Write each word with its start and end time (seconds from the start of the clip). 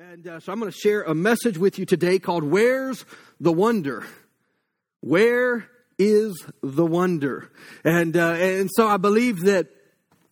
And 0.00 0.28
uh, 0.28 0.38
so 0.38 0.52
I'm 0.52 0.60
going 0.60 0.70
to 0.70 0.78
share 0.78 1.02
a 1.02 1.12
message 1.12 1.58
with 1.58 1.76
you 1.76 1.84
today 1.84 2.20
called 2.20 2.44
Where's 2.44 3.04
the 3.40 3.50
Wonder? 3.50 4.06
Where 5.00 5.68
is 5.98 6.40
the 6.62 6.86
wonder? 6.86 7.50
And, 7.82 8.16
uh, 8.16 8.34
and 8.34 8.70
so 8.72 8.86
I 8.86 8.98
believe 8.98 9.40
that 9.40 9.66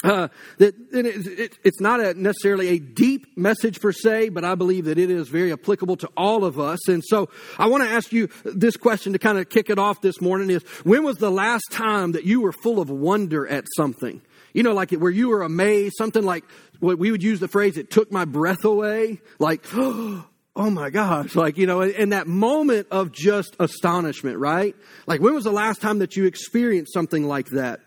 uh, 0.05 0.29
that 0.59 0.75
it, 0.93 1.07
it, 1.27 1.59
it's 1.65 1.81
not 1.81 1.99
a 2.01 2.15
necessarily 2.15 2.69
a 2.69 2.79
deep 2.79 3.37
message 3.37 3.81
per 3.81 3.91
se, 3.91 4.29
but 4.29 4.45
I 4.45 4.55
believe 4.55 4.85
that 4.85 4.99
it 4.99 5.11
is 5.11 5.29
very 5.29 5.53
applicable 5.53 5.97
to 5.97 6.09
all 6.17 6.45
of 6.45 6.61
us. 6.61 6.87
And 6.87 7.03
so 7.05 7.29
I 7.59 7.67
want 7.67 7.83
to 7.83 7.91
ask 7.91 8.13
you 8.13 8.29
this 8.45 8.77
question 8.77 9.15
to 9.15 9.19
kind 9.19 9.39
of 9.39 9.49
kick 9.49 9.69
it 9.69 9.79
off 9.79 10.01
this 10.03 10.21
morning 10.21 10.51
is 10.51 10.63
when 10.85 11.03
was 11.03 11.17
the 11.17 11.31
last 11.31 11.65
time 11.73 12.13
that 12.13 12.25
you 12.25 12.41
were 12.41 12.53
full 12.53 12.79
of 12.79 12.89
wonder 12.89 13.49
at 13.49 13.65
something? 13.77 14.21
You 14.53 14.63
know, 14.63 14.75
like 14.75 14.91
where 14.93 15.11
you 15.11 15.29
were 15.29 15.43
amazed, 15.43 15.95
something 15.99 16.25
like 16.25 16.45
what 16.81 16.99
we 16.99 17.11
would 17.11 17.23
use 17.23 17.41
the 17.41 17.49
phrase, 17.49 17.77
it 17.77 17.91
took 17.91 18.13
my 18.13 18.25
breath 18.25 18.65
away. 18.65 19.21
Like, 19.39 19.65
oh 19.75 20.25
my 20.57 20.91
gosh. 20.91 21.35
Like, 21.35 21.59
you 21.59 21.67
know, 21.67 21.83
in 21.83 22.11
that 22.11 22.27
moment 22.27 22.89
of 22.91 23.13
just 23.13 23.57
astonishment, 23.59 24.39
right? 24.39 24.75
Like, 25.07 25.21
when 25.21 25.35
was 25.35 25.45
the 25.45 25.53
last 25.53 25.81
time 25.81 26.01
that 26.01 26.17
you 26.17 26.25
experienced 26.27 26.93
something 26.93 27.27
like 27.27 27.49
that? 27.49 27.81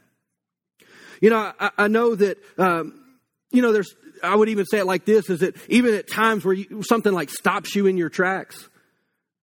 You 1.22 1.30
know, 1.30 1.52
I, 1.60 1.72
I 1.78 1.88
know 1.88 2.16
that, 2.16 2.38
um, 2.58 3.04
you 3.52 3.62
know, 3.62 3.72
there's, 3.72 3.94
I 4.24 4.36
would 4.36 4.50
even 4.50 4.66
say 4.66 4.80
it 4.80 4.86
like 4.86 5.06
this 5.06 5.30
is 5.30 5.40
that 5.40 5.56
even 5.70 5.94
at 5.94 6.10
times 6.10 6.46
where 6.46 6.54
you, 6.54 6.84
something 6.84 7.14
like 7.14 7.30
stops 7.30 7.76
you 7.76 7.88
in 7.88 7.98
your 7.98 8.10
tracks. 8.10 8.70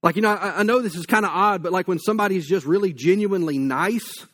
Like, 0.03 0.17
you 0.17 0.23
know, 0.23 0.31
I, 0.31 0.61
I 0.61 0.63
know 0.63 0.81
this 0.81 0.95
is 0.95 1.07
kind 1.07 1.25
of 1.25 1.33
odd, 1.33 1.63
but 1.63 1.73
like 1.73 1.89
when 1.89 1.99
somebody's 1.99 2.47
just 2.47 2.67
really 2.67 2.93
genuinely 2.93 3.59
nice, 3.59 4.27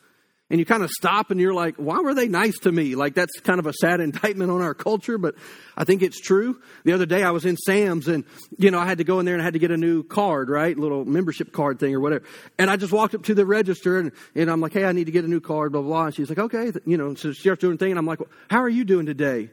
and 0.49 0.59
you 0.59 0.65
kind 0.65 0.83
of 0.83 0.89
stop 0.91 1.31
and 1.31 1.39
you're 1.39 1.53
like, 1.53 1.77
why 1.77 1.99
were 1.99 2.13
they 2.13 2.27
nice 2.27 2.57
to 2.59 2.71
me? 2.71 2.95
Like 2.95 3.15
that's 3.15 3.39
kind 3.39 3.59
of 3.59 3.65
a 3.65 3.73
sad 3.73 3.99
indictment 4.01 4.51
on 4.51 4.61
our 4.61 4.73
culture, 4.73 5.17
but 5.17 5.35
I 5.75 5.83
think 5.83 6.01
it's 6.01 6.19
true. 6.19 6.61
The 6.83 6.93
other 6.93 7.05
day 7.05 7.23
I 7.23 7.31
was 7.31 7.45
in 7.45 7.57
Sam's 7.57 8.07
and, 8.07 8.23
you 8.57 8.69
know, 8.69 8.79
I 8.79 8.85
had 8.85 8.99
to 8.99 9.03
go 9.03 9.19
in 9.19 9.25
there 9.25 9.35
and 9.35 9.41
I 9.41 9.45
had 9.45 9.53
to 9.53 9.59
get 9.59 9.71
a 9.71 9.77
new 9.77 10.03
card, 10.03 10.49
right? 10.49 10.77
Little 10.77 11.05
membership 11.05 11.51
card 11.53 11.79
thing 11.79 11.95
or 11.95 11.99
whatever. 11.99 12.25
And 12.59 12.69
I 12.69 12.75
just 12.75 12.93
walked 12.93 13.15
up 13.15 13.23
to 13.23 13.33
the 13.33 13.45
register 13.45 13.97
and, 13.97 14.11
and 14.35 14.49
I'm 14.49 14.61
like, 14.61 14.73
hey, 14.73 14.85
I 14.85 14.91
need 14.91 15.05
to 15.05 15.11
get 15.11 15.25
a 15.25 15.27
new 15.27 15.41
card, 15.41 15.71
blah, 15.71 15.81
blah, 15.81 15.89
blah. 15.89 16.05
And 16.07 16.15
she's 16.15 16.29
like, 16.29 16.39
okay. 16.39 16.71
You 16.85 16.97
know, 16.97 17.15
so 17.15 17.31
she 17.31 17.41
starts 17.41 17.61
doing 17.61 17.77
thing 17.77 17.91
and 17.91 17.97
I'm 17.97 18.05
like, 18.05 18.19
well, 18.19 18.29
how 18.49 18.59
are 18.59 18.69
you 18.69 18.83
doing 18.83 19.05
today? 19.05 19.49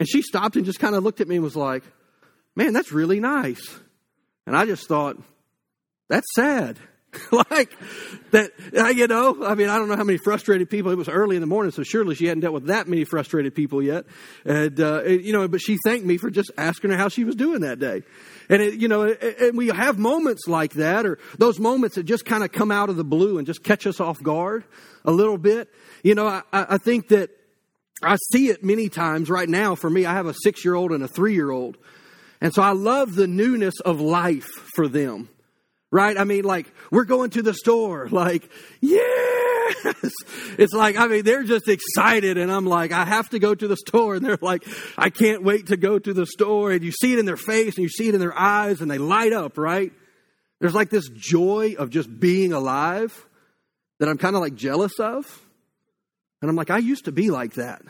And 0.00 0.08
she 0.08 0.22
stopped 0.22 0.56
and 0.56 0.64
just 0.64 0.80
kind 0.80 0.96
of 0.96 1.04
looked 1.04 1.20
at 1.20 1.28
me 1.28 1.36
and 1.36 1.44
was 1.44 1.56
like, 1.56 1.84
man, 2.56 2.72
that's 2.72 2.90
really 2.90 3.20
nice. 3.20 3.62
And 4.46 4.56
I 4.56 4.66
just 4.66 4.88
thought, 4.88 5.16
that's 6.08 6.26
sad. 6.34 6.78
like 7.50 7.70
that, 8.30 8.52
you 8.96 9.06
know, 9.06 9.44
I 9.44 9.54
mean, 9.54 9.68
I 9.68 9.76
don't 9.76 9.88
know 9.88 9.96
how 9.96 10.04
many 10.04 10.18
frustrated 10.24 10.70
people. 10.70 10.90
It 10.90 10.96
was 10.96 11.10
early 11.10 11.36
in 11.36 11.40
the 11.40 11.46
morning, 11.46 11.70
so 11.70 11.82
surely 11.82 12.14
she 12.14 12.26
hadn't 12.26 12.40
dealt 12.40 12.54
with 12.54 12.66
that 12.66 12.88
many 12.88 13.04
frustrated 13.04 13.54
people 13.54 13.82
yet. 13.82 14.06
And, 14.46 14.80
uh, 14.80 15.04
you 15.04 15.32
know, 15.32 15.46
but 15.46 15.60
she 15.60 15.76
thanked 15.84 16.06
me 16.06 16.16
for 16.16 16.30
just 16.30 16.50
asking 16.56 16.90
her 16.90 16.96
how 16.96 17.08
she 17.08 17.24
was 17.24 17.34
doing 17.34 17.60
that 17.60 17.78
day. 17.78 18.02
And, 18.48 18.62
it, 18.62 18.74
you 18.74 18.88
know, 18.88 19.02
and 19.02 19.56
we 19.56 19.68
have 19.68 19.98
moments 19.98 20.48
like 20.48 20.72
that, 20.74 21.04
or 21.04 21.18
those 21.36 21.58
moments 21.58 21.96
that 21.96 22.04
just 22.04 22.24
kind 22.24 22.42
of 22.42 22.50
come 22.50 22.70
out 22.70 22.88
of 22.88 22.96
the 22.96 23.04
blue 23.04 23.36
and 23.36 23.46
just 23.46 23.62
catch 23.62 23.86
us 23.86 24.00
off 24.00 24.22
guard 24.22 24.64
a 25.04 25.10
little 25.10 25.38
bit. 25.38 25.68
You 26.02 26.14
know, 26.14 26.26
I, 26.26 26.42
I 26.52 26.78
think 26.78 27.08
that 27.08 27.30
I 28.02 28.16
see 28.32 28.48
it 28.48 28.64
many 28.64 28.88
times 28.88 29.28
right 29.28 29.48
now 29.48 29.74
for 29.74 29.90
me. 29.90 30.06
I 30.06 30.14
have 30.14 30.26
a 30.26 30.34
six 30.42 30.64
year 30.64 30.74
old 30.74 30.92
and 30.92 31.04
a 31.04 31.08
three 31.08 31.34
year 31.34 31.50
old. 31.50 31.76
And 32.40 32.54
so 32.54 32.62
I 32.62 32.72
love 32.72 33.14
the 33.14 33.26
newness 33.26 33.78
of 33.80 34.00
life 34.00 34.48
for 34.74 34.88
them 34.88 35.28
right? 35.92 36.18
I 36.18 36.24
mean, 36.24 36.42
like, 36.42 36.66
we're 36.90 37.04
going 37.04 37.30
to 37.30 37.42
the 37.42 37.54
store, 37.54 38.08
like, 38.10 38.50
yes! 38.80 40.12
It's 40.58 40.72
like, 40.72 40.96
I 40.96 41.06
mean, 41.06 41.24
they're 41.24 41.44
just 41.44 41.68
excited, 41.68 42.36
and 42.36 42.50
I'm 42.50 42.66
like, 42.66 42.90
I 42.90 43.04
have 43.04 43.30
to 43.30 43.38
go 43.38 43.54
to 43.54 43.68
the 43.68 43.76
store, 43.76 44.16
and 44.16 44.24
they're 44.24 44.38
like, 44.40 44.66
I 44.98 45.10
can't 45.10 45.44
wait 45.44 45.68
to 45.68 45.76
go 45.76 46.00
to 46.00 46.12
the 46.12 46.26
store, 46.26 46.72
and 46.72 46.82
you 46.82 46.90
see 46.90 47.12
it 47.12 47.20
in 47.20 47.26
their 47.26 47.36
face, 47.36 47.76
and 47.76 47.82
you 47.84 47.88
see 47.88 48.08
it 48.08 48.14
in 48.14 48.20
their 48.20 48.36
eyes, 48.36 48.80
and 48.80 48.90
they 48.90 48.98
light 48.98 49.32
up, 49.32 49.56
right? 49.56 49.92
There's 50.60 50.74
like 50.74 50.90
this 50.90 51.08
joy 51.08 51.74
of 51.78 51.90
just 51.90 52.20
being 52.20 52.52
alive 52.52 53.26
that 53.98 54.08
I'm 54.08 54.18
kind 54.18 54.34
of 54.34 54.42
like 54.42 54.54
jealous 54.54 54.98
of. 54.98 55.40
And 56.40 56.48
I'm 56.48 56.56
like, 56.56 56.70
I 56.70 56.78
used 56.78 57.04
to 57.04 57.12
be 57.12 57.30
like 57.30 57.54
that. 57.54 57.82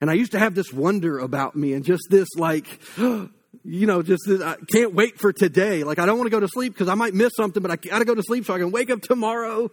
And 0.00 0.10
I 0.10 0.14
used 0.14 0.32
to 0.32 0.38
have 0.38 0.54
this 0.54 0.72
wonder 0.72 1.18
about 1.18 1.56
me 1.56 1.72
and 1.72 1.84
just 1.84 2.04
this 2.10 2.28
like, 2.36 2.66
you 3.64 3.86
know, 3.86 4.02
just 4.02 4.28
uh, 4.28 4.44
I 4.44 4.56
can't 4.72 4.94
wait 4.94 5.18
for 5.18 5.32
today. 5.32 5.84
Like 5.84 5.98
I 5.98 6.06
don't 6.06 6.18
want 6.18 6.26
to 6.26 6.36
go 6.36 6.40
to 6.40 6.48
sleep 6.48 6.72
because 6.74 6.88
I 6.88 6.94
might 6.94 7.14
miss 7.14 7.32
something, 7.36 7.62
but 7.62 7.70
I 7.70 7.76
got 7.76 7.98
to 7.98 8.04
go 8.04 8.14
to 8.14 8.22
sleep 8.22 8.44
so 8.44 8.54
I 8.54 8.58
can 8.58 8.70
wake 8.70 8.90
up 8.90 9.00
tomorrow. 9.02 9.70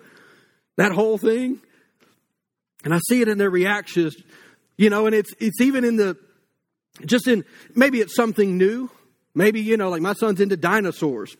That 0.78 0.92
whole 0.92 1.18
thing. 1.18 1.62
And 2.84 2.94
I 2.94 3.00
see 3.08 3.22
it 3.22 3.28
in 3.28 3.38
their 3.38 3.50
reactions, 3.50 4.16
you 4.78 4.90
know, 4.90 5.06
and 5.06 5.16
it's 5.16 5.34
it's 5.40 5.60
even 5.62 5.84
in 5.84 5.96
the 5.96 6.18
just 7.06 7.28
in 7.28 7.44
maybe 7.74 8.00
it's 8.00 8.16
something 8.16 8.58
new. 8.58 8.90
Maybe, 9.34 9.60
you 9.62 9.76
know, 9.76 9.90
like 9.90 10.02
my 10.02 10.14
son's 10.14 10.40
into 10.40 10.56
dinosaurs, 10.56 11.36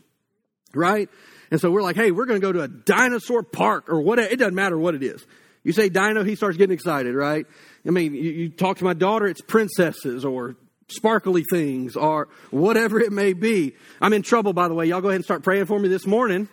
right? 0.74 1.08
And 1.50 1.62
so 1.62 1.72
we're 1.72 1.82
like, 1.82 1.96
hey, 1.96 2.12
we're 2.12 2.26
going 2.26 2.42
to 2.42 2.46
go 2.46 2.52
to 2.52 2.62
a 2.62 2.68
dinosaur 2.68 3.42
park 3.44 3.86
or 3.88 4.02
whatever. 4.02 4.28
It 4.28 4.38
doesn't 4.38 4.56
matter 4.56 4.78
what 4.78 4.96
it 4.96 5.04
is. 5.04 5.26
You 5.64 5.72
say 5.72 5.90
dino, 5.90 6.24
he 6.24 6.36
starts 6.36 6.58
getting 6.58 6.74
excited, 6.74 7.16
right? 7.16 7.46
I 7.88 7.90
mean, 7.90 8.14
you, 8.14 8.32
you 8.32 8.50
talk 8.50 8.80
to 8.80 8.84
my 8.84 8.94
daughter, 8.94 9.28
it's 9.28 9.42
princesses 9.42 10.26
or 10.26 10.58
sparkly 10.88 11.44
things 11.44 11.96
or 11.96 12.28
whatever 12.52 13.00
it 13.00 13.12
may 13.12 13.34
be. 13.34 13.76
I'm 14.02 14.14
in 14.14 14.22
trouble, 14.22 14.54
by 14.54 14.68
the 14.68 14.74
way. 14.74 14.86
Y'all 14.86 15.02
go 15.02 15.10
ahead 15.10 15.18
and 15.18 15.26
start 15.26 15.44
praying 15.44 15.66
for 15.66 15.80
me 15.80 15.88
this 15.88 16.06
morning. 16.06 16.48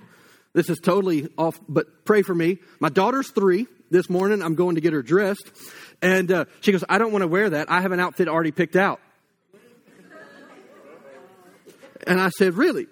This 0.54 0.68
is 0.68 0.78
totally 0.78 1.28
off, 1.38 1.58
but 1.68 2.04
pray 2.04 2.22
for 2.22 2.34
me. 2.34 2.58
My 2.80 2.88
daughter's 2.88 3.30
three. 3.30 3.66
This 3.90 4.08
morning, 4.08 4.42
I'm 4.42 4.54
going 4.54 4.76
to 4.76 4.80
get 4.80 4.94
her 4.94 5.02
dressed. 5.02 5.50
And 6.00 6.32
uh, 6.32 6.44
she 6.62 6.72
goes, 6.72 6.82
I 6.88 6.96
don't 6.96 7.12
want 7.12 7.22
to 7.22 7.28
wear 7.28 7.50
that. 7.50 7.70
I 7.70 7.82
have 7.82 7.92
an 7.92 8.00
outfit 8.00 8.26
already 8.26 8.50
picked 8.50 8.74
out. 8.74 9.00
And 12.06 12.18
I 12.20 12.30
said, 12.30 12.54
Really? 12.54 12.86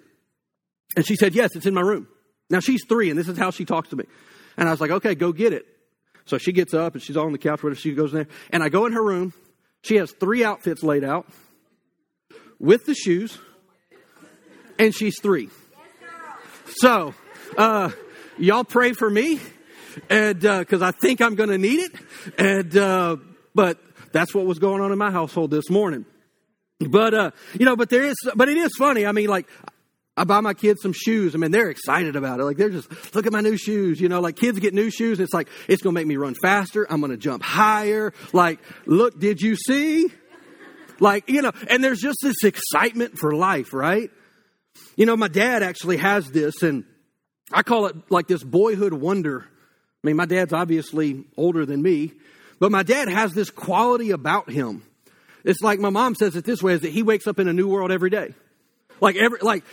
And 0.95 1.05
she 1.05 1.15
said, 1.15 1.33
Yes, 1.33 1.55
it's 1.55 1.65
in 1.65 1.73
my 1.73 1.81
room. 1.81 2.07
Now 2.51 2.59
she's 2.59 2.85
three, 2.87 3.09
and 3.09 3.17
this 3.17 3.27
is 3.27 3.37
how 3.37 3.49
she 3.49 3.65
talks 3.65 3.89
to 3.89 3.95
me. 3.95 4.05
And 4.57 4.67
I 4.67 4.71
was 4.71 4.79
like, 4.79 4.91
Okay, 4.91 5.15
go 5.15 5.31
get 5.31 5.53
it. 5.53 5.65
So 6.25 6.37
she 6.37 6.51
gets 6.51 6.73
up 6.73 6.93
and 6.93 7.01
she's 7.01 7.17
on 7.17 7.31
the 7.31 7.39
couch, 7.39 7.63
whatever. 7.63 7.79
She 7.79 7.93
goes 7.93 8.11
in 8.11 8.17
there. 8.17 8.27
And 8.51 8.61
I 8.63 8.69
go 8.69 8.85
in 8.85 8.93
her 8.93 9.03
room 9.03 9.33
she 9.81 9.95
has 9.95 10.11
three 10.11 10.43
outfits 10.43 10.83
laid 10.83 11.03
out 11.03 11.27
with 12.59 12.85
the 12.85 12.93
shoes, 12.93 13.37
and 14.77 14.93
she's 14.93 15.19
three. 15.19 15.49
So, 16.67 17.13
uh, 17.57 17.89
y'all 18.37 18.63
pray 18.63 18.93
for 18.93 19.09
me, 19.09 19.39
and 20.09 20.39
because 20.39 20.81
uh, 20.81 20.87
I 20.87 20.91
think 20.91 21.21
I'm 21.21 21.35
going 21.35 21.49
to 21.49 21.57
need 21.57 21.79
it, 21.79 21.91
and 22.37 22.77
uh, 22.77 23.17
but 23.53 23.79
that's 24.11 24.33
what 24.33 24.45
was 24.45 24.59
going 24.59 24.81
on 24.81 24.91
in 24.91 24.97
my 24.97 25.11
household 25.11 25.51
this 25.51 25.69
morning. 25.69 26.05
But 26.79 27.13
uh, 27.13 27.31
you 27.57 27.65
know, 27.65 27.75
but 27.75 27.89
there 27.89 28.03
is, 28.03 28.15
but 28.35 28.49
it 28.49 28.57
is 28.57 28.71
funny. 28.77 29.05
I 29.05 29.11
mean, 29.11 29.27
like 29.27 29.47
I 30.17 30.25
buy 30.25 30.41
my 30.41 30.53
kids 30.53 30.81
some 30.81 30.93
shoes. 30.93 31.35
I 31.35 31.37
mean, 31.37 31.51
they're 31.51 31.69
excited 31.69 32.15
about 32.15 32.39
it. 32.39 32.43
Like 32.43 32.57
they're 32.57 32.69
just, 32.69 33.15
look 33.15 33.25
at 33.25 33.31
my 33.31 33.41
new 33.41 33.57
shoes. 33.57 33.99
You 33.99 34.09
know, 34.09 34.19
like 34.19 34.35
kids 34.35 34.59
get 34.59 34.73
new 34.73 34.89
shoes. 34.89 35.19
It's 35.19 35.33
like, 35.33 35.47
it's 35.67 35.81
going 35.81 35.95
to 35.95 35.99
make 35.99 36.07
me 36.07 36.17
run 36.17 36.35
faster. 36.35 36.85
I'm 36.89 36.99
going 36.99 37.11
to 37.11 37.17
jump 37.17 37.43
higher. 37.43 38.13
Like, 38.33 38.59
look, 38.85 39.19
did 39.19 39.41
you 39.41 39.55
see? 39.55 40.07
Like, 40.99 41.29
you 41.29 41.41
know, 41.41 41.51
and 41.69 41.83
there's 41.83 41.99
just 41.99 42.19
this 42.21 42.43
excitement 42.43 43.17
for 43.17 43.33
life, 43.33 43.73
right? 43.73 44.11
You 44.95 45.05
know, 45.05 45.15
my 45.15 45.29
dad 45.29 45.63
actually 45.63 45.97
has 45.97 46.29
this 46.29 46.61
and 46.61 46.83
I 47.51 47.63
call 47.63 47.87
it 47.87 47.95
like 48.09 48.27
this 48.27 48.43
boyhood 48.43 48.93
wonder. 48.93 49.45
I 50.03 50.07
mean, 50.07 50.15
my 50.15 50.25
dad's 50.25 50.53
obviously 50.53 51.25
older 51.37 51.65
than 51.65 51.81
me, 51.81 52.13
but 52.59 52.71
my 52.71 52.83
dad 52.83 53.07
has 53.07 53.31
this 53.33 53.49
quality 53.49 54.11
about 54.11 54.49
him. 54.49 54.83
It's 55.43 55.61
like 55.61 55.79
my 55.79 55.89
mom 55.89 56.15
says 56.15 56.35
it 56.35 56.45
this 56.45 56.61
way 56.61 56.73
is 56.73 56.81
that 56.81 56.91
he 56.91 57.01
wakes 57.01 57.27
up 57.27 57.39
in 57.39 57.47
a 57.47 57.53
new 57.53 57.67
world 57.67 57.91
every 57.91 58.09
day. 58.09 58.33
Like 59.01 59.15
every, 59.15 59.39
like 59.41 59.63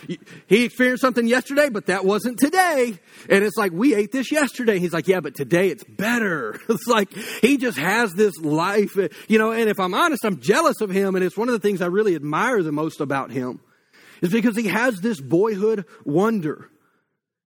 he 0.47 0.65
experienced 0.65 1.01
something 1.01 1.27
yesterday, 1.27 1.69
but 1.69 1.85
that 1.85 2.03
wasn't 2.03 2.39
today. 2.39 2.97
And 3.29 3.43
it's 3.43 3.55
like, 3.55 3.71
we 3.71 3.93
ate 3.93 4.11
this 4.11 4.31
yesterday. 4.31 4.79
He's 4.79 4.91
like, 4.91 5.07
yeah, 5.07 5.19
but 5.19 5.35
today 5.35 5.69
it's 5.69 5.83
better. 5.83 6.59
It's 6.69 6.87
like, 6.87 7.11
he 7.13 7.57
just 7.57 7.77
has 7.77 8.13
this 8.13 8.37
life, 8.37 8.95
you 9.27 9.37
know, 9.37 9.51
and 9.51 9.69
if 9.69 9.79
I'm 9.79 9.93
honest, 9.93 10.23
I'm 10.23 10.39
jealous 10.39 10.81
of 10.81 10.89
him. 10.89 11.15
And 11.15 11.25
it's 11.25 11.35
one 11.35 11.49
of 11.49 11.53
the 11.53 11.59
things 11.59 11.81
I 11.81 11.87
really 11.87 12.15
admire 12.15 12.63
the 12.63 12.71
most 12.71 13.01
about 13.01 13.31
him 13.31 13.59
is 14.21 14.31
because 14.31 14.55
he 14.55 14.67
has 14.67 14.99
this 14.99 15.19
boyhood 15.19 15.85
wonder. 16.05 16.69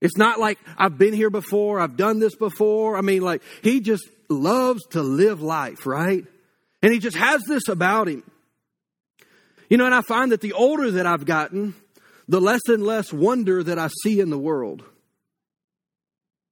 It's 0.00 0.16
not 0.16 0.38
like 0.38 0.58
I've 0.76 0.98
been 0.98 1.14
here 1.14 1.30
before, 1.30 1.80
I've 1.80 1.96
done 1.96 2.18
this 2.18 2.34
before. 2.34 2.96
I 2.96 3.00
mean, 3.00 3.22
like, 3.22 3.42
he 3.62 3.80
just 3.80 4.06
loves 4.28 4.84
to 4.90 5.02
live 5.02 5.40
life, 5.40 5.86
right? 5.86 6.24
And 6.82 6.92
he 6.92 6.98
just 6.98 7.16
has 7.16 7.42
this 7.48 7.68
about 7.68 8.08
him. 8.08 8.24
You 9.68 9.76
know, 9.76 9.86
and 9.86 9.94
I 9.94 10.02
find 10.02 10.32
that 10.32 10.40
the 10.40 10.52
older 10.52 10.90
that 10.92 11.06
I've 11.06 11.24
gotten, 11.24 11.74
the 12.28 12.40
less 12.40 12.62
and 12.66 12.84
less 12.84 13.12
wonder 13.12 13.62
that 13.62 13.78
I 13.78 13.88
see 14.02 14.20
in 14.20 14.30
the 14.30 14.38
world. 14.38 14.84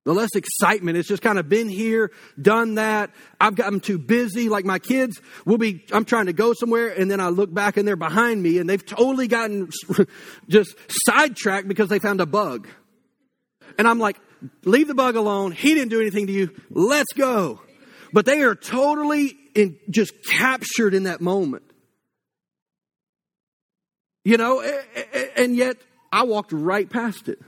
The 0.07 0.15
less 0.15 0.31
excitement. 0.35 0.97
It's 0.97 1.09
just 1.09 1.23
kind 1.23 1.39
of 1.39 1.49
been 1.49 1.69
here, 1.69 2.11
done 2.41 2.77
that. 2.77 3.11
I've 3.39 3.55
gotten 3.55 3.81
too 3.81 3.99
busy. 3.99 4.49
Like 4.49 4.65
my 4.65 4.79
kids 4.79 5.21
will 5.45 5.59
be, 5.59 5.85
I'm 5.93 6.07
trying 6.07 6.27
to 6.27 6.33
go 6.33 6.55
somewhere 6.55 6.89
and 6.89 7.11
then 7.11 7.21
I 7.21 7.29
look 7.29 7.53
back 7.53 7.77
and 7.77 7.87
they're 7.87 7.97
behind 7.97 8.43
me 8.43 8.59
and 8.59 8.69
they've 8.69 8.85
totally 8.85 9.29
gotten 9.29 9.69
just 10.49 10.75
sidetracked 10.89 11.69
because 11.69 11.91
they 11.91 11.99
found 11.99 12.23
a 12.23 12.27
bug. 12.27 12.67
And 13.79 13.87
I'm 13.87 13.99
like, 13.99 14.19
leave 14.65 14.89
the 14.89 14.95
bug 14.95 15.17
alone. 15.17 15.53
He 15.53 15.75
didn't 15.75 15.91
do 15.91 16.01
anything 16.01 16.27
to 16.29 16.33
you. 16.33 16.51
Let's 16.71 17.13
go. 17.13 17.61
But 18.13 18.25
they 18.25 18.43
are 18.43 18.55
totally 18.55 19.37
in, 19.55 19.79
just 19.91 20.15
captured 20.25 20.95
in 20.95 21.05
that 21.05 21.21
moment. 21.21 21.63
You 24.25 24.37
know, 24.37 24.61
and 25.37 25.57
yet 25.57 25.77
I 26.13 26.25
walked 26.25 26.53
right 26.53 26.89
past 26.89 27.29
it. 27.29 27.41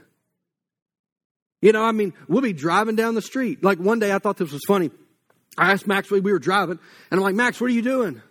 You 1.61 1.71
know, 1.71 1.83
I 1.83 1.91
mean, 1.91 2.13
we'll 2.27 2.41
be 2.41 2.53
driving 2.53 2.95
down 2.95 3.15
the 3.15 3.21
street. 3.21 3.63
Like 3.63 3.77
one 3.77 3.99
day 3.99 4.11
I 4.11 4.19
thought 4.19 4.37
this 4.37 4.51
was 4.51 4.61
funny. 4.67 4.91
I 5.57 5.71
asked 5.71 5.87
Max, 5.87 6.09
we 6.09 6.19
were 6.19 6.39
driving, 6.39 6.79
and 7.11 7.19
I'm 7.19 7.23
like, 7.23 7.35
Max, 7.35 7.61
what 7.61 7.69
are 7.69 7.73
you 7.73 7.83
doing? 7.83 8.21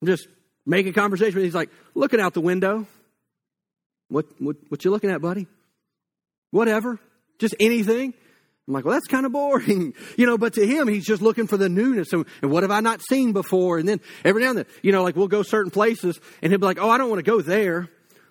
I'm 0.00 0.06
just 0.06 0.28
making 0.64 0.92
conversation. 0.92 1.40
He's 1.40 1.54
like, 1.54 1.70
looking 1.94 2.20
out 2.20 2.32
the 2.32 2.40
window. 2.40 2.86
What, 4.08 4.26
what, 4.38 4.56
what 4.68 4.84
you 4.84 4.90
looking 4.90 5.10
at, 5.10 5.20
buddy? 5.20 5.46
Whatever. 6.52 7.00
Just 7.38 7.54
anything. 7.58 8.14
I'm 8.66 8.72
like, 8.72 8.84
well, 8.84 8.94
that's 8.94 9.06
kind 9.06 9.26
of 9.26 9.32
boring, 9.32 9.94
you 10.16 10.26
know, 10.26 10.38
but 10.38 10.54
to 10.54 10.66
him, 10.66 10.88
he's 10.88 11.04
just 11.04 11.20
looking 11.20 11.46
for 11.46 11.56
the 11.56 11.68
newness. 11.68 12.12
And, 12.12 12.24
and, 12.40 12.50
what 12.50 12.62
have 12.62 12.70
I 12.70 12.80
not 12.80 13.02
seen 13.02 13.32
before? 13.32 13.78
And 13.78 13.88
then 13.88 14.00
every 14.24 14.42
now 14.42 14.50
and 14.50 14.58
then, 14.58 14.66
you 14.82 14.90
know, 14.90 15.02
like 15.02 15.16
we'll 15.16 15.28
go 15.28 15.42
certain 15.42 15.70
places 15.70 16.18
and 16.40 16.50
he'll 16.50 16.60
be 16.60 16.66
like, 16.66 16.78
oh, 16.80 16.88
I 16.88 16.96
don't 16.96 17.10
want 17.10 17.18
to 17.18 17.30
go 17.30 17.40
there. 17.40 17.88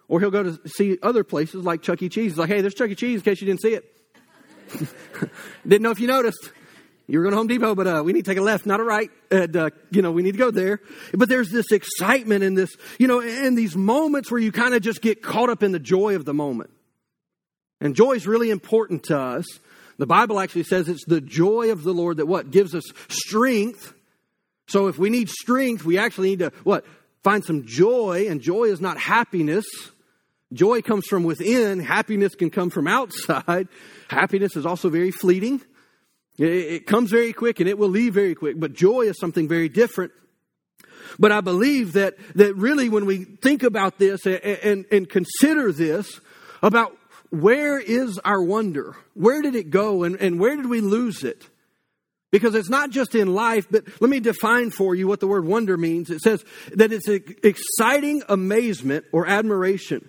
Or 0.07 0.19
he'll 0.19 0.31
go 0.31 0.43
to 0.43 0.59
see 0.67 0.97
other 1.01 1.23
places 1.23 1.63
like 1.63 1.81
Chuck 1.81 2.01
E. 2.01 2.09
Cheese. 2.09 2.33
He's 2.33 2.37
like, 2.37 2.49
hey, 2.49 2.61
there's 2.61 2.73
Chuck 2.73 2.89
E. 2.89 2.95
Cheese 2.95 3.19
in 3.19 3.23
case 3.23 3.41
you 3.41 3.47
didn't 3.47 3.61
see 3.61 3.75
it. 3.75 3.85
didn't 5.67 5.81
know 5.81 5.91
if 5.91 5.99
you 5.99 6.07
noticed. 6.07 6.51
You 7.07 7.19
were 7.19 7.23
going 7.23 7.33
to 7.33 7.37
Home 7.37 7.47
Depot, 7.47 7.75
but 7.75 7.87
uh, 7.87 8.01
we 8.03 8.13
need 8.13 8.25
to 8.25 8.31
take 8.31 8.37
a 8.37 8.41
left, 8.41 8.65
not 8.65 8.79
a 8.79 8.83
right. 8.83 9.11
And, 9.29 9.55
uh, 9.55 9.69
you 9.91 10.01
know, 10.01 10.11
we 10.11 10.23
need 10.23 10.31
to 10.33 10.37
go 10.37 10.51
there. 10.51 10.79
But 11.13 11.29
there's 11.29 11.51
this 11.51 11.71
excitement 11.71 12.43
and 12.43 12.57
this, 12.57 12.75
you 12.97 13.07
know, 13.07 13.21
and 13.21 13.57
these 13.57 13.75
moments 13.75 14.31
where 14.31 14.39
you 14.39 14.51
kind 14.51 14.73
of 14.73 14.81
just 14.81 15.01
get 15.01 15.21
caught 15.21 15.49
up 15.49 15.63
in 15.63 15.73
the 15.73 15.79
joy 15.79 16.15
of 16.15 16.25
the 16.25 16.33
moment. 16.33 16.69
And 17.81 17.95
joy 17.95 18.13
is 18.13 18.25
really 18.25 18.49
important 18.49 19.03
to 19.05 19.19
us. 19.19 19.45
The 20.03 20.07
Bible 20.07 20.41
actually 20.41 20.63
says 20.63 20.89
it's 20.89 21.05
the 21.05 21.21
joy 21.21 21.71
of 21.71 21.83
the 21.83 21.93
Lord 21.93 22.17
that 22.17 22.25
what? 22.25 22.51
Gives 22.51 22.75
us 22.75 22.83
strength. 23.07 23.93
So 24.67 24.87
if 24.87 24.97
we 24.97 25.09
need 25.09 25.29
strength, 25.29 25.85
we 25.85 25.97
actually 25.97 26.31
need 26.31 26.39
to 26.39 26.51
what? 26.65 26.83
Find 27.23 27.41
some 27.41 27.65
joy, 27.65 28.27
and 28.29 28.41
joy 28.41 28.65
is 28.65 28.81
not 28.81 28.97
happiness. 28.97 29.63
Joy 30.51 30.81
comes 30.81 31.07
from 31.07 31.23
within. 31.23 31.79
Happiness 31.79 32.35
can 32.35 32.49
come 32.49 32.69
from 32.69 32.85
outside. 32.85 33.69
Happiness 34.09 34.57
is 34.57 34.65
also 34.65 34.89
very 34.89 35.09
fleeting. 35.11 35.61
It, 36.37 36.85
comes 36.85 37.09
very 37.09 37.31
quick 37.31 37.61
and 37.61 37.69
it 37.69 37.77
will 37.77 37.87
leave 37.87 38.13
very 38.13 38.35
quick. 38.35 38.59
But 38.59 38.73
joy 38.73 39.03
is 39.03 39.17
something 39.17 39.47
very 39.47 39.69
different. 39.69 40.11
But 41.17 41.31
I 41.31 41.39
believe 41.39 41.93
that, 41.93 42.15
that 42.35 42.57
really 42.57 42.89
when 42.89 43.05
we 43.05 43.23
think 43.23 43.63
about 43.63 43.99
this 43.99 44.25
and, 44.25 44.35
and, 44.43 44.85
and 44.91 45.09
consider 45.09 45.71
this, 45.71 46.19
about 46.61 46.97
where 47.33 47.79
is 47.79 48.19
our 48.19 48.43
wonder? 48.43 48.95
Where 49.15 49.41
did 49.41 49.55
it 49.55 49.71
go 49.71 50.03
and, 50.03 50.15
and 50.17 50.39
where 50.39 50.55
did 50.55 50.67
we 50.67 50.81
lose 50.81 51.23
it? 51.23 51.49
Because 52.31 52.53
it's 52.53 52.69
not 52.69 52.91
just 52.91 53.15
in 53.15 53.33
life, 53.33 53.65
but 53.71 53.85
let 53.99 54.11
me 54.11 54.19
define 54.19 54.69
for 54.69 54.93
you 54.93 55.07
what 55.07 55.19
the 55.19 55.25
word 55.25 55.43
wonder 55.43 55.75
means. 55.75 56.11
It 56.11 56.21
says 56.21 56.45
that 56.73 56.93
it's 56.93 57.07
exciting 57.07 58.21
amazement 58.29 59.05
or 59.11 59.25
admiration. 59.25 60.07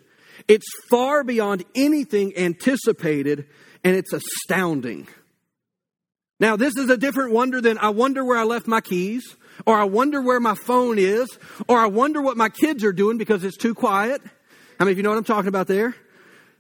It's 0.49 0.67
far 0.91 1.25
beyond 1.25 1.65
anything 1.75 2.37
anticipated 2.37 3.47
and 3.83 3.97
it's 3.97 4.13
astounding. 4.13 5.09
Now, 6.39 6.57
this 6.57 6.77
is 6.77 6.91
a 6.91 6.97
different 6.99 7.33
wonder 7.33 7.63
than 7.63 7.79
I 7.79 7.89
wonder 7.89 8.23
where 8.23 8.37
I 8.37 8.45
left 8.45 8.67
my 8.67 8.83
keys, 8.83 9.25
or 9.65 9.79
I 9.79 9.85
wonder 9.85 10.21
where 10.21 10.41
my 10.41 10.55
phone 10.55 10.99
is, 10.99 11.29
or 11.69 11.79
I 11.79 11.87
wonder 11.87 12.21
what 12.21 12.37
my 12.37 12.51
kids 12.51 12.85
are 12.85 12.93
doing 12.93 13.17
because 13.17 13.45
it's 13.45 13.57
too 13.57 13.75
quiet. 13.75 14.21
I 14.79 14.85
mean, 14.85 14.93
if 14.93 14.99
you 14.99 15.03
know 15.03 15.11
what 15.11 15.19
I'm 15.19 15.25
talking 15.25 15.49
about 15.49 15.69
there? 15.69 15.95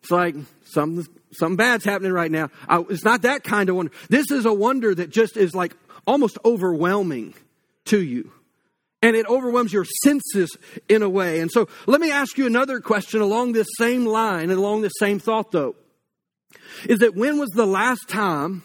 It's 0.05 0.11
like 0.11 0.35
something, 0.67 1.07
something 1.33 1.57
bad's 1.57 1.83
happening 1.83 2.13
right 2.13 2.31
now. 2.31 2.51
I, 2.69 2.85
it's 2.91 3.05
not 3.05 3.23
that 3.23 3.43
kind 3.43 3.71
of 3.71 3.77
wonder. 3.77 3.93
This 4.11 4.31
is 4.31 4.45
a 4.45 4.53
wonder 4.53 4.95
that 4.95 5.09
just 5.09 5.39
is 5.39 5.55
like 5.55 5.75
almost 6.07 6.37
overwhelming 6.45 7.33
to 7.87 8.03
you. 8.03 8.31
And 9.01 9.17
it 9.17 9.25
overwhelms 9.25 9.73
your 9.73 9.87
senses 10.03 10.55
in 10.91 11.03
a 11.03 11.09
way. 11.09 11.41
And 11.41 11.51
so 11.51 11.71
let 11.87 12.03
me 12.03 12.11
ask 12.11 12.37
you 12.37 12.47
another 12.47 12.81
question 12.81 13.23
along 13.23 13.53
this 13.53 13.67
same 13.79 14.05
line 14.05 14.51
and 14.51 14.59
along 14.59 14.83
this 14.83 14.93
same 14.99 15.19
thought, 15.19 15.53
though. 15.53 15.75
Is 16.85 16.99
that 16.99 17.15
when 17.15 17.39
was 17.39 17.49
the 17.55 17.67
last 17.67 18.07
time 18.07 18.63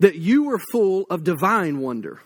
that 0.00 0.16
you 0.16 0.42
were 0.42 0.58
full 0.72 1.06
of 1.08 1.22
divine 1.22 1.78
wonder 1.78 2.20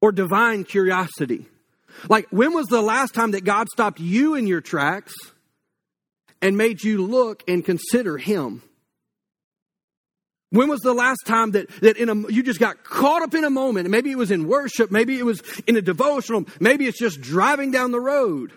or 0.00 0.10
divine 0.10 0.64
curiosity? 0.64 1.44
Like, 2.08 2.28
when 2.30 2.54
was 2.54 2.68
the 2.68 2.80
last 2.80 3.12
time 3.12 3.32
that 3.32 3.44
God 3.44 3.68
stopped 3.68 4.00
you 4.00 4.36
in 4.36 4.46
your 4.46 4.62
tracks 4.62 5.12
and 6.40 6.56
made 6.56 6.82
you 6.82 7.06
look 7.06 7.42
and 7.48 7.64
consider 7.64 8.18
Him? 8.18 8.62
When 10.50 10.68
was 10.68 10.80
the 10.80 10.94
last 10.94 11.26
time 11.26 11.50
that, 11.52 11.68
that 11.82 11.98
in 11.98 12.08
a, 12.08 12.14
you 12.30 12.42
just 12.42 12.58
got 12.60 12.82
caught 12.82 13.22
up 13.22 13.34
in 13.34 13.44
a 13.44 13.50
moment? 13.50 13.88
Maybe 13.90 14.10
it 14.10 14.16
was 14.16 14.30
in 14.30 14.48
worship, 14.48 14.90
maybe 14.90 15.18
it 15.18 15.24
was 15.24 15.42
in 15.66 15.76
a 15.76 15.82
devotional, 15.82 16.46
maybe 16.58 16.86
it's 16.86 16.98
just 16.98 17.20
driving 17.20 17.70
down 17.70 17.92
the 17.92 18.00
road 18.00 18.52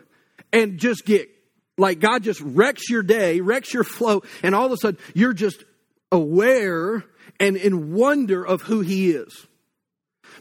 and 0.54 0.78
just 0.78 1.06
get 1.06 1.30
like 1.78 2.00
God 2.00 2.24
just 2.24 2.40
wrecks 2.42 2.90
your 2.90 3.04
day, 3.04 3.42
wrecks 3.42 3.74
your 3.74 3.84
flow, 3.84 4.22
and 4.44 4.56
all 4.56 4.66
of 4.66 4.72
a 4.72 4.78
sudden 4.78 5.00
you're 5.14 5.34
just 5.34 5.64
aware 6.12 7.04
and 7.40 7.58
in 7.58 7.94
wonder 7.94 8.46
of 8.46 8.62
who 8.62 8.82
He 8.82 9.12
is. 9.12 9.48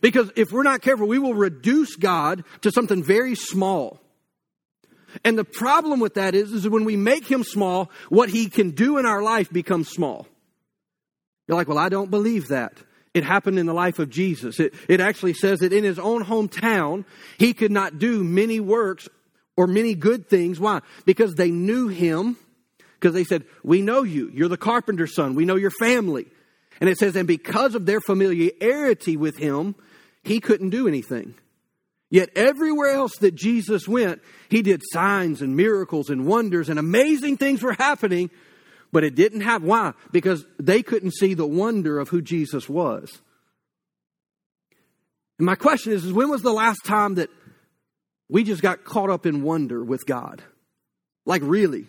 Because 0.01 0.31
if 0.37 0.53
we're 0.53 0.63
not 0.63 0.83
careful, 0.83 1.09
we 1.09 1.19
will 1.19 1.35
reduce 1.35 1.97
God 1.97 2.45
to 2.63 2.71
something 2.71 3.03
very 3.03 3.35
small. 3.35 4.01
And 5.25 5.39
the 5.39 5.45
problem 5.45 6.01
with 6.01 6.15
that 6.15 6.35
is, 6.35 6.53
is 6.53 6.69
when 6.69 6.85
we 6.85 6.97
make 6.97 7.27
him 7.27 7.45
small, 7.45 7.91
what 8.09 8.29
he 8.29 8.49
can 8.49 8.71
do 8.71 8.99
in 8.99 9.07
our 9.07 9.23
life 9.23 9.51
becomes 9.51 9.89
small. 9.89 10.27
You're 11.49 11.57
like, 11.57 11.69
well, 11.69 11.79
I 11.79 11.89
don't 11.89 12.11
believe 12.11 12.49
that. 12.49 12.75
It 13.13 13.25
happened 13.25 13.59
in 13.59 13.67
the 13.67 13.75
life 13.75 13.99
of 13.99 14.09
Jesus. 14.09 14.61
It, 14.61 14.73
it 14.89 15.01
actually 15.01 15.35
says 15.35 15.61
that 15.61 15.73
in 15.73 15.83
his 15.83 15.99
own 15.99 16.25
hometown, 16.25 17.05
he 17.39 17.55
could 17.55 17.73
not 17.73 17.99
do 17.99 18.23
many 18.23 18.61
works 18.61 19.09
or 19.57 19.67
many 19.67 19.95
good 19.95 20.29
things. 20.29 20.61
Why? 20.61 20.81
Because 21.05 21.35
they 21.35 21.51
knew 21.51 21.89
him. 21.89 22.37
Because 22.95 23.15
they 23.15 23.25
said, 23.25 23.45
We 23.65 23.83
know 23.83 24.03
you. 24.03 24.31
You're 24.33 24.49
the 24.49 24.57
carpenter's 24.57 25.15
son. 25.15 25.35
We 25.35 25.45
know 25.45 25.57
your 25.57 25.73
family. 25.73 26.27
And 26.81 26.89
it 26.89 26.99
says, 26.99 27.17
And 27.17 27.27
because 27.27 27.75
of 27.75 27.85
their 27.85 28.01
familiarity 28.01 29.17
with 29.17 29.37
him, 29.37 29.75
he 30.23 30.39
couldn't 30.39 30.71
do 30.71 30.87
anything. 30.87 31.35
Yet 32.11 32.31
everywhere 32.35 32.91
else 32.91 33.17
that 33.19 33.37
Jesus 33.37 33.87
went, 33.87 34.21
he 34.49 34.63
did 34.63 34.83
signs 34.93 35.41
and 35.41 35.57
miracles 35.57 36.11
and 36.11 36.27
wonders 36.27 36.69
and 36.69 36.79
amazing 36.79 37.37
things 37.37 37.63
were 37.63 37.75
happening, 37.75 38.31
but 38.91 39.05
it 39.05 39.15
didn't 39.15 39.43
have 39.43 39.63
why? 39.63 39.95
Because 40.11 40.45
they 40.59 40.83
couldn't 40.83 41.15
see 41.15 41.35
the 41.35 41.47
wonder 41.47 42.01
of 42.01 42.09
who 42.09 42.21
Jesus 42.21 42.69
was. 42.69 43.23
And 45.39 45.47
my 45.47 45.55
question 45.55 45.93
is, 45.93 46.05
is 46.05 46.13
when 46.13 46.29
was 46.29 46.43
the 46.43 46.53
last 46.53 46.85
time 46.85 47.15
that 47.15 47.31
we 48.29 48.43
just 48.43 48.61
got 48.61 48.85
caught 48.85 49.09
up 49.09 49.25
in 49.25 49.43
wonder 49.43 49.83
with 49.83 50.05
God? 50.05 50.43
Like 51.25 51.43
really? 51.45 51.87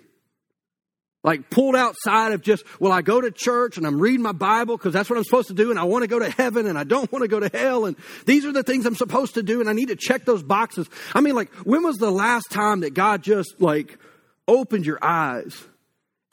Like 1.23 1.51
pulled 1.51 1.75
outside 1.75 2.31
of 2.31 2.41
just, 2.41 2.63
well, 2.79 2.91
I 2.91 3.03
go 3.03 3.21
to 3.21 3.29
church 3.29 3.77
and 3.77 3.85
I'm 3.85 3.99
reading 3.99 4.23
my 4.23 4.31
Bible 4.31 4.75
because 4.75 4.91
that's 4.91 5.07
what 5.07 5.17
I'm 5.17 5.23
supposed 5.23 5.49
to 5.49 5.53
do 5.53 5.69
and 5.69 5.79
I 5.79 5.83
want 5.83 6.01
to 6.01 6.07
go 6.07 6.17
to 6.17 6.29
heaven 6.29 6.65
and 6.65 6.79
I 6.79 6.83
don't 6.83 7.11
want 7.11 7.21
to 7.21 7.27
go 7.27 7.39
to 7.39 7.55
hell 7.55 7.85
and 7.85 7.95
these 8.25 8.43
are 8.43 8.51
the 8.51 8.63
things 8.63 8.87
I'm 8.87 8.95
supposed 8.95 9.35
to 9.35 9.43
do 9.43 9.59
and 9.59 9.69
I 9.69 9.73
need 9.73 9.89
to 9.89 9.95
check 9.95 10.25
those 10.25 10.41
boxes. 10.41 10.89
I 11.13 11.21
mean, 11.21 11.35
like, 11.35 11.53
when 11.57 11.83
was 11.83 11.97
the 11.97 12.09
last 12.09 12.49
time 12.49 12.79
that 12.79 12.95
God 12.95 13.21
just 13.21 13.61
like 13.61 13.99
opened 14.47 14.87
your 14.87 14.97
eyes 15.03 15.63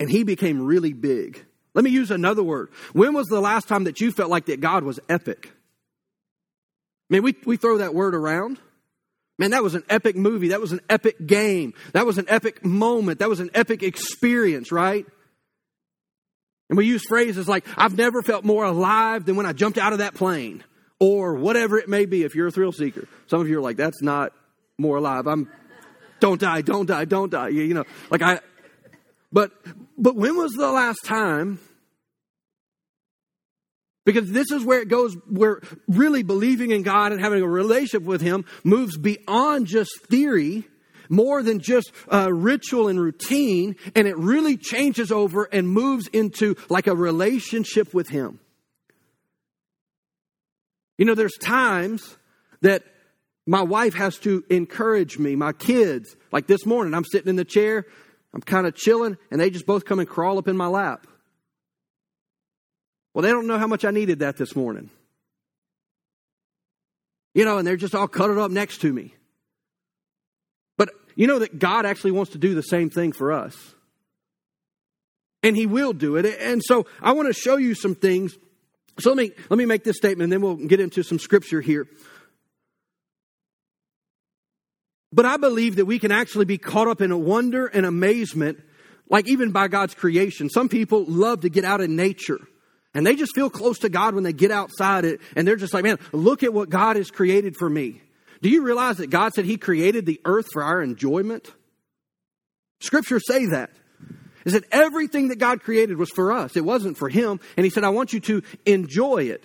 and 0.00 0.11
he 0.11 0.25
became 0.25 0.64
really 0.64 0.95
big? 0.95 1.45
Let 1.75 1.85
me 1.85 1.90
use 1.90 2.11
another 2.11 2.42
word. 2.42 2.71
When 2.95 3.12
was 3.12 3.26
the 3.26 3.40
last 3.40 3.68
time 3.68 3.85
that 3.85 4.00
you 4.00 4.11
felt 4.11 4.30
like 4.30 4.47
that 4.47 4.61
God 4.61 4.85
was 4.85 4.99
epic? 5.11 5.52
I 7.11 7.14
mean, 7.14 7.23
we, 7.23 7.37
we 7.45 7.57
throw 7.59 7.78
that 7.78 7.95
word 7.95 8.14
around. 8.14 8.59
Man, 9.38 9.52
that 9.52 9.62
was 9.62 9.75
an 9.75 9.85
epic 9.88 10.16
movie. 10.16 10.49
That 10.49 10.61
was 10.61 10.73
an 10.73 10.80
epic 10.90 11.25
game. 11.25 11.75
That 11.92 12.04
was 12.04 12.18
an 12.18 12.26
epic 12.28 12.64
moment. 12.64 13.21
That 13.21 13.28
was 13.28 13.38
an 13.38 13.50
epic 13.54 13.83
experience, 13.85 14.73
right? 14.73 15.07
And 16.68 16.76
we 16.76 16.87
use 16.87 17.04
phrases 17.07 17.49
like, 17.49 17.64
I've 17.76 17.97
never 17.97 18.21
felt 18.21 18.45
more 18.45 18.64
alive 18.64 19.25
than 19.25 19.37
when 19.37 19.47
I 19.47 19.52
jumped 19.52 19.78
out 19.78 19.92
of 19.92 20.00
that 20.00 20.14
plane, 20.14 20.64
or 21.00 21.35
whatever 21.35 21.78
it 21.78 21.88
may 21.88 22.04
be 22.04 22.25
if 22.25 22.35
you're 22.35 22.49
a 22.49 22.50
thrill 22.50 22.73
seeker. 22.73 23.07
Some 23.28 23.40
of 23.40 23.49
you 23.49 23.59
are 23.59 23.62
like, 23.62 23.76
that's 23.76 24.02
not 24.02 24.33
more 24.76 24.97
alive. 24.97 25.26
I'm, 25.26 25.50
don't 26.21 26.40
die, 26.40 26.62
don't 26.62 26.87
die, 26.87 27.04
don't 27.04 27.30
die. 27.30 27.49
You, 27.49 27.73
know, 27.75 27.85
like 28.11 28.23
I, 28.23 28.40
but, 29.33 29.52
but 29.97 30.16
when 30.16 30.37
was 30.37 30.52
the 30.52 30.71
last 30.71 31.04
time 31.04 31.61
because 34.09 34.33
this 34.33 34.50
is 34.50 34.65
where 34.65 34.81
it 34.81 34.88
goes, 34.88 35.15
where 35.29 35.61
really 35.87 36.23
believing 36.23 36.71
in 36.71 36.83
God 36.83 37.12
and 37.12 37.21
having 37.21 37.43
a 37.43 37.47
relationship 37.47 38.05
with 38.05 38.23
Him 38.23 38.47
moves 38.65 38.97
beyond 38.97 39.67
just 39.67 39.91
theory, 40.09 40.67
more 41.11 41.43
than 41.43 41.61
just 41.61 41.93
uh, 42.11 42.33
ritual 42.33 42.88
and 42.88 42.99
routine, 42.99 43.77
and 43.95 44.09
it 44.09 44.17
really 44.17 44.57
changes 44.57 45.12
over 45.12 45.45
and 45.45 45.69
moves 45.69 46.09
into 46.09 46.57
like 46.71 46.87
a 46.87 46.95
relationship 46.95 47.93
with 47.93 48.09
Him. 48.09 48.41
You 50.97 51.05
know, 51.05 51.15
there's 51.15 51.37
times 51.37 52.17
that 52.62 52.85
my 53.47 53.61
wife 53.61 53.93
has 53.93 54.17
to 54.21 54.43
encourage 54.49 55.19
me, 55.19 55.37
my 55.37 55.53
kids. 55.53 56.17
Like 56.33 56.47
this 56.47 56.65
morning, 56.65 56.95
I'm 56.95 57.05
sitting 57.05 57.29
in 57.29 57.37
the 57.37 57.45
chair, 57.45 57.85
I'm 58.33 58.41
kind 58.41 58.67
of 58.67 58.75
chilling, 58.75 59.19
and 59.31 59.38
they 59.38 59.50
just 59.50 59.67
both 59.67 59.85
come 59.85 59.99
and 59.99 60.09
crawl 60.09 60.38
up 60.38 60.49
in 60.49 60.57
my 60.57 60.69
lap. 60.69 61.07
Well, 63.15 63.23
they 63.23 63.31
don't 63.31 63.47
know 63.47 63.59
how 63.59 63.67
much 63.67 63.85
I 63.85 63.91
needed 63.91 64.21
that 64.21 64.37
this 64.37 64.55
morning. 64.55 64.91
You 67.35 67.45
know, 67.45 67.59
and 67.59 67.67
they're 67.67 67.77
just 67.77 67.95
all 67.95 68.09
cuddled 68.09 68.38
up 68.38 68.50
next 68.50 68.79
to 68.83 68.93
me. 68.93 69.15
But 70.77 70.91
you 71.15 71.27
know 71.27 71.38
that 71.41 71.59
God 71.59 71.87
actually 71.87 72.12
wants 72.12 72.33
to 72.33 72.38
do 72.38 72.55
the 72.55 72.62
same 72.62 72.91
thing 72.91 73.12
for 73.12 73.33
us. 73.33 73.57
And 75.43 75.57
he 75.57 75.67
will 75.67 75.93
do 75.93 76.17
it. 76.17 76.27
And 76.41 76.62
so 76.65 76.87
I 77.00 77.12
want 77.12 77.29
to 77.29 77.33
show 77.33 77.57
you 77.57 77.75
some 77.75 77.95
things. 77.95 78.37
So 78.99 79.11
let 79.11 79.17
me 79.19 79.31
let 79.49 79.57
me 79.57 79.67
make 79.67 79.85
this 79.85 79.97
statement 79.97 80.25
and 80.25 80.33
then 80.33 80.41
we'll 80.41 80.67
get 80.67 80.81
into 80.81 81.03
some 81.03 81.19
scripture 81.19 81.61
here. 81.61 81.87
But 85.12 85.25
I 85.25 85.37
believe 85.37 85.77
that 85.77 85.87
we 85.87 85.99
can 85.99 86.12
actually 86.12 86.45
be 86.45 86.59
caught 86.59 86.88
up 86.88 87.00
in 87.00 87.12
a 87.12 87.19
wonder 87.19 87.67
and 87.67 87.87
amazement, 87.87 88.61
like 89.09 89.27
even 89.29 89.53
by 89.53 89.69
God's 89.69 89.95
creation. 89.95 90.50
Some 90.50 90.69
people 90.69 91.05
love 91.07 91.43
to 91.43 91.49
get 91.49 91.65
out 91.65 91.81
in 91.81 91.97
nature. 91.97 92.41
And 92.95 93.07
they 93.07 93.14
just 93.14 93.35
feel 93.35 93.50
close 93.50 93.80
to 93.80 93.88
God 93.88 94.14
when 94.14 94.25
they 94.25 94.33
get 94.33 94.50
outside 94.50 95.04
it. 95.04 95.21
And 95.37 95.47
they're 95.47 95.57
just 95.57 95.75
like, 95.75 95.85
man, 95.85 95.99
look 96.12 96.42
at 96.42 96.52
what 96.52 96.71
God 96.71 96.97
has 96.97 97.11
created 97.11 97.57
for 97.57 97.68
me. 97.68 98.00
Do 98.40 98.49
you 98.49 98.62
realize 98.62 98.99
that 98.99 99.11
God 99.11 99.35
said 99.35 99.45
He 99.45 99.57
created 99.57 100.07
the 100.07 100.21
earth 100.25 100.47
for 100.52 100.62
our 100.62 100.83
enjoyment? 100.83 101.52
Scriptures 102.80 103.23
say 103.26 103.47
that. 103.47 103.71
Is 104.45 104.54
that 104.54 104.64
everything 104.73 105.28
that 105.28 105.38
God 105.38 105.62
created 105.62 105.99
was 105.99 106.11
for 106.11 106.33
us. 106.33 106.57
It 106.57 106.64
wasn't 106.64 106.97
for 106.97 107.09
Him. 107.09 107.40
And 107.57 107.64
He 107.64 107.71
said, 107.71 107.85
I 107.85 107.90
want 107.90 108.12
you 108.12 108.21
to 108.21 108.42
enjoy 108.64 109.25
it. 109.25 109.45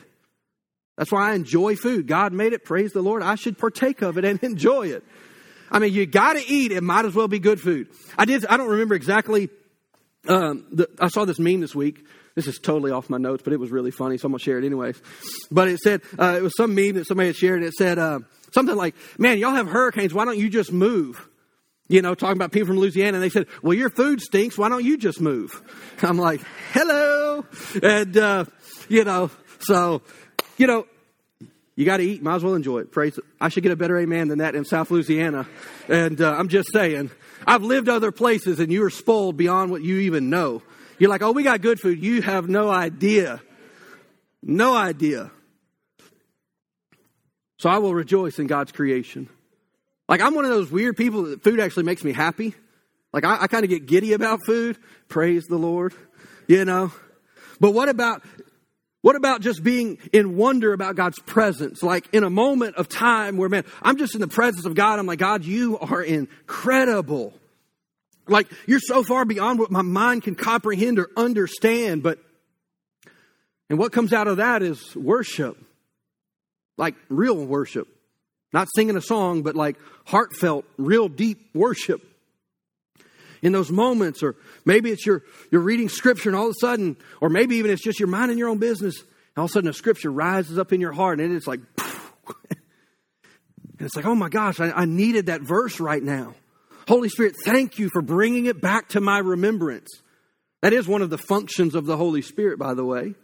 That's 0.97 1.11
why 1.11 1.31
I 1.31 1.33
enjoy 1.33 1.75
food. 1.75 2.07
God 2.07 2.33
made 2.33 2.53
it. 2.53 2.63
Praise 2.63 2.91
the 2.91 3.01
Lord. 3.01 3.23
I 3.23 3.35
should 3.35 3.57
partake 3.57 4.01
of 4.01 4.17
it 4.17 4.25
and 4.25 4.39
enjoy 4.43 4.89
it. 4.89 5.03
I 5.71 5.79
mean, 5.79 5.91
you 5.91 6.05
got 6.05 6.33
to 6.33 6.47
eat. 6.47 6.71
It 6.71 6.83
might 6.83 7.05
as 7.05 7.15
well 7.15 7.27
be 7.27 7.39
good 7.39 7.59
food. 7.59 7.87
I 8.17 8.25
did. 8.25 8.45
I 8.45 8.57
don't 8.57 8.69
remember 8.69 8.93
exactly. 8.93 9.49
Um, 10.27 10.65
the, 10.71 10.87
I 10.99 11.07
saw 11.07 11.25
this 11.25 11.39
meme 11.39 11.61
this 11.61 11.73
week. 11.73 12.05
This 12.35 12.47
is 12.47 12.57
totally 12.57 12.91
off 12.91 13.09
my 13.09 13.17
notes, 13.17 13.43
but 13.43 13.53
it 13.53 13.59
was 13.59 13.71
really 13.71 13.91
funny, 13.91 14.17
so 14.17 14.25
I'm 14.25 14.31
gonna 14.31 14.39
share 14.39 14.57
it 14.57 14.65
anyways. 14.65 14.99
But 15.51 15.67
it 15.67 15.79
said 15.79 16.01
uh, 16.17 16.35
it 16.37 16.41
was 16.41 16.53
some 16.57 16.73
meme 16.73 16.93
that 16.93 17.05
somebody 17.05 17.27
had 17.27 17.35
shared, 17.35 17.59
and 17.59 17.67
it 17.67 17.73
said 17.73 17.99
uh, 17.99 18.19
something 18.51 18.75
like, 18.75 18.95
"Man, 19.17 19.37
y'all 19.37 19.53
have 19.53 19.67
hurricanes. 19.67 20.13
Why 20.13 20.25
don't 20.25 20.37
you 20.37 20.49
just 20.49 20.71
move?" 20.71 21.27
You 21.89 22.01
know, 22.01 22.15
talking 22.15 22.37
about 22.37 22.51
people 22.51 22.67
from 22.67 22.79
Louisiana, 22.79 23.17
and 23.17 23.23
they 23.23 23.29
said, 23.29 23.45
"Well, 23.61 23.75
your 23.75 23.91
food 23.91 24.19
stinks. 24.19 24.57
Why 24.57 24.69
don't 24.69 24.83
you 24.83 24.97
just 24.97 25.21
move?" 25.21 25.61
I'm 26.01 26.17
like, 26.17 26.41
"Hello," 26.71 27.45
and 27.83 28.17
uh, 28.17 28.45
you 28.89 29.03
know, 29.03 29.29
so 29.59 30.01
you 30.57 30.65
know, 30.65 30.87
you 31.75 31.85
got 31.85 31.97
to 31.97 32.03
eat. 32.03 32.23
Might 32.23 32.35
as 32.35 32.43
well 32.43 32.55
enjoy 32.55 32.79
it. 32.79 32.91
Praise. 32.91 33.19
I 33.39 33.49
should 33.49 33.63
get 33.63 33.71
a 33.71 33.75
better 33.75 33.97
amen 33.97 34.27
than 34.27 34.39
that 34.39 34.55
in 34.55 34.65
South 34.65 34.89
Louisiana. 34.89 35.47
And 35.87 36.21
uh, 36.21 36.33
I'm 36.33 36.47
just 36.47 36.71
saying, 36.71 37.11
I've 37.45 37.63
lived 37.63 37.89
other 37.89 38.11
places, 38.11 38.59
and 38.59 38.71
you 38.71 38.83
are 38.83 38.89
spoiled 38.89 39.37
beyond 39.37 39.71
what 39.71 39.83
you 39.83 39.99
even 39.99 40.29
know. 40.29 40.61
You're 40.99 41.09
like, 41.09 41.21
oh, 41.21 41.31
we 41.31 41.43
got 41.43 41.61
good 41.61 41.79
food. 41.79 42.03
You 42.03 42.21
have 42.21 42.47
no 42.47 42.69
idea. 42.69 43.41
No 44.41 44.75
idea. 44.75 45.31
So 47.57 47.69
I 47.69 47.77
will 47.77 47.93
rejoice 47.93 48.39
in 48.39 48.47
God's 48.47 48.71
creation. 48.71 49.29
Like 50.09 50.21
I'm 50.21 50.35
one 50.35 50.43
of 50.45 50.51
those 50.51 50.69
weird 50.69 50.97
people 50.97 51.23
that 51.23 51.43
food 51.43 51.59
actually 51.59 51.83
makes 51.83 52.03
me 52.03 52.11
happy. 52.11 52.53
Like 53.13 53.23
I, 53.23 53.43
I 53.43 53.47
kind 53.47 53.63
of 53.63 53.69
get 53.69 53.85
giddy 53.85 54.13
about 54.13 54.39
food. 54.45 54.77
Praise 55.07 55.45
the 55.45 55.57
Lord. 55.57 55.93
You 56.47 56.65
know. 56.65 56.91
But 57.59 57.71
what 57.71 57.87
about 57.87 58.21
what 59.01 59.15
about 59.15 59.41
just 59.41 59.63
being 59.63 59.97
in 60.13 60.37
wonder 60.37 60.73
about 60.73 60.95
God's 60.95 61.19
presence? 61.19 61.83
Like 61.83 62.07
in 62.13 62.23
a 62.23 62.29
moment 62.29 62.77
of 62.77 62.87
time 62.87 63.37
where, 63.37 63.49
man, 63.49 63.65
I'm 63.81 63.97
just 63.97 64.15
in 64.15 64.21
the 64.21 64.27
presence 64.27 64.65
of 64.65 64.75
God. 64.75 64.97
I'm 64.97 65.05
like, 65.05 65.19
God, 65.19 65.43
you 65.43 65.77
are 65.79 66.01
incredible. 66.01 67.33
Like 68.27 68.47
you're 68.67 68.79
so 68.79 69.03
far 69.03 69.25
beyond 69.25 69.59
what 69.59 69.71
my 69.71 69.81
mind 69.81 70.23
can 70.23 70.35
comprehend 70.35 70.99
or 70.99 71.09
understand. 71.17 72.03
But, 72.03 72.19
and 73.69 73.77
what 73.77 73.91
comes 73.91 74.13
out 74.13 74.27
of 74.27 74.37
that 74.37 74.61
is 74.63 74.95
worship. 74.95 75.57
Like 76.77 76.95
real 77.09 77.45
worship. 77.45 77.87
Not 78.51 78.67
singing 78.75 78.95
a 78.95 79.01
song, 79.01 79.41
but 79.41 79.55
like 79.55 79.77
heartfelt, 80.05 80.65
real 80.77 81.09
deep 81.09 81.49
worship 81.53 82.01
in 83.43 83.51
those 83.51 83.69
moments, 83.69 84.23
or 84.23 84.37
maybe 84.63 84.89
it's 84.89 85.05
your 85.05 85.21
you're 85.51 85.61
reading 85.61 85.89
scripture 85.89 86.29
and 86.29 86.35
all 86.35 86.45
of 86.45 86.51
a 86.51 86.59
sudden, 86.59 86.95
or 87.19 87.29
maybe 87.29 87.57
even 87.57 87.69
it's 87.71 87.83
just 87.83 87.99
your 87.99 88.07
mind 88.07 88.21
minding 88.21 88.37
your 88.37 88.47
own 88.47 88.57
business, 88.57 88.99
and 88.99 89.07
all 89.37 89.45
of 89.45 89.51
a 89.51 89.53
sudden 89.53 89.69
a 89.69 89.73
scripture 89.73 90.11
rises 90.11 90.57
up 90.57 90.71
in 90.71 90.79
your 90.79 90.93
heart, 90.93 91.19
and 91.19 91.35
it's 91.35 91.45
like, 91.45 91.59
and 91.77 92.57
it's 93.81 93.95
like, 93.95 94.05
oh 94.05 94.15
my 94.15 94.29
gosh, 94.29 94.61
I, 94.61 94.71
I 94.71 94.85
needed 94.85 95.25
that 95.25 95.41
verse 95.41 95.79
right 95.81 96.01
now. 96.01 96.35
Holy 96.87 97.09
Spirit, 97.09 97.35
thank 97.43 97.79
you 97.79 97.89
for 97.91 98.01
bringing 98.01 98.45
it 98.45 98.61
back 98.61 98.89
to 98.89 99.01
my 99.01 99.19
remembrance. 99.19 99.89
That 100.61 100.73
is 100.73 100.87
one 100.87 101.01
of 101.01 101.09
the 101.09 101.17
functions 101.17 101.75
of 101.75 101.85
the 101.85 101.97
Holy 101.97 102.21
Spirit, 102.21 102.59
by 102.59 102.73
the 102.73 102.85
way, 102.85 103.15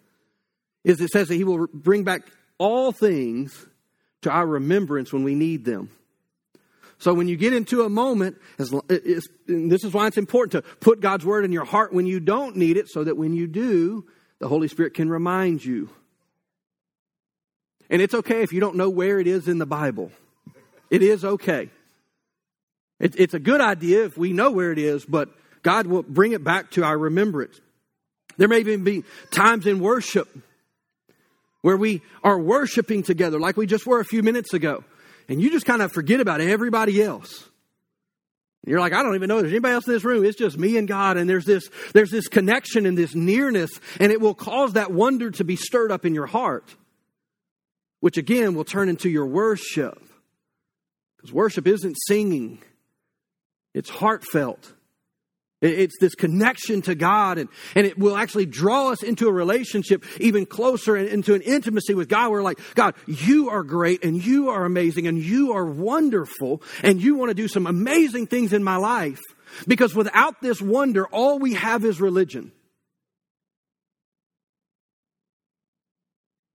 is 0.84 1.02
it 1.02 1.10
says 1.10 1.28
that 1.28 1.36
He 1.36 1.44
will 1.44 1.68
bring 1.74 2.04
back 2.04 2.22
all 2.58 2.92
things 2.92 3.66
to 4.22 4.30
our 4.30 4.46
remembrance 4.46 5.14
when 5.14 5.24
we 5.24 5.36
need 5.36 5.66
them. 5.66 5.90
So 6.98 7.14
when 7.14 7.30
you 7.30 7.38
get 7.38 7.54
into 7.54 7.84
a 7.84 7.90
moment, 7.90 8.38
this 8.58 8.74
is 8.74 9.94
why 9.94 10.08
it's 10.08 10.18
important 10.18 10.52
to 10.52 10.70
put 10.80 11.00
God's 11.00 11.26
word 11.26 11.46
in 11.46 11.54
your 11.54 11.64
heart 11.64 11.94
when 11.94 12.06
you 12.06 12.20
don't 12.20 12.58
need 12.58 12.76
it, 12.76 12.90
so 12.90 13.06
that 13.06 13.16
when 13.16 13.34
you 13.34 13.48
do, 13.48 14.06
the 14.40 14.50
Holy 14.50 14.68
Spirit 14.68 14.94
can 14.94 15.10
remind 15.10 15.64
you. 15.64 15.90
And 17.90 18.02
it's 18.02 18.14
okay 18.14 18.42
if 18.42 18.52
you 18.52 18.60
don't 18.60 18.76
know 18.76 18.90
where 18.90 19.20
it 19.20 19.28
is 19.28 19.48
in 19.48 19.60
the 19.60 19.66
Bible. 19.66 20.12
It 20.90 21.02
is 21.02 21.24
okay. 21.24 21.70
It, 23.00 23.16
it's 23.18 23.34
a 23.34 23.40
good 23.40 23.62
idea 23.62 24.06
if 24.06 24.18
we 24.18 24.34
know 24.34 24.52
where 24.52 24.72
it 24.72 24.78
is, 24.78 25.06
but 25.06 25.30
God 25.64 25.88
will 25.88 26.04
bring 26.04 26.34
it 26.34 26.44
back 26.44 26.72
to 26.72 26.84
our 26.84 26.98
remembrance. 26.98 27.60
There 28.38 28.48
may 28.48 28.60
even 28.60 28.84
be 28.84 29.04
times 29.32 29.66
in 29.66 29.80
worship 29.80 30.28
where 31.62 31.78
we 31.78 32.02
are 32.24 32.40
worshiping 32.40 33.04
together, 33.04 33.40
like 33.40 33.58
we 33.58 33.66
just 33.66 33.86
were 33.86 34.00
a 34.00 34.06
few 34.06 34.24
minutes 34.24 34.54
ago 34.54 34.84
and 35.30 35.40
you 35.40 35.52
just 35.52 35.66
kind 35.66 35.82
of 35.82 35.92
forget 35.92 36.20
about 36.20 36.42
everybody 36.42 37.02
else. 37.02 37.50
You're 38.66 38.80
like, 38.80 38.94
I 38.94 39.04
don't 39.04 39.16
even 39.16 39.30
know 39.30 39.40
there's 39.40 39.54
anybody 39.54 39.74
else 39.74 39.88
in 39.88 39.94
this 39.94 40.04
room. 40.04 40.26
It's 40.26 40.38
just 40.38 40.58
me 40.58 40.76
and 40.76 40.88
God. 40.88 41.18
And 41.18 41.30
there's 41.30 41.46
this, 41.46 41.70
there's 41.94 42.12
this 42.12 42.28
connection 42.28 42.86
and 42.86 42.98
this 42.98 43.16
nearness, 43.16 43.72
and 44.00 44.12
it 44.12 44.20
will 44.20 44.34
cause 44.34 44.74
that 44.74 44.92
wonder 44.92 45.32
to 45.32 45.44
be 45.44 45.56
stirred 45.56 45.92
up 45.92 46.06
in 46.06 46.14
your 46.14 46.26
heart, 46.26 46.76
which 48.02 48.18
again 48.18 48.56
will 48.56 48.66
turn 48.66 48.90
into 48.90 49.10
your 49.10 49.26
worship. 49.26 50.02
Because 51.16 51.32
worship 51.32 51.68
isn't 51.68 51.96
singing, 52.08 52.62
it's 53.74 53.90
heartfelt. 53.90 54.74
It's 55.62 55.96
this 56.00 56.16
connection 56.16 56.82
to 56.84 56.96
God, 56.96 57.38
and, 57.38 57.50
and 57.76 57.86
it 57.86 58.00
will 58.00 58.16
actually 58.16 58.46
draw 58.46 58.92
us 58.92 59.04
into 59.04 59.28
a 59.28 59.32
relationship 59.32 60.06
even 60.22 60.46
closer 60.46 60.96
and 60.96 61.10
into 61.10 61.34
an 61.34 61.42
intimacy 61.42 61.94
with 61.94 62.08
God. 62.08 62.32
We're 62.32 62.42
like, 62.42 62.60
God, 62.76 62.96
you 63.08 63.50
are 63.50 63.64
great, 63.64 64.06
and 64.06 64.24
you 64.24 64.50
are 64.50 64.64
amazing, 64.64 65.06
and 65.06 65.18
you 65.18 65.52
are 65.52 65.66
wonderful, 65.66 66.62
and 66.82 67.02
you 67.02 67.16
want 67.16 67.32
to 67.32 67.36
do 67.36 67.50
some 67.50 67.68
amazing 67.68 68.28
things 68.28 68.54
in 68.54 68.64
my 68.64 68.78
life. 68.78 69.20
Because 69.68 69.94
without 69.94 70.42
this 70.42 70.62
wonder, 70.62 71.06
all 71.08 71.40
we 71.40 71.56
have 71.56 71.84
is 71.84 72.00
religion. 72.00 72.54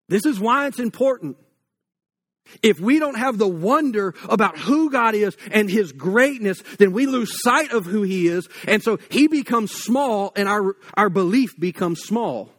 This 0.09 0.25
is 0.25 0.41
why 0.41 0.67
it's 0.67 0.79
important 0.79 1.37
if 2.63 2.79
we 2.79 2.99
don't 2.99 3.19
have 3.19 3.39
the 3.39 3.49
wonder 3.49 4.15
about 4.29 4.59
who 4.59 4.91
God 4.91 5.15
is 5.15 5.37
and 5.51 5.71
His 5.71 5.93
greatness, 5.93 6.63
then 6.79 6.93
we 6.93 7.07
lose 7.07 7.43
sight 7.43 7.73
of 7.73 7.87
who 7.87 8.03
He 8.03 8.29
is. 8.29 8.49
And 8.67 8.83
so 8.83 8.99
He 9.11 9.29
becomes 9.29 9.73
small 9.73 10.33
and 10.37 10.49
our, 10.49 10.77
our 10.95 11.11
belief 11.11 11.59
becomes 11.59 12.03
small. 12.03 12.51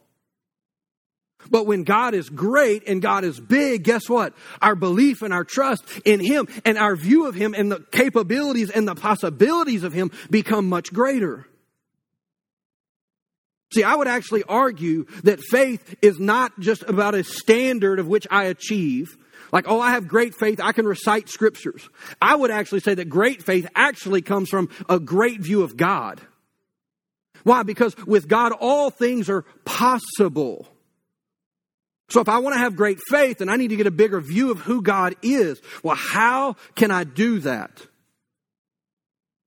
But 1.49 1.67
when 1.67 1.83
God 1.83 2.15
is 2.15 2.29
great 2.29 2.87
and 2.87 3.01
God 3.01 3.23
is 3.23 3.39
big, 3.39 3.83
guess 3.83 4.09
what? 4.09 4.33
Our 4.61 4.75
belief 4.75 5.21
and 5.21 5.33
our 5.33 5.43
trust 5.43 5.83
in 6.03 6.19
Him 6.19 6.47
and 6.63 6.77
our 6.77 6.95
view 6.95 7.27
of 7.27 7.35
Him 7.35 7.53
and 7.53 7.71
the 7.71 7.85
capabilities 7.91 8.69
and 8.69 8.87
the 8.87 8.95
possibilities 8.95 9.83
of 9.83 9.93
Him 9.93 10.11
become 10.29 10.67
much 10.67 10.91
greater. 10.91 11.47
See, 13.75 13.83
I 13.83 13.93
would 13.93 14.07
actually 14.07 14.43
argue 14.43 15.05
that 15.23 15.41
faith 15.41 15.95
is 16.01 16.17
not 16.17 16.57
just 16.61 16.83
about 16.83 17.13
a 17.13 17.25
standard 17.25 17.99
of 17.99 18.07
which 18.07 18.25
I 18.31 18.45
achieve 18.45 19.17
like, 19.51 19.65
oh, 19.67 19.81
I 19.81 19.91
have 19.91 20.07
great 20.07 20.33
faith. 20.33 20.61
I 20.63 20.71
can 20.71 20.87
recite 20.87 21.27
scriptures. 21.27 21.89
I 22.21 22.37
would 22.37 22.51
actually 22.51 22.79
say 22.79 22.93
that 22.93 23.09
great 23.09 23.43
faith 23.43 23.67
actually 23.75 24.21
comes 24.21 24.47
from 24.47 24.69
a 24.87 24.97
great 24.97 25.41
view 25.41 25.63
of 25.63 25.75
God. 25.75 26.21
Why? 27.43 27.63
Because 27.63 27.97
with 28.07 28.29
God, 28.29 28.53
all 28.53 28.91
things 28.91 29.29
are 29.29 29.43
possible. 29.65 30.69
So 32.07 32.21
if 32.21 32.29
I 32.29 32.37
want 32.37 32.55
to 32.55 32.59
have 32.59 32.77
great 32.77 32.99
faith, 33.09 33.39
then 33.39 33.49
I 33.49 33.57
need 33.57 33.71
to 33.71 33.75
get 33.75 33.87
a 33.87 33.91
bigger 33.91 34.21
view 34.21 34.51
of 34.51 34.59
who 34.59 34.81
God 34.81 35.15
is. 35.21 35.61
Well, 35.83 35.97
how 35.97 36.55
can 36.75 36.91
I 36.91 37.03
do 37.03 37.39
that? 37.39 37.85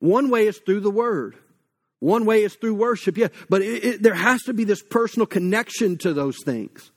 One 0.01 0.29
way 0.29 0.49
is 0.49 0.59
through 0.59 0.81
the 0.81 0.91
Word. 0.91 1.35
One 2.01 2.25
way 2.25 2.45
is 2.45 2.55
through 2.55 2.75
worship, 2.75 3.17
yeah, 3.17 3.29
but 3.49 3.63
it, 3.63 3.85
it, 3.85 4.03
there 4.03 4.15
has 4.15 4.43
to 4.43 4.55
be 4.55 4.65
this 4.65 4.83
personal 4.83 5.27
connection 5.27 5.99
to 5.99 6.13
those 6.13 6.37
things. 6.45 6.91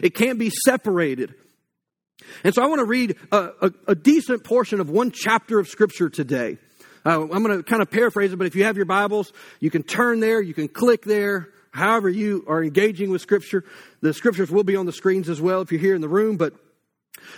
It 0.00 0.14
can't 0.14 0.38
be 0.38 0.50
separated. 0.64 1.34
And 2.42 2.54
so 2.54 2.62
I 2.62 2.66
want 2.66 2.80
to 2.80 2.86
read 2.86 3.16
a, 3.30 3.50
a, 3.60 3.70
a 3.88 3.94
decent 3.94 4.44
portion 4.44 4.80
of 4.80 4.88
one 4.88 5.10
chapter 5.10 5.58
of 5.58 5.68
Scripture 5.68 6.08
today. 6.08 6.58
Uh, 7.04 7.22
I'm 7.22 7.42
going 7.42 7.56
to 7.56 7.62
kind 7.62 7.82
of 7.82 7.90
paraphrase 7.90 8.32
it, 8.32 8.36
but 8.36 8.46
if 8.46 8.56
you 8.56 8.64
have 8.64 8.76
your 8.76 8.86
Bibles, 8.86 9.32
you 9.60 9.70
can 9.70 9.82
turn 9.82 10.20
there, 10.20 10.40
you 10.40 10.54
can 10.54 10.68
click 10.68 11.04
there, 11.04 11.50
however 11.70 12.08
you 12.08 12.44
are 12.48 12.64
engaging 12.64 13.10
with 13.10 13.20
Scripture. 13.20 13.64
The 14.00 14.12
Scriptures 14.12 14.50
will 14.50 14.64
be 14.64 14.74
on 14.76 14.86
the 14.86 14.92
screens 14.92 15.28
as 15.28 15.40
well 15.40 15.60
if 15.60 15.70
you're 15.70 15.80
here 15.80 15.94
in 15.94 16.00
the 16.00 16.08
room, 16.08 16.36
but 16.36 16.54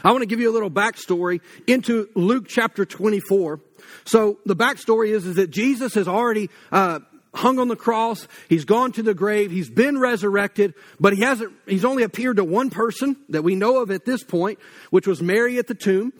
I 0.05 0.11
want 0.11 0.23
to 0.23 0.27
give 0.27 0.41
you 0.41 0.51
a 0.51 0.53
little 0.53 0.71
backstory 0.71 1.41
into 1.67 2.09
Luke 2.15 2.47
chapter 2.49 2.85
24. 2.85 3.61
So 4.05 4.39
the 4.45 4.57
backstory 4.57 5.11
is, 5.11 5.27
is 5.27 5.37
that 5.37 5.51
Jesus 5.51 5.95
has 5.95 6.09
already 6.09 6.51
uh, 6.73 7.01
hung 7.35 7.59
on 7.59 7.69
the 7.69 7.77
cross. 7.77 8.27
He's 8.49 8.65
gone 8.65 8.93
to 8.93 9.03
the 9.03 9.15
grave. 9.15 9.51
He's 9.51 9.71
been 9.71 9.99
resurrected, 9.99 10.75
but 10.99 11.13
he 11.13 11.23
hasn't, 11.23 11.53
he's 11.67 11.85
only 11.85 12.03
appeared 12.03 12.37
to 12.37 12.45
one 12.45 12.71
person 12.71 13.17
that 13.29 13.43
we 13.43 13.55
know 13.55 13.83
of 13.83 13.91
at 13.91 14.05
this 14.05 14.23
point, 14.23 14.59
which 14.91 15.07
was 15.07 15.23
Mary 15.23 15.59
at 15.59 15.67
the 15.67 15.75
tomb. 15.75 16.13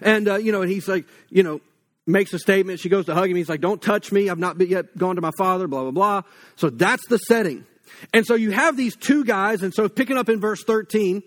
And, 0.00 0.28
uh, 0.28 0.36
you 0.36 0.52
know, 0.52 0.62
and 0.62 0.70
he's 0.70 0.86
like, 0.86 1.06
you 1.30 1.42
know, 1.42 1.60
makes 2.06 2.32
a 2.32 2.38
statement. 2.38 2.80
She 2.80 2.88
goes 2.88 3.06
to 3.06 3.14
hug 3.14 3.30
him. 3.30 3.36
He's 3.36 3.48
like, 3.48 3.60
don't 3.60 3.80
touch 3.80 4.12
me. 4.12 4.28
I've 4.28 4.38
not 4.38 4.60
yet 4.60 4.96
gone 4.96 5.16
to 5.16 5.22
my 5.22 5.30
father, 5.38 5.66
blah, 5.66 5.82
blah, 5.82 5.90
blah. 5.90 6.22
So 6.56 6.70
that's 6.70 7.06
the 7.08 7.18
setting. 7.18 7.64
And 8.12 8.26
so 8.26 8.34
you 8.34 8.50
have 8.50 8.76
these 8.76 8.96
two 8.96 9.24
guys. 9.24 9.62
And 9.62 9.72
so 9.72 9.88
picking 9.88 10.16
up 10.16 10.28
in 10.28 10.40
verse 10.40 10.64
13, 10.64 11.22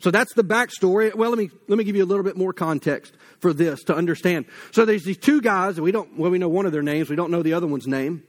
so 0.00 0.10
that's 0.10 0.34
the 0.34 0.44
backstory. 0.44 1.14
Well, 1.14 1.30
let 1.30 1.38
me, 1.38 1.50
let 1.68 1.78
me 1.78 1.84
give 1.84 1.96
you 1.96 2.04
a 2.04 2.06
little 2.06 2.24
bit 2.24 2.36
more 2.36 2.52
context 2.52 3.14
for 3.40 3.52
this 3.52 3.84
to 3.84 3.94
understand. 3.94 4.46
So 4.72 4.84
there's 4.84 5.04
these 5.04 5.18
two 5.18 5.40
guys, 5.40 5.80
we 5.80 5.92
don't, 5.92 6.18
well, 6.18 6.30
we 6.30 6.38
know 6.38 6.48
one 6.48 6.66
of 6.66 6.72
their 6.72 6.82
names. 6.82 7.08
We 7.08 7.16
don't 7.16 7.30
know 7.30 7.42
the 7.42 7.54
other 7.54 7.66
one's 7.66 7.86
name. 7.86 8.22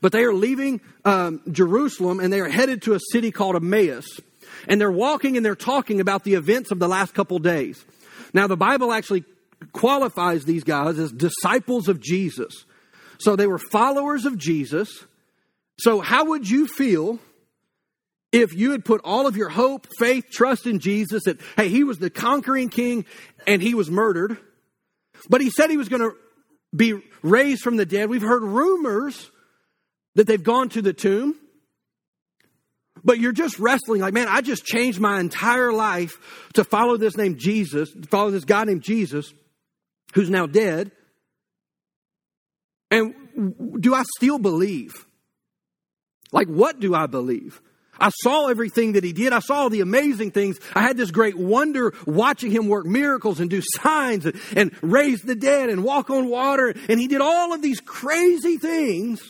But 0.00 0.12
they 0.12 0.24
are 0.24 0.34
leaving 0.34 0.80
um, 1.04 1.40
Jerusalem 1.50 2.20
and 2.20 2.32
they 2.32 2.40
are 2.40 2.48
headed 2.48 2.82
to 2.82 2.94
a 2.94 3.00
city 3.12 3.30
called 3.30 3.56
Emmaus. 3.56 4.20
And 4.66 4.80
they're 4.80 4.90
walking 4.90 5.36
and 5.36 5.44
they're 5.44 5.54
talking 5.54 6.00
about 6.00 6.24
the 6.24 6.34
events 6.34 6.70
of 6.70 6.78
the 6.78 6.88
last 6.88 7.14
couple 7.14 7.38
days. 7.38 7.84
Now, 8.32 8.46
the 8.46 8.56
Bible 8.56 8.92
actually 8.92 9.24
qualifies 9.72 10.44
these 10.44 10.64
guys 10.64 10.98
as 10.98 11.12
disciples 11.12 11.88
of 11.88 12.00
Jesus. 12.00 12.64
So 13.18 13.36
they 13.36 13.46
were 13.46 13.58
followers 13.58 14.26
of 14.26 14.38
Jesus. 14.38 15.04
So, 15.78 16.00
how 16.00 16.26
would 16.26 16.48
you 16.48 16.66
feel 16.66 17.18
if 18.34 18.52
you 18.52 18.72
had 18.72 18.84
put 18.84 19.00
all 19.04 19.28
of 19.28 19.36
your 19.36 19.48
hope, 19.48 19.86
faith, 19.96 20.24
trust 20.28 20.66
in 20.66 20.80
Jesus 20.80 21.22
that, 21.24 21.40
hey, 21.56 21.68
he 21.68 21.84
was 21.84 21.98
the 21.98 22.10
conquering 22.10 22.68
king 22.68 23.04
and 23.46 23.62
he 23.62 23.74
was 23.74 23.88
murdered, 23.88 24.36
but 25.30 25.40
he 25.40 25.50
said 25.50 25.70
he 25.70 25.76
was 25.76 25.88
going 25.88 26.02
to 26.02 26.16
be 26.74 27.00
raised 27.22 27.62
from 27.62 27.76
the 27.76 27.86
dead? 27.86 28.10
We've 28.10 28.20
heard 28.20 28.42
rumors 28.42 29.30
that 30.16 30.26
they've 30.26 30.42
gone 30.42 30.68
to 30.70 30.82
the 30.82 30.92
tomb. 30.92 31.36
But 33.04 33.20
you're 33.20 33.32
just 33.32 33.60
wrestling 33.60 34.00
like, 34.00 34.14
man, 34.14 34.26
I 34.28 34.40
just 34.40 34.64
changed 34.64 34.98
my 34.98 35.20
entire 35.20 35.72
life 35.72 36.48
to 36.54 36.64
follow 36.64 36.96
this 36.96 37.16
name 37.16 37.36
Jesus, 37.38 37.94
follow 38.08 38.30
this 38.30 38.44
guy 38.44 38.64
named 38.64 38.82
Jesus, 38.82 39.32
who's 40.14 40.30
now 40.30 40.46
dead. 40.46 40.90
And 42.90 43.14
do 43.80 43.94
I 43.94 44.02
still 44.16 44.38
believe? 44.38 45.06
Like, 46.32 46.48
what 46.48 46.80
do 46.80 46.94
I 46.94 47.06
believe? 47.06 47.60
I 47.98 48.10
saw 48.22 48.48
everything 48.48 48.92
that 48.92 49.04
he 49.04 49.12
did. 49.12 49.32
I 49.32 49.38
saw 49.38 49.68
the 49.68 49.80
amazing 49.80 50.30
things. 50.30 50.58
I 50.74 50.82
had 50.82 50.96
this 50.96 51.10
great 51.10 51.36
wonder 51.36 51.94
watching 52.06 52.50
him 52.50 52.68
work 52.68 52.86
miracles 52.86 53.40
and 53.40 53.48
do 53.48 53.62
signs 53.62 54.26
and, 54.26 54.40
and 54.56 54.72
raise 54.82 55.22
the 55.22 55.34
dead 55.34 55.68
and 55.68 55.84
walk 55.84 56.10
on 56.10 56.28
water. 56.28 56.74
And 56.88 57.00
he 57.00 57.08
did 57.08 57.20
all 57.20 57.52
of 57.52 57.62
these 57.62 57.80
crazy 57.80 58.56
things, 58.56 59.20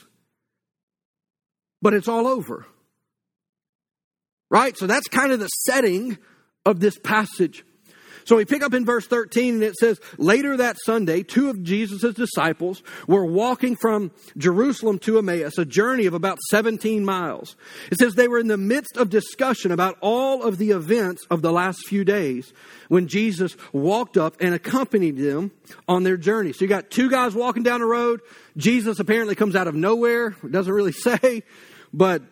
but 1.83 1.95
it's 1.95 2.09
all 2.09 2.27
over. 2.27 2.67
Right? 4.51 4.77
So 4.77 4.87
that's 4.87 5.09
kind 5.09 5.33
of 5.33 5.41
the 5.41 5.49
setting 5.49 6.19
of 6.65 6.81
this 6.81 6.99
passage. 6.99 7.65
So 8.25 8.37
we 8.37 8.45
pick 8.45 8.63
up 8.63 8.75
in 8.75 8.85
verse 8.85 9.07
13 9.07 9.55
and 9.55 9.63
it 9.63 9.75
says, 9.77 10.01
Later 10.17 10.57
that 10.57 10.77
Sunday, 10.85 11.23
two 11.23 11.51
of 11.51 11.63
Jesus' 11.63 12.15
disciples 12.15 12.83
were 13.07 13.25
walking 13.25 13.77
from 13.77 14.13
Jerusalem 14.37 14.99
to 15.01 15.19
Emmaus, 15.19 15.59
a 15.59 15.65
journey 15.65 16.07
of 16.07 16.15
about 16.15 16.39
17 16.51 17.05
miles. 17.05 17.57
It 17.91 17.99
says 17.99 18.15
they 18.15 18.29
were 18.29 18.39
in 18.39 18.49
the 18.49 18.57
midst 18.57 18.97
of 18.97 19.11
discussion 19.11 19.73
about 19.73 19.99
all 20.01 20.43
of 20.43 20.59
the 20.59 20.71
events 20.71 21.27
of 21.31 21.43
the 21.43 21.53
last 21.53 21.87
few 21.87 22.05
days 22.05 22.53
when 22.89 23.09
Jesus 23.09 23.57
walked 23.73 24.17
up 24.17 24.37
and 24.41 24.55
accompanied 24.55 25.19
them 25.19 25.51
on 25.89 26.03
their 26.03 26.17
journey. 26.17 26.53
So 26.53 26.65
you 26.65 26.69
got 26.69 26.91
two 26.91 27.11
guys 27.11 27.35
walking 27.35 27.63
down 27.63 27.81
the 27.81 27.87
road. 27.87 28.21
Jesus 28.57 28.99
apparently 28.99 29.35
comes 29.35 29.57
out 29.57 29.69
of 29.69 29.75
nowhere. 29.75 30.37
It 30.43 30.53
doesn't 30.53 30.73
really 30.73 30.93
say, 30.93 31.43
but 31.93 32.23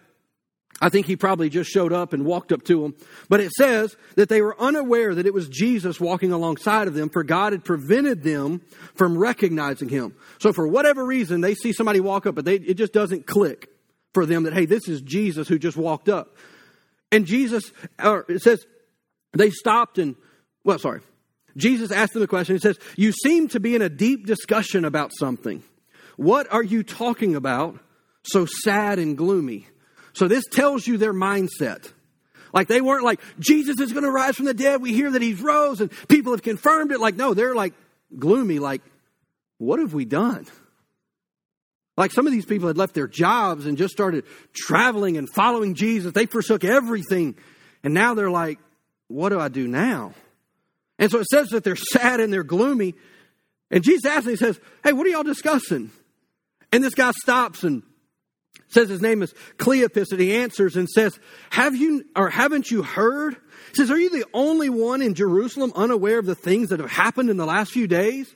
I 0.80 0.88
think 0.88 1.06
he 1.06 1.16
probably 1.16 1.48
just 1.48 1.70
showed 1.70 1.92
up 1.92 2.12
and 2.12 2.24
walked 2.24 2.50
up 2.50 2.64
to 2.64 2.82
them. 2.82 2.94
But 3.28 3.40
it 3.40 3.52
says 3.52 3.96
that 4.16 4.28
they 4.28 4.42
were 4.42 4.60
unaware 4.60 5.14
that 5.14 5.26
it 5.26 5.34
was 5.34 5.48
Jesus 5.48 6.00
walking 6.00 6.32
alongside 6.32 6.88
of 6.88 6.94
them, 6.94 7.08
for 7.08 7.22
God 7.22 7.52
had 7.52 7.64
prevented 7.64 8.22
them 8.24 8.62
from 8.94 9.16
recognizing 9.16 9.88
him. 9.88 10.14
So 10.40 10.52
for 10.52 10.66
whatever 10.66 11.04
reason, 11.04 11.40
they 11.40 11.54
see 11.54 11.72
somebody 11.72 12.00
walk 12.00 12.26
up, 12.26 12.34
but 12.34 12.44
they, 12.44 12.56
it 12.56 12.74
just 12.74 12.92
doesn't 12.92 13.26
click 13.26 13.68
for 14.12 14.26
them 14.26 14.42
that, 14.42 14.54
hey, 14.54 14.66
this 14.66 14.88
is 14.88 15.00
Jesus 15.02 15.46
who 15.46 15.58
just 15.58 15.76
walked 15.76 16.08
up. 16.08 16.36
And 17.12 17.26
Jesus, 17.26 17.72
or 18.02 18.24
it 18.28 18.42
says, 18.42 18.64
they 19.32 19.50
stopped 19.50 19.98
and, 19.98 20.16
well, 20.64 20.78
sorry. 20.78 21.00
Jesus 21.56 21.90
asked 21.90 22.14
them 22.14 22.22
a 22.22 22.26
question. 22.26 22.56
He 22.56 22.60
says, 22.60 22.78
You 22.96 23.12
seem 23.12 23.48
to 23.48 23.60
be 23.60 23.74
in 23.74 23.82
a 23.82 23.88
deep 23.88 24.26
discussion 24.26 24.84
about 24.84 25.12
something. 25.14 25.62
What 26.16 26.52
are 26.52 26.62
you 26.62 26.82
talking 26.82 27.34
about 27.34 27.78
so 28.24 28.46
sad 28.46 28.98
and 28.98 29.16
gloomy? 29.16 29.66
So 30.12 30.28
this 30.28 30.44
tells 30.50 30.86
you 30.86 30.98
their 30.98 31.14
mindset. 31.14 31.90
Like 32.52 32.68
they 32.68 32.80
weren't 32.80 33.04
like, 33.04 33.20
Jesus 33.38 33.80
is 33.80 33.92
going 33.92 34.04
to 34.04 34.10
rise 34.10 34.36
from 34.36 34.44
the 34.44 34.54
dead. 34.54 34.82
We 34.82 34.92
hear 34.92 35.10
that 35.10 35.22
he's 35.22 35.40
rose 35.40 35.80
and 35.80 35.90
people 36.08 36.32
have 36.32 36.42
confirmed 36.42 36.92
it. 36.92 37.00
Like, 37.00 37.16
no, 37.16 37.34
they're 37.34 37.54
like 37.54 37.74
gloomy, 38.18 38.58
like, 38.58 38.82
what 39.58 39.78
have 39.78 39.94
we 39.94 40.04
done? 40.04 40.46
Like 41.96 42.12
some 42.12 42.26
of 42.26 42.32
these 42.32 42.46
people 42.46 42.68
had 42.68 42.76
left 42.76 42.94
their 42.94 43.06
jobs 43.06 43.66
and 43.66 43.78
just 43.78 43.92
started 43.92 44.24
traveling 44.54 45.16
and 45.16 45.28
following 45.28 45.74
Jesus. 45.74 46.12
They 46.12 46.26
forsook 46.26 46.64
everything. 46.64 47.36
And 47.84 47.94
now 47.94 48.14
they're 48.14 48.30
like, 48.30 48.58
what 49.08 49.28
do 49.28 49.38
I 49.38 49.48
do 49.48 49.68
now? 49.68 50.14
And 50.98 51.10
so 51.10 51.20
it 51.20 51.26
says 51.26 51.48
that 51.48 51.64
they're 51.64 51.76
sad 51.76 52.20
and 52.20 52.32
they're 52.32 52.44
gloomy. 52.44 52.94
And 53.70 53.82
Jesus 53.82 54.04
asks 54.04 54.26
and 54.26 54.30
he 54.30 54.36
says, 54.36 54.60
Hey, 54.84 54.92
what 54.92 55.06
are 55.06 55.10
y'all 55.10 55.22
discussing? 55.22 55.90
And 56.70 56.82
this 56.82 56.94
guy 56.94 57.10
stops 57.12 57.64
and 57.64 57.82
says 58.72 58.88
his 58.88 59.00
name 59.00 59.22
is 59.22 59.34
Cleopas, 59.58 60.10
and 60.10 60.20
he 60.20 60.34
answers 60.34 60.76
and 60.76 60.88
says, 60.88 61.18
Have 61.50 61.76
you 61.76 62.04
or 62.16 62.30
haven't 62.30 62.70
you 62.70 62.82
heard? 62.82 63.36
He 63.70 63.76
says, 63.76 63.90
Are 63.90 63.98
you 63.98 64.10
the 64.10 64.26
only 64.32 64.70
one 64.70 65.02
in 65.02 65.14
Jerusalem 65.14 65.72
unaware 65.74 66.18
of 66.18 66.26
the 66.26 66.34
things 66.34 66.70
that 66.70 66.80
have 66.80 66.90
happened 66.90 67.30
in 67.30 67.36
the 67.36 67.46
last 67.46 67.72
few 67.72 67.86
days? 67.86 68.34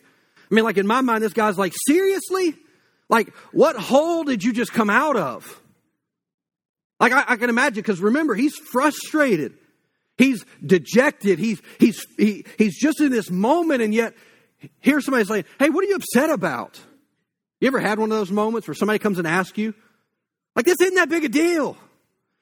I 0.50 0.54
mean, 0.54 0.64
like 0.64 0.76
in 0.76 0.86
my 0.86 1.00
mind, 1.00 1.22
this 1.22 1.32
guy's 1.32 1.58
like, 1.58 1.74
Seriously? 1.86 2.54
Like, 3.08 3.32
what 3.52 3.76
hole 3.76 4.24
did 4.24 4.42
you 4.42 4.52
just 4.52 4.72
come 4.72 4.90
out 4.90 5.16
of? 5.16 5.62
Like, 6.98 7.12
I, 7.12 7.24
I 7.28 7.36
can 7.36 7.50
imagine, 7.50 7.82
because 7.82 8.00
remember, 8.00 8.34
he's 8.34 8.56
frustrated. 8.56 9.54
He's 10.18 10.44
dejected. 10.64 11.38
He's, 11.38 11.60
he's, 11.78 12.04
he, 12.16 12.44
he's 12.58 12.78
just 12.78 13.00
in 13.00 13.10
this 13.10 13.30
moment, 13.30 13.82
and 13.82 13.94
yet, 13.94 14.14
here's 14.80 15.04
somebody 15.04 15.24
saying, 15.24 15.44
Hey, 15.58 15.70
what 15.70 15.84
are 15.84 15.88
you 15.88 15.96
upset 15.96 16.30
about? 16.30 16.80
You 17.60 17.68
ever 17.68 17.80
had 17.80 17.98
one 17.98 18.10
of 18.12 18.18
those 18.18 18.30
moments 18.30 18.68
where 18.68 18.74
somebody 18.74 18.98
comes 18.98 19.18
and 19.18 19.26
asks 19.26 19.56
you, 19.56 19.74
like, 20.56 20.64
this 20.64 20.80
isn't 20.80 20.94
that 20.94 21.08
big 21.08 21.24
a 21.24 21.28
deal. 21.28 21.76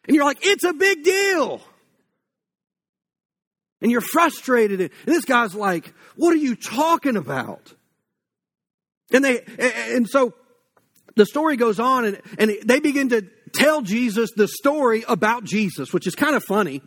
And 0.07 0.15
you're 0.15 0.25
like, 0.25 0.39
it's 0.43 0.65
a 0.65 0.73
big 0.73 1.03
deal. 1.03 1.61
And 3.83 3.91
you're 3.91 4.01
frustrated. 4.01 4.81
And 4.81 4.91
this 5.05 5.25
guy's 5.25 5.55
like, 5.55 5.93
what 6.17 6.33
are 6.33 6.39
you 6.39 6.55
talking 6.57 7.17
about? 7.17 7.75
And 9.13 9.25
they, 9.25 9.43
and 9.59 10.09
so 10.09 10.33
the 11.17 11.27
story 11.27 11.57
goes 11.57 11.79
on 11.79 12.05
and, 12.05 12.21
and 12.39 12.57
they 12.65 12.81
begin 12.81 13.11
to 13.11 13.23
tell 13.53 13.83
Jesus 13.83 14.31
the 14.37 14.49
story 14.49 15.05
about 15.07 15.45
Jesus, 15.45 15.93
which 15.93 16.07
is 16.07 16.15
kind 16.15 16.35
of 16.35 16.43
funny. 16.45 16.83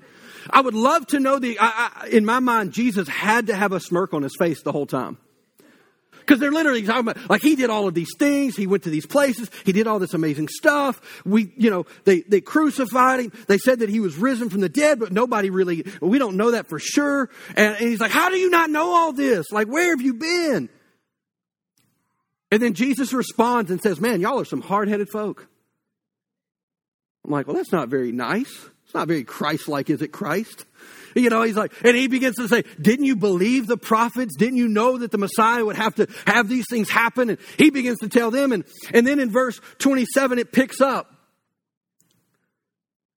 I 0.50 0.62
would 0.62 0.74
love 0.74 1.06
to 1.08 1.20
know 1.20 1.40
the, 1.40 1.58
I, 1.60 1.92
I, 1.96 2.08
in 2.08 2.26
my 2.26 2.40
mind, 2.40 2.72
Jesus 2.72 3.08
had 3.08 3.48
to 3.48 3.56
have 3.56 3.74
a 3.74 3.80
smirk 3.80 4.14
on 4.14 4.24
his 4.24 4.36
face 4.38 4.62
the 4.64 4.72
whole 4.72 4.88
time. 4.88 5.18
Because 6.28 6.42
they're 6.42 6.52
literally 6.52 6.84
talking 6.84 7.08
about, 7.08 7.30
like, 7.30 7.42
he 7.42 7.56
did 7.56 7.70
all 7.70 7.88
of 7.88 7.94
these 7.94 8.12
things. 8.20 8.58
He 8.58 8.68
went 8.68 8.84
to 8.84 8.90
these 8.90 9.06
places. 9.06 9.50
He 9.64 9.72
did 9.72 9.88
all 9.88 9.98
this 9.98 10.14
amazing 10.14 10.50
stuff. 10.50 11.24
We, 11.26 11.54
you 11.56 11.70
know, 11.70 11.86
they, 12.04 12.20
they 12.28 12.42
crucified 12.42 13.22
him. 13.22 13.32
They 13.48 13.58
said 13.58 13.80
that 13.80 13.88
he 13.88 14.02
was 14.02 14.18
risen 14.18 14.50
from 14.50 14.60
the 14.60 14.68
dead, 14.68 15.00
but 15.00 15.14
nobody 15.14 15.50
really, 15.50 15.86
we 16.02 16.20
don't 16.20 16.36
know 16.36 16.52
that 16.52 16.68
for 16.68 16.80
sure. 16.80 17.30
And, 17.56 17.78
and 17.78 17.88
he's 17.88 18.02
like, 18.02 18.12
how 18.12 18.30
do 18.30 18.36
you 18.36 18.50
not 18.50 18.70
know 18.70 18.94
all 18.94 19.14
this? 19.14 19.46
Like, 19.54 19.70
where 19.70 19.92
have 19.92 20.02
you 20.02 20.16
been? 20.16 20.68
And 22.52 22.62
then 22.62 22.74
Jesus 22.74 23.14
responds 23.14 23.72
and 23.72 23.82
says, 23.82 24.02
man, 24.02 24.20
y'all 24.20 24.42
are 24.42 24.46
some 24.46 24.62
hard 24.62 24.90
headed 24.90 25.08
folk. 25.10 25.48
I'm 27.24 27.32
like, 27.32 27.48
well, 27.48 27.56
that's 27.56 27.72
not 27.72 27.88
very 27.88 28.12
nice. 28.12 28.70
It's 28.84 28.94
not 28.94 29.08
very 29.08 29.24
Christ 29.24 29.70
like, 29.70 29.90
is 29.90 30.02
it 30.02 30.10
Christ? 30.10 30.66
You 31.28 31.32
know, 31.32 31.42
he's 31.42 31.58
like, 31.58 31.74
and 31.84 31.98
he 31.98 32.08
begins 32.08 32.36
to 32.36 32.48
say, 32.48 32.64
didn't 32.80 33.06
you 33.06 33.16
believe 33.16 33.66
the 33.66 33.76
prophets? 33.76 34.36
Didn't 34.38 34.58
you 34.58 34.68
know 34.68 35.00
that 35.00 35.10
the 35.10 35.18
Messiah 35.18 35.66
would 35.66 35.76
have 35.76 35.96
to 35.96 36.08
have 36.28 36.48
these 36.48 36.66
things 36.70 36.90
happen? 36.90 37.32
And 37.32 37.40
he 37.58 37.72
begins 37.72 38.00
to 38.00 38.08
tell 38.08 38.30
them. 38.30 38.52
And, 38.52 38.64
and 38.94 39.06
then 39.06 39.20
in 39.20 39.32
verse 39.32 39.60
27, 39.80 40.38
it 40.38 40.52
picks 40.52 40.80
up. 40.80 41.12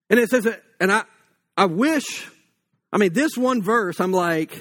And 0.09 0.19
it 0.19 0.29
says, 0.29 0.47
and 0.79 0.91
I, 0.91 1.03
I 1.55 1.65
wish, 1.65 2.27
I 2.91 2.97
mean, 2.97 3.13
this 3.13 3.37
one 3.37 3.61
verse, 3.61 3.99
I'm 3.99 4.11
like, 4.11 4.51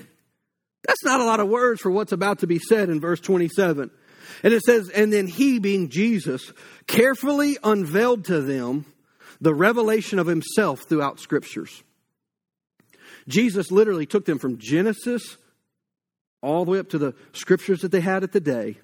that's 0.86 1.04
not 1.04 1.20
a 1.20 1.24
lot 1.24 1.40
of 1.40 1.48
words 1.48 1.80
for 1.80 1.90
what's 1.90 2.12
about 2.12 2.40
to 2.40 2.46
be 2.46 2.58
said 2.58 2.90
in 2.90 3.00
verse 3.00 3.20
27. 3.20 3.90
And 4.42 4.52
it 4.52 4.62
says, 4.62 4.90
and 4.90 5.10
then 5.10 5.26
he, 5.26 5.58
being 5.58 5.88
Jesus, 5.88 6.52
carefully 6.86 7.56
unveiled 7.64 8.26
to 8.26 8.42
them 8.42 8.84
the 9.40 9.54
revelation 9.54 10.18
of 10.18 10.26
himself 10.26 10.82
throughout 10.82 11.20
scriptures. 11.20 11.82
Jesus 13.30 13.70
literally 13.70 14.06
took 14.06 14.24
them 14.24 14.38
from 14.38 14.58
Genesis 14.58 15.36
all 16.42 16.64
the 16.64 16.70
way 16.70 16.78
up 16.78 16.90
to 16.90 16.98
the 16.98 17.14
scriptures 17.32 17.80
that 17.80 17.92
they 17.92 18.00
had 18.00 18.22
at 18.22 18.32
the 18.32 18.40
day 18.40 18.78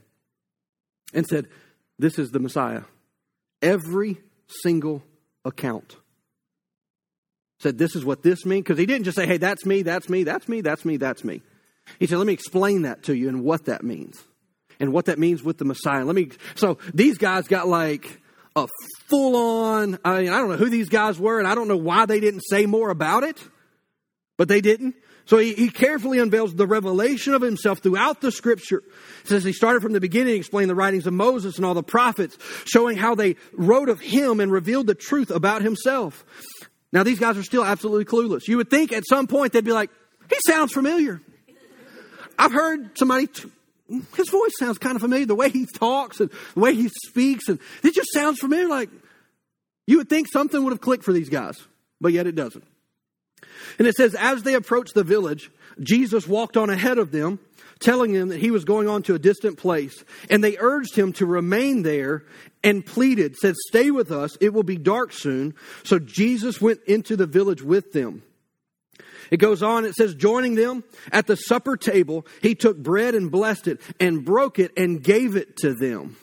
and 1.15 1.27
said, 1.27 1.49
This 1.99 2.19
is 2.19 2.31
the 2.31 2.39
Messiah. 2.39 2.83
Every 3.63 4.19
single 4.63 5.03
account 5.45 5.97
said, 7.61 7.79
This 7.79 7.97
is 7.97 8.05
what 8.05 8.23
this 8.23 8.45
means. 8.45 8.65
Because 8.65 8.79
he 8.79 8.87
didn't 8.87 9.05
just 9.05 9.17
say, 9.17 9.27
Hey, 9.27 9.39
that's 9.39 9.65
me, 9.65 9.83
that's 9.83 10.09
me, 10.09 10.25
that's 10.25 10.49
me, 10.49 10.61
that's 10.61 10.85
me, 10.85 10.97
that's 10.97 11.25
me. 11.25 11.43
He 11.99 12.07
said, 12.07 12.19
Let 12.19 12.27
me 12.27 12.33
explain 12.33 12.83
that 12.83 13.05
to 13.05 13.17
you 13.17 13.29
and 13.29 13.43
what 13.43 13.67
that 13.67 13.83
means 13.83 14.23
and 14.79 14.93
what 14.93 15.07
that 15.07 15.19
means 15.19 15.43
with 15.43 15.59
the 15.59 15.65
Messiah. 15.65 16.05
Let 16.05 16.15
me. 16.15 16.31
So 16.55 16.79
these 16.93 17.19
guys 17.19 17.49
got 17.49 17.69
like 17.69 18.21
a 18.55 18.67
full 19.09 19.37
on. 19.37 19.99
I 20.05 20.23
mean, 20.23 20.33
I 20.33 20.39
don't 20.39 20.51
know 20.51 20.57
who 20.57 20.71
these 20.71 20.89
guys 20.89 21.19
were, 21.19 21.39
and 21.39 21.49
I 21.49 21.55
don't 21.55 21.69
know 21.69 21.77
why 21.77 22.07
they 22.07 22.21
didn't 22.21 22.43
say 22.43 22.67
more 22.67 22.91
about 22.91 23.23
it, 23.23 23.43
but 24.37 24.49
they 24.49 24.61
didn't. 24.61 24.95
So 25.25 25.39
he, 25.39 25.55
he 25.55 25.71
carefully 25.71 26.21
unveils 26.21 26.55
the 26.55 26.67
revelation 26.67 27.35
of 27.35 27.43
himself 27.43 27.81
throughout 27.81 28.21
the 28.21 28.31
scripture. 28.31 28.83
Says 29.25 29.43
he 29.43 29.53
started 29.53 29.83
from 29.83 29.93
the 29.93 30.01
beginning, 30.01 30.37
explaining 30.37 30.69
the 30.69 30.77
writings 30.77 31.07
of 31.07 31.15
Moses 31.15 31.57
and 31.57 31.65
all 31.65 31.75
the 31.75 31.83
prophets, 31.83 32.39
showing 32.65 32.97
how 32.97 33.17
they 33.17 33.35
wrote 33.53 33.89
of 33.89 34.01
him 34.01 34.39
and 34.39 34.53
revealed 34.53 34.87
the 34.87 34.95
truth 34.95 35.33
about 35.33 35.63
himself. 35.63 36.25
Now, 36.93 37.03
these 37.03 37.19
guys 37.19 37.37
are 37.37 37.43
still 37.43 37.65
absolutely 37.65 38.05
clueless. 38.05 38.47
You 38.47 38.59
would 38.59 38.71
think 38.71 38.93
at 38.93 39.03
some 39.09 39.27
point 39.27 39.53
they'd 39.53 39.65
be 39.65 39.73
like, 39.73 39.91
he 40.31 40.37
sounds 40.47 40.73
familiar. 40.73 41.21
I've 42.39 42.53
heard 42.53 42.97
somebody, 42.97 43.27
t- 43.27 43.51
his 44.17 44.29
voice 44.29 44.53
sounds 44.59 44.79
kind 44.79 44.95
of 44.95 45.03
familiar, 45.03 45.27
the 45.27 45.35
way 45.35 45.51
he 45.51 45.67
talks 45.67 46.21
and 46.21 46.31
the 46.55 46.61
way 46.61 46.75
he 46.75 46.89
speaks, 47.07 47.49
and 47.49 47.59
it 47.83 47.95
just 47.95 48.13
sounds 48.13 48.39
familiar. 48.39 48.69
Like 48.69 48.91
you 49.87 49.99
would 49.99 50.09
think 50.09 50.29
something 50.29 50.63
would 50.63 50.73
have 50.73 50.81
clicked 50.81 51.05
for 51.05 51.13
these 51.13 51.29
guys, 51.29 51.59
but 52.01 52.13
yet 52.13 52.27
it 52.27 52.35
doesn't. 52.35 52.65
And 53.79 53.87
it 53.87 53.97
says, 53.97 54.15
as 54.15 54.43
they 54.43 54.55
approached 54.55 54.95
the 54.95 55.05
village, 55.05 55.51
Jesus 55.81 56.27
walked 56.27 56.57
on 56.57 56.71
ahead 56.71 56.99
of 56.99 57.13
them, 57.13 57.39
telling 57.81 58.13
them 58.13 58.29
that 58.29 58.41
he 58.41 58.51
was 58.51 58.65
going 58.65 58.89
on 58.89 59.03
to 59.05 59.15
a 59.15 59.19
distant 59.19 59.59
place. 59.59 60.05
And 60.31 60.43
they 60.43 60.57
urged 60.59 60.97
him 60.97 61.13
to 61.15 61.27
remain 61.27 61.83
there 61.83 62.25
and 62.65 62.85
pleaded, 62.85 63.37
said, 63.37 63.55
Stay 63.69 63.91
with 63.91 64.11
us, 64.11 64.37
it 64.41 64.55
will 64.55 64.63
be 64.63 64.79
dark 64.79 65.13
soon. 65.13 65.55
So 65.85 65.99
Jesus 65.99 66.61
went 66.61 66.81
into 66.87 67.17
the 67.17 67.27
village 67.27 67.63
with 67.63 67.93
them. 67.93 68.23
It 69.31 69.39
goes 69.39 69.63
on, 69.63 69.85
it 69.85 69.95
says, 69.95 70.15
joining 70.15 70.55
them 70.55 70.85
at 71.11 71.27
the 71.27 71.37
supper 71.37 71.77
table, 71.77 72.27
he 72.43 72.55
took 72.55 72.79
bread 72.79 73.15
and 73.15 73.31
blessed 73.31 73.67
it 73.67 73.81
and 73.99 74.25
broke 74.25 74.59
it 74.59 74.73
and 74.77 75.03
gave 75.03 75.37
it 75.37 75.57
to 75.59 75.75
them. 75.75 76.17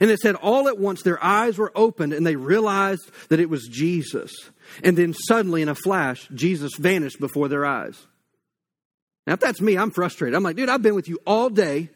And 0.00 0.10
it 0.10 0.18
said, 0.20 0.34
all 0.34 0.68
at 0.68 0.78
once 0.78 1.02
their 1.02 1.22
eyes 1.22 1.58
were 1.58 1.72
opened 1.74 2.12
and 2.12 2.26
they 2.26 2.36
realized 2.36 3.10
that 3.28 3.40
it 3.40 3.50
was 3.50 3.68
Jesus. 3.68 4.32
And 4.84 4.96
then 4.96 5.14
suddenly, 5.14 5.62
in 5.62 5.68
a 5.68 5.74
flash, 5.74 6.28
Jesus 6.34 6.72
vanished 6.76 7.20
before 7.20 7.48
their 7.48 7.64
eyes. 7.64 8.06
Now, 9.26 9.34
if 9.34 9.40
that's 9.40 9.60
me, 9.60 9.76
I'm 9.76 9.90
frustrated. 9.90 10.34
I'm 10.34 10.42
like, 10.42 10.56
dude, 10.56 10.68
I've 10.68 10.82
been 10.82 10.94
with 10.94 11.08
you 11.08 11.18
all 11.26 11.50
day. 11.50 11.90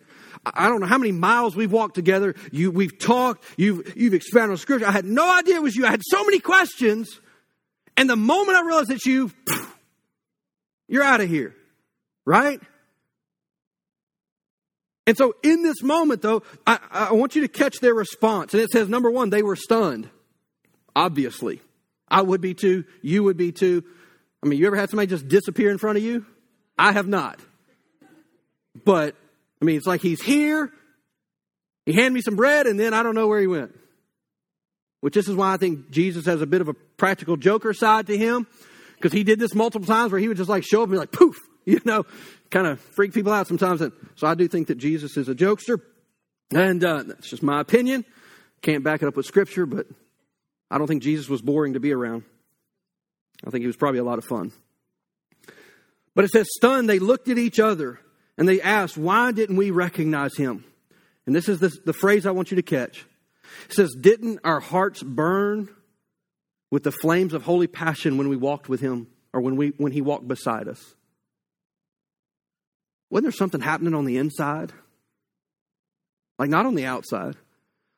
I 0.44 0.68
don't 0.68 0.80
know 0.80 0.86
how 0.86 0.98
many 0.98 1.12
miles 1.12 1.54
we've 1.54 1.72
walked 1.72 1.94
together. 1.94 2.34
You, 2.50 2.70
we've 2.70 2.98
talked. 2.98 3.44
You've, 3.56 3.96
you've 3.96 4.14
expounded 4.14 4.50
on 4.50 4.56
scripture. 4.56 4.86
I 4.86 4.90
had 4.90 5.04
no 5.04 5.30
idea 5.30 5.56
it 5.56 5.62
was 5.62 5.76
you. 5.76 5.86
I 5.86 5.90
had 5.90 6.02
so 6.04 6.24
many 6.24 6.40
questions. 6.40 7.20
And 7.96 8.10
the 8.10 8.16
moment 8.16 8.58
I 8.58 8.62
realized 8.66 8.90
it's 8.90 9.06
you, 9.06 9.30
you're 10.88 11.02
out 11.02 11.20
of 11.20 11.28
here, 11.28 11.54
right? 12.24 12.60
And 15.06 15.16
so 15.16 15.34
in 15.42 15.62
this 15.62 15.82
moment, 15.82 16.22
though, 16.22 16.42
I, 16.66 16.78
I 16.90 17.12
want 17.12 17.34
you 17.34 17.42
to 17.42 17.48
catch 17.48 17.80
their 17.80 17.94
response. 17.94 18.54
And 18.54 18.62
it 18.62 18.70
says, 18.70 18.88
number 18.88 19.10
one, 19.10 19.30
they 19.30 19.42
were 19.42 19.56
stunned, 19.56 20.08
obviously. 20.94 21.60
I 22.12 22.20
would 22.20 22.42
be 22.42 22.52
too. 22.52 22.84
You 23.00 23.24
would 23.24 23.38
be 23.38 23.50
too. 23.52 23.82
I 24.44 24.46
mean, 24.46 24.58
you 24.60 24.66
ever 24.66 24.76
had 24.76 24.90
somebody 24.90 25.06
just 25.06 25.26
disappear 25.26 25.70
in 25.70 25.78
front 25.78 25.96
of 25.96 26.04
you? 26.04 26.26
I 26.78 26.92
have 26.92 27.08
not. 27.08 27.40
But, 28.84 29.16
I 29.60 29.64
mean, 29.64 29.76
it's 29.76 29.86
like 29.86 30.02
he's 30.02 30.20
here, 30.20 30.70
he 31.86 31.94
handed 31.94 32.12
me 32.12 32.20
some 32.20 32.36
bread, 32.36 32.66
and 32.66 32.78
then 32.78 32.92
I 32.92 33.02
don't 33.02 33.14
know 33.14 33.28
where 33.28 33.40
he 33.40 33.46
went. 33.46 33.74
Which 35.00 35.14
this 35.14 35.26
is 35.26 35.34
why 35.34 35.54
I 35.54 35.56
think 35.56 35.90
Jesus 35.90 36.26
has 36.26 36.42
a 36.42 36.46
bit 36.46 36.60
of 36.60 36.68
a 36.68 36.74
practical 36.74 37.36
joker 37.36 37.72
side 37.72 38.06
to 38.06 38.16
him 38.16 38.46
because 38.96 39.12
he 39.12 39.24
did 39.24 39.40
this 39.40 39.54
multiple 39.54 39.86
times 39.86 40.12
where 40.12 40.20
he 40.20 40.28
would 40.28 40.36
just 40.36 40.50
like 40.50 40.64
show 40.64 40.82
up 40.82 40.84
and 40.84 40.92
be 40.92 40.98
like, 40.98 41.12
poof, 41.12 41.36
you 41.64 41.80
know, 41.84 42.04
kind 42.50 42.66
of 42.66 42.78
freak 42.80 43.12
people 43.12 43.32
out 43.32 43.48
sometimes. 43.48 43.80
And 43.80 43.92
so 44.16 44.26
I 44.26 44.34
do 44.34 44.46
think 44.46 44.68
that 44.68 44.76
Jesus 44.76 45.16
is 45.16 45.28
a 45.28 45.34
jokester. 45.34 45.80
And 46.54 46.84
uh, 46.84 47.02
that's 47.04 47.28
just 47.28 47.42
my 47.42 47.60
opinion. 47.60 48.04
Can't 48.60 48.84
back 48.84 49.02
it 49.02 49.08
up 49.08 49.16
with 49.16 49.26
scripture, 49.26 49.66
but 49.66 49.86
I 50.72 50.78
don't 50.78 50.86
think 50.86 51.02
Jesus 51.02 51.28
was 51.28 51.42
boring 51.42 51.74
to 51.74 51.80
be 51.80 51.92
around. 51.92 52.24
I 53.46 53.50
think 53.50 53.60
he 53.60 53.66
was 53.66 53.76
probably 53.76 54.00
a 54.00 54.04
lot 54.04 54.16
of 54.16 54.24
fun. 54.24 54.52
But 56.14 56.24
it 56.24 56.30
says, 56.30 56.48
stunned, 56.56 56.88
they 56.88 56.98
looked 56.98 57.28
at 57.28 57.36
each 57.36 57.60
other 57.60 58.00
and 58.38 58.48
they 58.48 58.58
asked, 58.62 58.96
why 58.96 59.32
didn't 59.32 59.56
we 59.56 59.70
recognize 59.70 60.34
him? 60.34 60.64
And 61.26 61.36
this 61.36 61.46
is 61.46 61.58
the, 61.58 61.70
the 61.84 61.92
phrase 61.92 62.24
I 62.24 62.30
want 62.30 62.50
you 62.50 62.56
to 62.56 62.62
catch. 62.62 63.04
It 63.68 63.74
says, 63.74 63.94
didn't 63.94 64.40
our 64.44 64.60
hearts 64.60 65.02
burn 65.02 65.68
with 66.70 66.84
the 66.84 66.92
flames 66.92 67.34
of 67.34 67.42
holy 67.42 67.66
passion 67.66 68.16
when 68.16 68.30
we 68.30 68.36
walked 68.36 68.70
with 68.70 68.80
him 68.80 69.08
or 69.34 69.42
when, 69.42 69.56
we, 69.56 69.74
when 69.76 69.92
he 69.92 70.00
walked 70.00 70.26
beside 70.26 70.68
us? 70.68 70.94
Wasn't 73.10 73.26
there 73.26 73.32
something 73.32 73.60
happening 73.60 73.94
on 73.94 74.06
the 74.06 74.16
inside? 74.16 74.72
Like, 76.38 76.48
not 76.48 76.64
on 76.64 76.76
the 76.76 76.86
outside. 76.86 77.36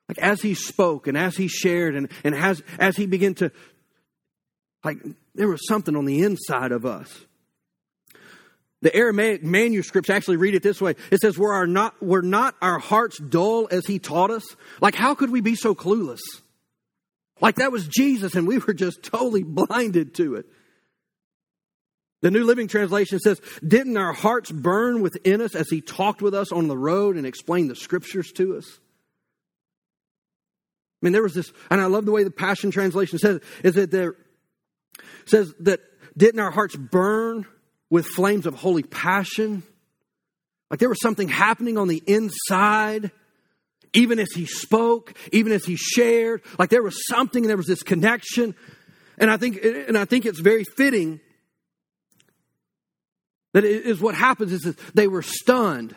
Like, 0.08 0.18
as 0.18 0.42
he 0.42 0.54
spoke 0.54 1.06
and 1.06 1.16
as 1.16 1.36
he 1.36 1.48
shared 1.48 1.94
and, 1.94 2.10
and 2.24 2.34
as, 2.34 2.62
as 2.78 2.96
he 2.96 3.06
began 3.06 3.34
to, 3.36 3.50
like, 4.84 4.98
there 5.34 5.48
was 5.48 5.66
something 5.66 5.96
on 5.96 6.04
the 6.04 6.22
inside 6.22 6.72
of 6.72 6.84
us. 6.84 7.24
The 8.82 8.94
Aramaic 8.94 9.42
manuscripts 9.42 10.10
actually 10.10 10.36
read 10.36 10.54
it 10.54 10.62
this 10.62 10.78
way. 10.78 10.94
It 11.10 11.20
says, 11.20 11.38
were, 11.38 11.54
our 11.54 11.66
not, 11.66 12.02
were 12.02 12.20
not 12.20 12.54
our 12.60 12.78
hearts 12.78 13.18
dull 13.18 13.66
as 13.70 13.86
he 13.86 13.98
taught 13.98 14.30
us? 14.30 14.44
Like, 14.82 14.94
how 14.94 15.14
could 15.14 15.30
we 15.30 15.40
be 15.40 15.54
so 15.54 15.74
clueless? 15.74 16.20
Like 17.40 17.56
that 17.56 17.72
was 17.72 17.88
Jesus 17.88 18.34
and 18.34 18.46
we 18.46 18.58
were 18.58 18.74
just 18.74 19.02
totally 19.02 19.42
blinded 19.42 20.14
to 20.16 20.36
it. 20.36 20.46
The 22.22 22.30
New 22.30 22.44
Living 22.44 22.68
Translation 22.68 23.18
says, 23.18 23.40
Didn't 23.66 23.96
our 23.96 24.14
hearts 24.14 24.50
burn 24.50 25.02
within 25.02 25.40
us 25.40 25.54
as 25.54 25.68
he 25.68 25.80
talked 25.80 26.22
with 26.22 26.34
us 26.34 26.52
on 26.52 26.68
the 26.68 26.78
road 26.78 27.16
and 27.16 27.26
explained 27.26 27.70
the 27.70 27.76
scriptures 27.76 28.32
to 28.32 28.56
us? 28.56 28.80
I 31.04 31.06
mean, 31.06 31.12
there 31.12 31.22
was 31.22 31.34
this, 31.34 31.52
and 31.70 31.82
I 31.82 31.84
love 31.84 32.06
the 32.06 32.12
way 32.12 32.24
the 32.24 32.30
Passion 32.30 32.70
Translation 32.70 33.18
says, 33.18 33.42
is 33.62 33.74
that 33.74 33.90
there 33.90 34.16
says 35.26 35.52
that 35.60 35.80
didn't 36.16 36.40
our 36.40 36.50
hearts 36.50 36.76
burn 36.76 37.44
with 37.90 38.06
flames 38.06 38.46
of 38.46 38.54
holy 38.54 38.82
passion? 38.82 39.62
Like 40.70 40.80
there 40.80 40.88
was 40.88 41.02
something 41.02 41.28
happening 41.28 41.76
on 41.76 41.88
the 41.88 42.02
inside 42.06 43.10
even 43.92 44.18
as 44.18 44.32
he 44.32 44.46
spoke, 44.46 45.14
even 45.30 45.52
as 45.52 45.66
he 45.66 45.76
shared, 45.76 46.40
like 46.58 46.70
there 46.70 46.82
was 46.82 47.06
something, 47.06 47.46
there 47.46 47.58
was 47.58 47.66
this 47.66 47.82
connection. 47.82 48.54
And 49.18 49.30
I 49.30 49.36
think, 49.36 49.62
and 49.62 49.98
I 49.98 50.06
think 50.06 50.24
it's 50.24 50.40
very 50.40 50.64
fitting 50.64 51.20
that 53.52 53.62
it 53.62 53.84
is 53.84 54.00
what 54.00 54.14
happens 54.14 54.52
is 54.52 54.62
that 54.62 54.78
they 54.94 55.06
were 55.06 55.22
stunned. 55.22 55.94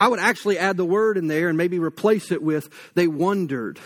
I 0.00 0.08
would 0.08 0.20
actually 0.20 0.58
add 0.58 0.76
the 0.76 0.84
word 0.84 1.16
in 1.18 1.26
there 1.26 1.48
and 1.48 1.58
maybe 1.58 1.78
replace 1.78 2.30
it 2.30 2.42
with 2.42 2.68
they 2.94 3.08
wondered. 3.08 3.78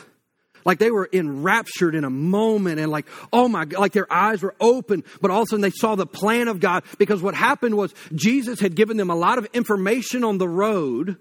Like 0.64 0.78
they 0.78 0.90
were 0.90 1.08
enraptured 1.12 1.94
in 1.94 2.04
a 2.04 2.10
moment 2.10 2.78
and 2.78 2.92
like, 2.92 3.06
oh 3.32 3.48
my 3.48 3.64
God, 3.64 3.80
like 3.80 3.92
their 3.92 4.12
eyes 4.12 4.42
were 4.42 4.54
open, 4.60 5.02
but 5.20 5.30
all 5.30 5.42
of 5.42 5.48
a 5.48 5.50
sudden 5.50 5.62
they 5.62 5.70
saw 5.70 5.96
the 5.96 6.06
plan 6.06 6.48
of 6.48 6.60
God 6.60 6.84
because 6.98 7.20
what 7.20 7.34
happened 7.34 7.76
was 7.76 7.92
Jesus 8.14 8.60
had 8.60 8.76
given 8.76 8.96
them 8.96 9.10
a 9.10 9.16
lot 9.16 9.38
of 9.38 9.48
information 9.54 10.22
on 10.22 10.38
the 10.38 10.48
road 10.48 11.16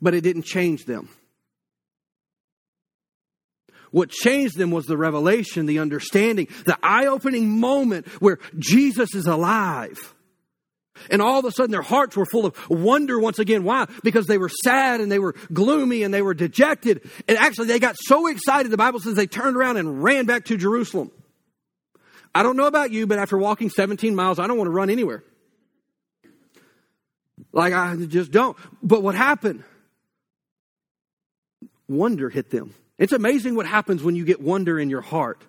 but 0.00 0.14
it 0.14 0.22
didn't 0.22 0.44
change 0.44 0.84
them. 0.84 1.08
What 3.90 4.10
changed 4.10 4.56
them 4.56 4.70
was 4.70 4.86
the 4.86 4.96
revelation, 4.96 5.66
the 5.66 5.78
understanding, 5.78 6.48
the 6.64 6.78
eye 6.82 7.06
opening 7.06 7.60
moment 7.60 8.08
where 8.22 8.38
Jesus 8.58 9.14
is 9.14 9.26
alive. 9.26 10.14
And 11.10 11.22
all 11.22 11.38
of 11.38 11.44
a 11.44 11.52
sudden 11.52 11.70
their 11.70 11.82
hearts 11.82 12.16
were 12.16 12.26
full 12.26 12.46
of 12.46 12.70
wonder 12.70 13.18
once 13.18 13.38
again. 13.38 13.64
Why? 13.64 13.86
Because 14.02 14.26
they 14.26 14.38
were 14.38 14.50
sad 14.64 15.00
and 15.00 15.10
they 15.10 15.18
were 15.18 15.34
gloomy 15.52 16.02
and 16.02 16.12
they 16.12 16.22
were 16.22 16.34
dejected. 16.34 17.08
And 17.28 17.38
actually 17.38 17.68
they 17.68 17.78
got 17.78 17.96
so 17.98 18.26
excited, 18.26 18.70
the 18.70 18.76
Bible 18.76 19.00
says 19.00 19.14
they 19.14 19.26
turned 19.26 19.56
around 19.56 19.76
and 19.76 20.02
ran 20.02 20.26
back 20.26 20.46
to 20.46 20.56
Jerusalem. 20.56 21.10
I 22.34 22.42
don't 22.42 22.56
know 22.56 22.66
about 22.66 22.90
you, 22.90 23.06
but 23.06 23.18
after 23.18 23.36
walking 23.36 23.68
17 23.68 24.14
miles, 24.14 24.38
I 24.38 24.46
don't 24.46 24.56
want 24.56 24.68
to 24.68 24.72
run 24.72 24.90
anywhere. 24.90 25.22
Like 27.52 27.74
I 27.74 27.96
just 27.96 28.30
don't. 28.30 28.56
But 28.82 29.02
what 29.02 29.14
happened? 29.14 29.64
wonder 31.92 32.28
hit 32.28 32.50
them. 32.50 32.74
It's 32.98 33.12
amazing 33.12 33.54
what 33.54 33.66
happens 33.66 34.02
when 34.02 34.16
you 34.16 34.24
get 34.24 34.40
wonder 34.40 34.78
in 34.78 34.90
your 34.90 35.00
heart. 35.00 35.42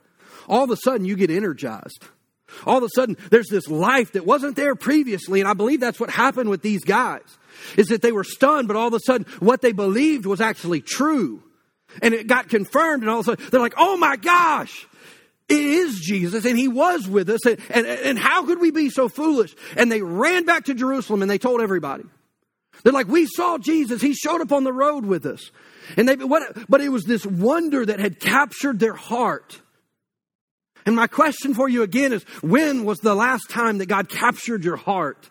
All 0.48 0.64
of 0.64 0.72
a 0.72 0.78
sudden, 0.78 1.06
you 1.06 1.16
get 1.16 1.30
energized. 1.30 2.04
All 2.66 2.78
of 2.78 2.84
a 2.84 2.90
sudden, 2.94 3.18
there's 3.32 3.50
this 3.50 3.68
life 3.68 4.12
that 4.14 4.26
wasn't 4.26 4.56
there 4.56 4.76
previously. 4.76 5.40
And 5.40 5.50
I 5.50 5.54
believe 5.54 5.80
that's 5.80 6.00
what 6.00 6.10
happened 6.10 6.50
with 6.50 6.62
these 6.62 6.84
guys 6.84 7.22
is 7.78 7.88
that 7.88 8.02
they 8.02 8.12
were 8.12 8.24
stunned, 8.24 8.68
but 8.68 8.78
all 8.78 8.88
of 8.88 8.94
a 8.94 9.00
sudden, 9.00 9.26
what 9.40 9.62
they 9.62 9.72
believed 9.72 10.26
was 10.26 10.42
actually 10.42 10.82
true. 10.82 11.42
And 12.02 12.14
it 12.14 12.28
got 12.28 12.50
confirmed, 12.50 13.04
and 13.04 13.10
all 13.10 13.20
of 13.20 13.28
a 13.28 13.32
sudden, 13.32 13.46
they're 13.52 13.60
like, 13.60 13.76
oh 13.78 13.96
my 13.98 14.16
gosh, 14.18 14.88
It 15.50 15.60
is 15.60 16.00
Jesus, 16.00 16.46
and 16.46 16.58
he 16.58 16.68
was 16.68 17.08
with 17.08 17.30
us. 17.30 17.46
And, 17.46 17.60
and, 17.70 17.86
and 17.86 18.20
how 18.20 18.46
could 18.46 18.60
we 18.62 18.72
be 18.72 18.90
so 18.90 19.10
foolish? 19.10 19.56
And 19.76 19.92
they 19.92 20.02
ran 20.02 20.46
back 20.46 20.66
to 20.66 20.74
Jerusalem 20.74 21.22
and 21.22 21.30
they 21.30 21.38
told 21.38 21.62
everybody. 21.62 22.06
They're 22.84 22.94
like, 22.94 23.08
We 23.08 23.28
saw 23.28 23.58
Jesus. 23.58 24.02
He 24.02 24.14
showed 24.14 24.42
up 24.42 24.52
on 24.52 24.64
the 24.64 24.74
road 24.74 25.06
with 25.06 25.26
us. 25.26 25.52
And 25.98 26.08
they, 26.08 26.16
what, 26.16 26.44
but 26.70 26.82
it 26.82 26.90
was 26.90 27.04
this 27.04 27.26
wonder 27.26 27.86
that 27.86 28.00
had 28.00 28.20
captured 28.20 28.80
their 28.80 28.94
heart. 28.94 29.62
And 30.86 30.96
my 30.96 31.08
question 31.08 31.54
for 31.54 31.70
you 31.70 31.84
again 31.84 32.14
is 32.14 32.24
when 32.42 32.84
was 32.84 33.00
the 33.00 33.16
last 33.16 33.50
time 33.50 33.78
that 33.78 33.88
God 33.88 34.10
captured 34.10 34.64
your 34.64 34.76
heart? 34.76 35.30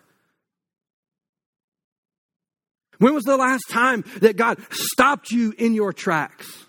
When 2.97 3.13
was 3.13 3.23
the 3.23 3.37
last 3.37 3.65
time 3.69 4.03
that 4.21 4.37
God 4.37 4.59
stopped 4.71 5.31
you 5.31 5.53
in 5.57 5.73
your 5.73 5.93
tracks? 5.93 6.65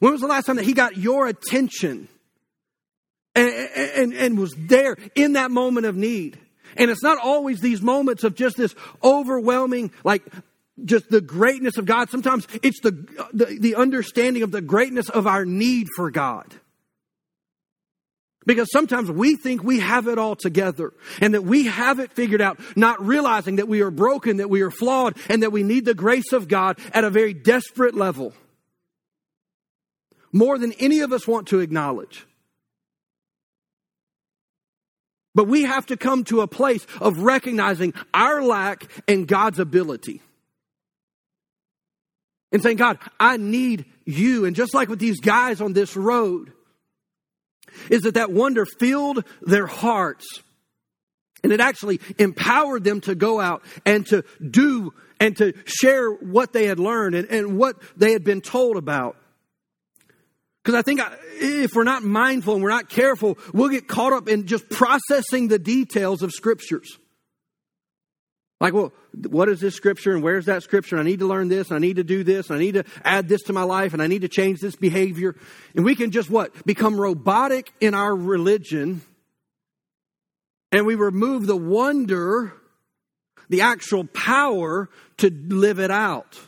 When 0.00 0.12
was 0.12 0.20
the 0.20 0.26
last 0.26 0.46
time 0.46 0.56
that 0.56 0.64
He 0.64 0.72
got 0.72 0.96
your 0.96 1.26
attention 1.26 2.08
and, 3.34 3.50
and, 3.50 4.12
and 4.12 4.38
was 4.38 4.52
there 4.58 4.96
in 5.14 5.34
that 5.34 5.50
moment 5.50 5.86
of 5.86 5.96
need? 5.96 6.38
And 6.76 6.90
it's 6.90 7.02
not 7.02 7.18
always 7.18 7.60
these 7.60 7.80
moments 7.80 8.24
of 8.24 8.34
just 8.34 8.56
this 8.56 8.74
overwhelming, 9.02 9.92
like, 10.02 10.24
just 10.84 11.08
the 11.08 11.20
greatness 11.20 11.78
of 11.78 11.86
God. 11.86 12.10
Sometimes 12.10 12.48
it's 12.62 12.80
the, 12.80 12.90
the, 13.32 13.58
the 13.60 13.76
understanding 13.76 14.42
of 14.42 14.50
the 14.50 14.60
greatness 14.60 15.08
of 15.08 15.26
our 15.26 15.44
need 15.44 15.86
for 15.94 16.10
God. 16.10 16.52
Because 18.46 18.70
sometimes 18.70 19.10
we 19.10 19.36
think 19.36 19.62
we 19.62 19.80
have 19.80 20.06
it 20.06 20.18
all 20.18 20.36
together 20.36 20.92
and 21.20 21.34
that 21.34 21.44
we 21.44 21.64
have 21.66 21.98
it 21.98 22.12
figured 22.12 22.40
out, 22.40 22.60
not 22.76 23.04
realizing 23.04 23.56
that 23.56 23.68
we 23.68 23.80
are 23.80 23.90
broken, 23.90 24.36
that 24.36 24.50
we 24.50 24.60
are 24.60 24.70
flawed, 24.70 25.16
and 25.28 25.42
that 25.42 25.52
we 25.52 25.62
need 25.62 25.84
the 25.84 25.94
grace 25.94 26.32
of 26.32 26.48
God 26.48 26.78
at 26.92 27.04
a 27.04 27.10
very 27.10 27.32
desperate 27.32 27.94
level. 27.94 28.32
More 30.32 30.58
than 30.58 30.72
any 30.72 31.00
of 31.00 31.12
us 31.12 31.26
want 31.26 31.48
to 31.48 31.60
acknowledge. 31.60 32.26
But 35.34 35.48
we 35.48 35.62
have 35.62 35.86
to 35.86 35.96
come 35.96 36.24
to 36.24 36.42
a 36.42 36.46
place 36.46 36.86
of 37.00 37.18
recognizing 37.18 37.94
our 38.12 38.42
lack 38.42 38.88
and 39.08 39.26
God's 39.26 39.58
ability. 39.58 40.22
And 42.52 42.62
saying, 42.62 42.76
God, 42.76 42.98
I 43.18 43.36
need 43.36 43.86
you. 44.04 44.44
And 44.44 44.54
just 44.54 44.74
like 44.74 44.88
with 44.88 45.00
these 45.00 45.18
guys 45.18 45.60
on 45.60 45.72
this 45.72 45.96
road, 45.96 46.52
is 47.90 48.02
that 48.02 48.14
that 48.14 48.32
wonder 48.32 48.66
filled 48.66 49.24
their 49.42 49.66
hearts. 49.66 50.42
And 51.42 51.52
it 51.52 51.60
actually 51.60 52.00
empowered 52.18 52.84
them 52.84 53.00
to 53.02 53.14
go 53.14 53.38
out 53.40 53.62
and 53.84 54.06
to 54.06 54.24
do 54.40 54.94
and 55.20 55.36
to 55.36 55.52
share 55.66 56.10
what 56.10 56.52
they 56.52 56.66
had 56.66 56.78
learned 56.78 57.14
and, 57.14 57.28
and 57.28 57.58
what 57.58 57.76
they 57.96 58.12
had 58.12 58.24
been 58.24 58.40
told 58.40 58.76
about. 58.76 59.16
Because 60.62 60.78
I 60.78 60.82
think 60.82 61.00
if 61.34 61.74
we're 61.74 61.84
not 61.84 62.02
mindful 62.02 62.54
and 62.54 62.62
we're 62.62 62.70
not 62.70 62.88
careful, 62.88 63.38
we'll 63.52 63.68
get 63.68 63.86
caught 63.86 64.14
up 64.14 64.28
in 64.28 64.46
just 64.46 64.68
processing 64.70 65.48
the 65.48 65.58
details 65.58 66.22
of 66.22 66.32
scriptures. 66.32 66.98
Like, 68.64 68.72
well, 68.72 68.94
what 69.28 69.50
is 69.50 69.60
this 69.60 69.74
scripture 69.74 70.14
and 70.14 70.22
where's 70.22 70.46
that 70.46 70.62
scripture? 70.62 70.96
And 70.96 71.06
I 71.06 71.10
need 71.10 71.18
to 71.18 71.26
learn 71.26 71.48
this 71.48 71.68
and 71.68 71.76
I 71.76 71.80
need 71.80 71.96
to 71.96 72.02
do 72.02 72.24
this 72.24 72.48
and 72.48 72.56
I 72.56 72.58
need 72.58 72.72
to 72.72 72.84
add 73.04 73.28
this 73.28 73.42
to 73.42 73.52
my 73.52 73.62
life 73.62 73.92
and 73.92 74.00
I 74.00 74.06
need 74.06 74.22
to 74.22 74.28
change 74.28 74.60
this 74.60 74.74
behavior. 74.74 75.36
And 75.76 75.84
we 75.84 75.94
can 75.94 76.10
just 76.10 76.30
what? 76.30 76.64
Become 76.64 76.98
robotic 76.98 77.74
in 77.82 77.92
our 77.92 78.16
religion 78.16 79.02
and 80.72 80.86
we 80.86 80.94
remove 80.94 81.46
the 81.46 81.58
wonder, 81.58 82.54
the 83.50 83.60
actual 83.60 84.06
power 84.06 84.88
to 85.18 85.28
live 85.28 85.78
it 85.78 85.90
out. 85.90 86.40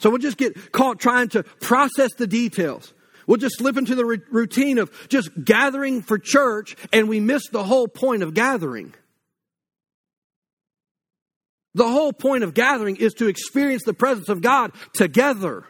So 0.00 0.10
we'll 0.10 0.18
just 0.18 0.36
get 0.36 0.72
caught 0.72 1.00
trying 1.00 1.30
to 1.30 1.44
process 1.44 2.12
the 2.12 2.26
details. 2.26 2.92
We'll 3.26 3.38
just 3.38 3.58
slip 3.58 3.76
into 3.76 3.94
the 3.94 4.04
routine 4.04 4.78
of 4.78 4.90
just 5.08 5.30
gathering 5.44 6.02
for 6.02 6.18
church 6.18 6.76
and 6.92 7.08
we 7.08 7.20
miss 7.20 7.48
the 7.50 7.64
whole 7.64 7.88
point 7.88 8.22
of 8.22 8.34
gathering. 8.34 8.94
The 11.74 11.88
whole 11.88 12.12
point 12.12 12.44
of 12.44 12.54
gathering 12.54 12.96
is 12.96 13.12
to 13.14 13.26
experience 13.26 13.82
the 13.84 13.94
presence 13.94 14.28
of 14.28 14.40
God 14.40 14.72
together. 14.94 15.64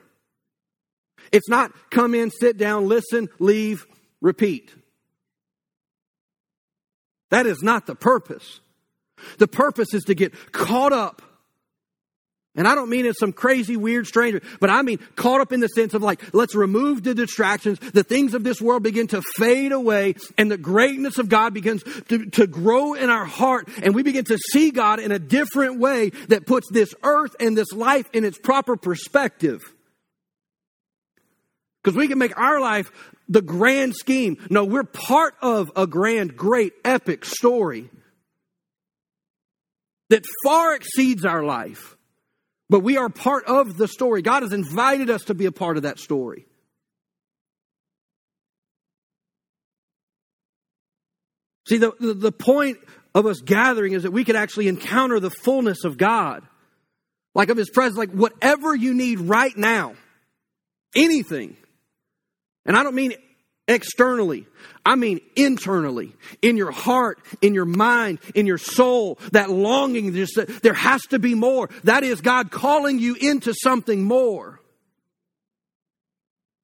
It's 1.32 1.48
not 1.48 1.72
come 1.90 2.14
in, 2.14 2.30
sit 2.30 2.56
down, 2.56 2.86
listen, 2.86 3.28
leave, 3.38 3.86
repeat. 4.20 4.72
That 7.30 7.46
is 7.46 7.62
not 7.62 7.86
the 7.86 7.96
purpose. 7.96 8.60
The 9.38 9.48
purpose 9.48 9.94
is 9.94 10.04
to 10.04 10.14
get 10.14 10.52
caught 10.52 10.92
up 10.92 11.22
and 12.56 12.66
I 12.66 12.74
don't 12.74 12.88
mean 12.88 13.04
it's 13.04 13.18
some 13.18 13.32
crazy, 13.32 13.76
weird 13.76 14.06
stranger, 14.06 14.40
but 14.60 14.70
I 14.70 14.82
mean 14.82 14.98
caught 15.14 15.40
up 15.40 15.52
in 15.52 15.60
the 15.60 15.68
sense 15.68 15.92
of 15.92 16.02
like, 16.02 16.22
let's 16.34 16.54
remove 16.54 17.02
the 17.02 17.14
distractions. 17.14 17.78
The 17.78 18.02
things 18.02 18.32
of 18.32 18.44
this 18.44 18.60
world 18.60 18.82
begin 18.82 19.06
to 19.08 19.22
fade 19.36 19.72
away 19.72 20.14
and 20.38 20.50
the 20.50 20.56
greatness 20.56 21.18
of 21.18 21.28
God 21.28 21.52
begins 21.52 21.82
to, 22.08 22.26
to 22.30 22.46
grow 22.46 22.94
in 22.94 23.10
our 23.10 23.26
heart. 23.26 23.68
And 23.82 23.94
we 23.94 24.02
begin 24.02 24.24
to 24.24 24.38
see 24.52 24.70
God 24.70 25.00
in 25.00 25.12
a 25.12 25.18
different 25.18 25.78
way 25.78 26.10
that 26.28 26.46
puts 26.46 26.70
this 26.70 26.94
earth 27.02 27.36
and 27.38 27.56
this 27.56 27.72
life 27.72 28.08
in 28.12 28.24
its 28.24 28.38
proper 28.38 28.76
perspective. 28.76 29.62
Because 31.82 31.96
we 31.96 32.08
can 32.08 32.18
make 32.18 32.36
our 32.38 32.58
life 32.58 32.90
the 33.28 33.42
grand 33.42 33.94
scheme. 33.94 34.38
No, 34.50 34.64
we're 34.64 34.82
part 34.82 35.34
of 35.42 35.70
a 35.76 35.86
grand, 35.86 36.36
great, 36.36 36.72
epic 36.84 37.24
story 37.24 37.90
that 40.08 40.24
far 40.44 40.74
exceeds 40.74 41.24
our 41.24 41.42
life. 41.42 41.95
But 42.68 42.80
we 42.80 42.96
are 42.96 43.08
part 43.08 43.44
of 43.44 43.76
the 43.76 43.86
story. 43.86 44.22
God 44.22 44.42
has 44.42 44.52
invited 44.52 45.08
us 45.10 45.24
to 45.24 45.34
be 45.34 45.46
a 45.46 45.52
part 45.52 45.76
of 45.76 45.84
that 45.84 45.98
story. 45.98 46.46
See, 51.68 51.78
the, 51.78 51.92
the, 51.98 52.14
the, 52.14 52.32
point 52.32 52.78
of 53.14 53.26
us 53.26 53.40
gathering 53.40 53.92
is 53.92 54.04
that 54.04 54.12
we 54.12 54.24
could 54.24 54.36
actually 54.36 54.68
encounter 54.68 55.18
the 55.18 55.30
fullness 55.30 55.84
of 55.84 55.96
God. 55.96 56.44
Like 57.34 57.48
of 57.48 57.56
His 57.56 57.70
presence, 57.70 57.98
like 57.98 58.12
whatever 58.12 58.74
you 58.74 58.94
need 58.94 59.20
right 59.20 59.56
now, 59.56 59.94
anything. 60.94 61.56
And 62.64 62.76
I 62.76 62.82
don't 62.82 62.94
mean 62.94 63.14
externally. 63.68 64.46
I 64.84 64.94
mean 64.94 65.20
internally, 65.34 66.14
in 66.42 66.56
your 66.56 66.70
heart, 66.70 67.18
in 67.42 67.54
your 67.54 67.64
mind, 67.64 68.20
in 68.34 68.46
your 68.46 68.58
soul, 68.58 69.18
that 69.32 69.50
longing, 69.50 70.14
just 70.14 70.38
there 70.62 70.74
has 70.74 71.02
to 71.10 71.18
be 71.18 71.34
more. 71.34 71.68
That 71.84 72.04
is 72.04 72.20
God 72.20 72.50
calling 72.50 72.98
you 72.98 73.14
into 73.14 73.52
something 73.52 74.04
more. 74.04 74.60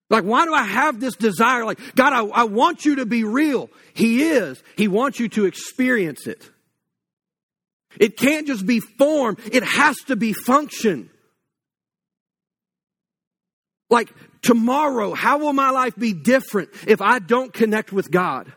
Like, 0.08 0.24
why 0.24 0.44
do 0.44 0.52
I 0.52 0.64
have 0.64 1.00
this 1.00 1.16
desire? 1.16 1.64
Like, 1.64 1.78
God, 1.94 2.12
I, 2.12 2.42
I 2.42 2.44
want 2.44 2.84
you 2.84 2.96
to 2.96 3.06
be 3.06 3.24
real. 3.24 3.70
He 3.94 4.24
is. 4.24 4.62
He 4.76 4.86
wants 4.86 5.18
you 5.18 5.28
to 5.30 5.46
experience 5.46 6.26
it. 6.26 6.48
It 7.98 8.16
can't 8.16 8.46
just 8.46 8.66
be 8.66 8.80
form, 8.80 9.36
it 9.50 9.64
has 9.64 9.96
to 10.06 10.16
be 10.16 10.32
function. 10.32 11.10
Like, 13.92 14.10
tomorrow, 14.40 15.12
how 15.12 15.36
will 15.36 15.52
my 15.52 15.68
life 15.68 15.94
be 15.96 16.14
different 16.14 16.70
if 16.86 17.02
I 17.02 17.18
don't 17.18 17.52
connect 17.52 17.92
with 17.92 18.10
God? 18.10 18.50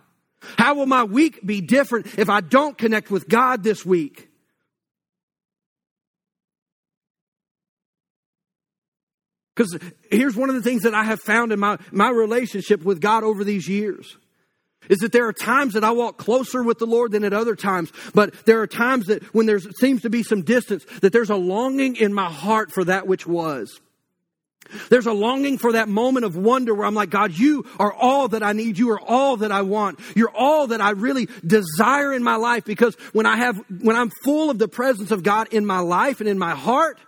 How 0.57 0.75
will 0.75 0.85
my 0.85 1.03
week 1.03 1.45
be 1.45 1.59
different 1.59 2.17
if 2.17 2.29
I 2.29 2.39
don't 2.39 2.77
connect 2.77 3.11
with 3.11 3.27
God 3.27 3.61
this 3.61 3.85
week? 3.85 4.29
Because 9.53 9.77
here's 10.09 10.37
one 10.37 10.47
of 10.47 10.55
the 10.55 10.61
things 10.61 10.83
that 10.83 10.93
I 10.93 11.03
have 11.03 11.19
found 11.19 11.51
in 11.51 11.59
my, 11.59 11.79
my 11.91 12.09
relationship 12.09 12.83
with 12.83 13.01
God 13.01 13.25
over 13.25 13.43
these 13.43 13.67
years 13.67 14.17
is 14.87 14.99
that 14.99 15.11
there 15.11 15.27
are 15.27 15.33
times 15.33 15.73
that 15.73 15.83
I 15.83 15.91
walk 15.91 16.17
closer 16.17 16.63
with 16.63 16.79
the 16.79 16.85
Lord 16.85 17.11
than 17.11 17.25
at 17.25 17.33
other 17.33 17.55
times, 17.55 17.91
but 18.13 18.45
there 18.45 18.61
are 18.61 18.67
times 18.67 19.07
that 19.07 19.21
when 19.33 19.47
there 19.47 19.59
seems 19.59 20.03
to 20.03 20.09
be 20.09 20.23
some 20.23 20.43
distance, 20.43 20.85
that 21.01 21.11
there's 21.11 21.29
a 21.29 21.35
longing 21.35 21.97
in 21.97 22.13
my 22.13 22.29
heart 22.31 22.71
for 22.71 22.85
that 22.85 23.05
which 23.05 23.27
was. 23.27 23.81
There's 24.89 25.05
a 25.05 25.13
longing 25.13 25.57
for 25.57 25.73
that 25.73 25.87
moment 25.87 26.25
of 26.25 26.35
wonder 26.35 26.73
where 26.73 26.85
I'm 26.85 26.95
like, 26.95 27.09
God, 27.09 27.37
you 27.37 27.65
are 27.79 27.93
all 27.93 28.27
that 28.29 28.43
I 28.43 28.53
need. 28.53 28.77
You 28.77 28.91
are 28.91 28.99
all 28.99 29.37
that 29.37 29.51
I 29.51 29.61
want. 29.61 29.99
You're 30.15 30.35
all 30.35 30.67
that 30.67 30.81
I 30.81 30.91
really 30.91 31.27
desire 31.45 32.13
in 32.13 32.23
my 32.23 32.35
life 32.35 32.65
because 32.65 32.95
when 33.13 33.25
I 33.25 33.37
have, 33.37 33.57
when 33.81 33.95
I'm 33.95 34.11
full 34.23 34.49
of 34.49 34.57
the 34.57 34.67
presence 34.67 35.11
of 35.11 35.23
God 35.23 35.49
in 35.51 35.65
my 35.65 35.79
life 35.79 36.19
and 36.19 36.29
in 36.29 36.39
my 36.39 36.55
heart, 36.55 36.99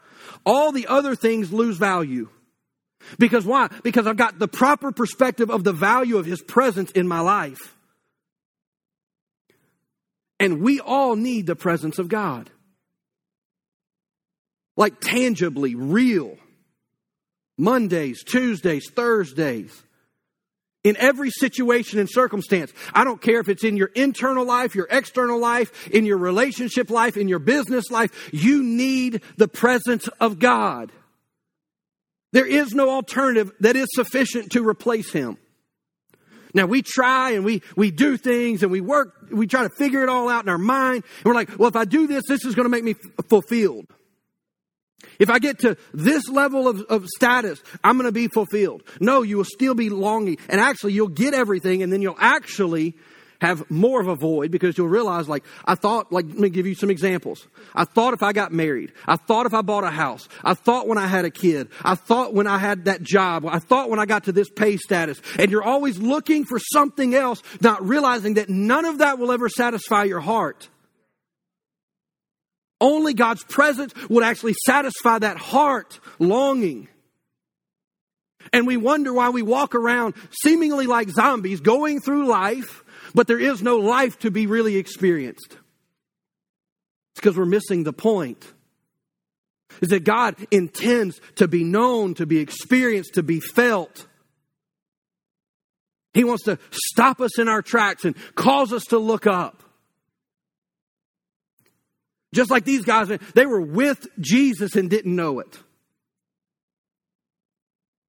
all 0.46 0.72
the 0.72 0.88
other 0.88 1.16
things 1.16 1.52
lose 1.52 1.78
value. 1.78 2.30
Because 3.18 3.46
why? 3.46 3.70
Because 3.84 4.08
I've 4.08 4.18
got 4.18 4.38
the 4.38 4.48
proper 4.48 4.92
perspective 4.92 5.50
of 5.50 5.64
the 5.64 5.74
value 5.74 6.18
of 6.18 6.26
His 6.26 6.42
presence 6.42 6.92
in 6.92 7.08
my 7.08 7.20
life. 7.20 7.76
And 10.40 10.62
we 10.62 10.80
all 10.80 11.16
need 11.16 11.48
the 11.48 11.56
presence 11.56 12.00
of 12.00 12.10
God. 12.10 12.50
Like 14.76 15.00
tangibly, 15.00 15.74
real. 15.74 16.38
Mondays, 17.58 18.24
Tuesdays, 18.24 18.90
Thursdays. 18.90 19.84
In 20.84 20.96
every 20.98 21.32
situation 21.32 22.00
and 22.00 22.10
circumstance. 22.10 22.72
I 22.94 23.04
don't 23.04 23.22
care 23.22 23.42
if 23.42 23.50
it's 23.50 23.66
in 23.66 23.76
your 23.76 23.88
internal 23.88 24.46
life, 24.46 24.74
your 24.74 24.88
external 24.90 25.38
life, 25.38 25.88
in 25.88 26.06
your 26.06 26.18
relationship 26.18 26.90
life, 26.90 27.18
in 27.18 27.28
your 27.28 27.40
business 27.40 27.92
life. 27.92 28.30
You 28.32 28.64
need 28.64 29.22
the 29.36 29.50
presence 29.50 30.08
of 30.22 30.40
God. 30.40 30.94
There 32.32 32.46
is 32.46 32.74
no 32.74 32.90
alternative 32.90 33.52
that 33.60 33.76
is 33.76 33.88
sufficient 33.92 34.52
to 34.52 34.66
replace 34.66 35.12
him. 35.12 35.38
Now 36.54 36.66
we 36.66 36.82
try 36.82 37.32
and 37.32 37.44
we, 37.44 37.62
we 37.76 37.92
do 37.92 38.18
things 38.18 38.64
and 38.64 38.72
we 38.72 38.82
work, 38.82 39.28
we 39.32 39.48
try 39.48 39.64
to 39.64 39.70
figure 39.70 40.04
it 40.04 40.10
all 40.10 40.30
out 40.30 40.44
in 40.44 40.50
our 40.50 40.58
mind. 40.58 41.04
And 41.18 41.26
we're 41.26 41.34
like, 41.34 41.58
well, 41.58 41.70
if 41.70 41.76
I 41.76 41.86
do 41.86 42.08
this, 42.08 42.24
this 42.28 42.46
is 42.46 42.56
going 42.56 42.66
to 42.66 42.70
make 42.70 42.84
me 42.84 42.96
fulfilled. 43.30 43.88
If 45.20 45.30
I 45.30 45.40
get 45.40 45.60
to 45.60 45.78
this 45.94 46.28
level 46.28 46.68
of, 46.68 46.82
of 46.90 47.08
status, 47.08 47.62
I'm 47.84 47.98
going 47.98 48.08
to 48.08 48.12
be 48.12 48.28
fulfilled. 48.28 48.84
No, 49.00 49.22
you 49.22 49.38
will 49.38 49.46
still 49.46 49.76
be 49.76 49.90
longing. 49.90 50.38
And 50.50 50.60
actually, 50.62 50.94
you'll 50.94 51.08
get 51.08 51.34
everything 51.34 51.84
and 51.84 51.92
then 51.92 52.02
you'll 52.02 52.18
actually 52.20 52.96
have 53.40 53.70
more 53.70 54.02
of 54.02 54.08
a 54.08 54.16
void 54.16 54.50
because 54.50 54.78
you'll 54.78 54.88
realize, 54.88 55.30
like, 55.30 55.44
I 55.66 55.76
thought, 55.76 56.12
like, 56.12 56.26
let 56.26 56.40
me 56.40 56.50
give 56.50 56.66
you 56.66 56.74
some 56.74 56.90
examples. 56.90 57.48
I 57.76 57.86
thought 57.86 58.14
if 58.14 58.24
I 58.24 58.34
got 58.34 58.52
married, 58.52 58.94
I 59.06 59.16
thought 59.16 59.46
if 59.46 59.54
I 59.54 59.62
bought 59.62 59.84
a 59.84 59.92
house, 59.92 60.28
I 60.44 60.56
thought 60.56 60.88
when 60.88 60.98
I 60.98 61.06
had 61.06 61.26
a 61.26 61.30
kid, 61.30 61.70
I 61.84 61.94
thought 61.94 62.34
when 62.34 62.48
I 62.48 62.58
had 62.58 62.86
that 62.86 63.04
job, 63.04 63.46
I 63.46 63.60
thought 63.60 63.92
when 63.92 64.00
I 64.00 64.08
got 64.08 64.24
to 64.24 64.32
this 64.32 64.50
pay 64.50 64.78
status, 64.78 65.22
and 65.38 65.52
you're 65.52 65.64
always 65.64 66.00
looking 66.00 66.46
for 66.46 66.58
something 66.58 67.14
else, 67.14 67.44
not 67.62 67.88
realizing 67.88 68.36
that 68.36 68.50
none 68.50 68.86
of 68.86 69.00
that 69.00 69.20
will 69.20 69.32
ever 69.32 69.50
satisfy 69.50 70.06
your 70.06 70.22
heart. 70.22 70.70
Only 72.80 73.14
God's 73.14 73.44
presence 73.44 73.94
would 74.10 74.24
actually 74.24 74.56
satisfy 74.66 75.20
that 75.20 75.38
heart 75.38 76.00
longing. 76.20 76.88
And 78.54 78.68
we 78.68 78.78
wonder 78.78 79.14
why 79.14 79.30
we 79.30 79.42
walk 79.42 79.76
around 79.76 80.14
seemingly 80.44 80.88
like 80.88 81.10
zombies 81.10 81.60
going 81.60 82.00
through 82.00 82.28
life 82.28 82.84
but 83.14 83.26
there 83.28 83.40
is 83.40 83.62
no 83.62 83.78
life 83.78 84.20
to 84.20 84.32
be 84.32 84.46
really 84.46 84.78
experienced. 84.78 85.54
It's 85.54 87.20
because 87.20 87.38
we're 87.38 87.46
missing 87.46 87.84
the 87.84 87.94
point. 87.94 88.46
Is 89.82 89.90
that 89.90 90.04
God 90.04 90.36
intends 90.52 91.20
to 91.36 91.48
be 91.48 91.64
known, 91.64 92.14
to 92.16 92.26
be 92.26 92.38
experienced, 92.38 93.16
to 93.16 93.24
be 93.24 93.40
felt. 93.40 94.08
He 96.14 96.24
wants 96.24 96.44
to 96.44 96.58
stop 96.72 97.22
us 97.22 97.38
in 97.38 97.48
our 97.48 97.62
tracks 97.62 98.06
and 98.06 98.16
cause 98.36 98.74
us 98.74 98.86
to 98.86 98.98
look 98.98 99.28
up. 99.28 99.64
Just 102.34 102.52
like 102.52 102.66
these 102.66 102.84
guys, 102.84 103.08
they 103.36 103.46
were 103.46 103.62
with 103.62 104.06
Jesus 104.20 104.76
and 104.76 104.90
didn't 104.90 105.16
know 105.16 105.40
it. 105.40 105.58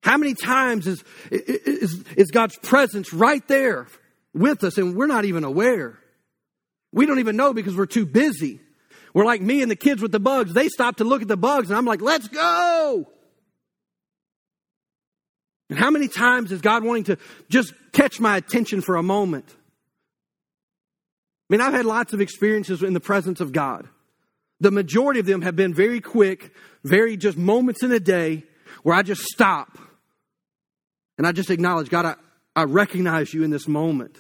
How 0.03 0.17
many 0.17 0.35
times 0.35 0.87
is, 0.87 1.03
is, 1.31 2.05
is 2.17 2.31
God's 2.31 2.57
presence 2.59 3.13
right 3.13 3.47
there 3.49 3.87
with 4.33 4.65
us 4.65 4.79
and 4.79 4.97
we're 4.97 5.07
not 5.07 5.25
even 5.25 5.45
aware. 5.45 5.99
We 6.93 7.07
don't 7.07 7.19
even 7.19 7.37
know 7.37 7.53
because 7.53 7.77
we're 7.77 7.87
too 7.87 8.07
busy. 8.07 8.61
We're 9.13 9.25
like 9.25 9.43
me 9.43 9.63
and 9.63 9.71
the 9.71 9.77
kids 9.77 10.01
with 10.01 10.13
the 10.13 10.21
bugs. 10.21 10.53
They 10.53 10.69
stop 10.69 10.97
to 10.97 11.05
look 11.05 11.23
at 11.23 11.29
the 11.29 11.37
bugs 11.37 11.71
and 11.71 11.77
I'm 11.77 11.85
like, 11.85 12.01
let's 12.01 12.29
go. 12.29 13.09
And 15.71 15.79
how 15.79 15.91
many 15.91 16.09
times 16.09 16.51
is 16.53 16.61
God 16.61 16.85
wanting 16.85 17.05
to 17.05 17.19
just 17.51 17.75
catch 17.93 18.21
my 18.21 18.37
attention 18.37 18.81
for 18.81 18.97
a 18.97 19.03
moment? 19.03 19.47
I 21.51 21.55
mean, 21.55 21.61
I've 21.61 21.75
had 21.75 21.85
lots 21.85 22.13
of 22.13 22.21
experiences 22.21 22.83
in 22.83 22.95
the 22.95 23.01
presence 23.01 23.41
of 23.41 23.53
God. 23.53 23.89
The 24.61 24.71
majority 24.71 25.21
of 25.21 25.27
them 25.27 25.43
have 25.43 25.57
been 25.57 25.73
very 25.73 26.01
quick, 26.01 26.53
very 26.85 27.17
just 27.17 27.39
moments 27.39 27.83
in 27.83 27.93
a 27.93 28.01
day 28.01 28.45
where 28.83 28.95
I 28.95 29.03
just 29.03 29.23
stop 29.23 29.79
and 31.17 31.27
I 31.27 31.33
just 31.33 31.51
acknowledge, 31.51 31.91
God, 31.91 32.07
I, 32.07 32.15
I 32.57 32.65
recognize 32.65 33.33
you 33.33 33.43
in 33.43 33.51
this 33.51 33.69
moment. 33.69 34.17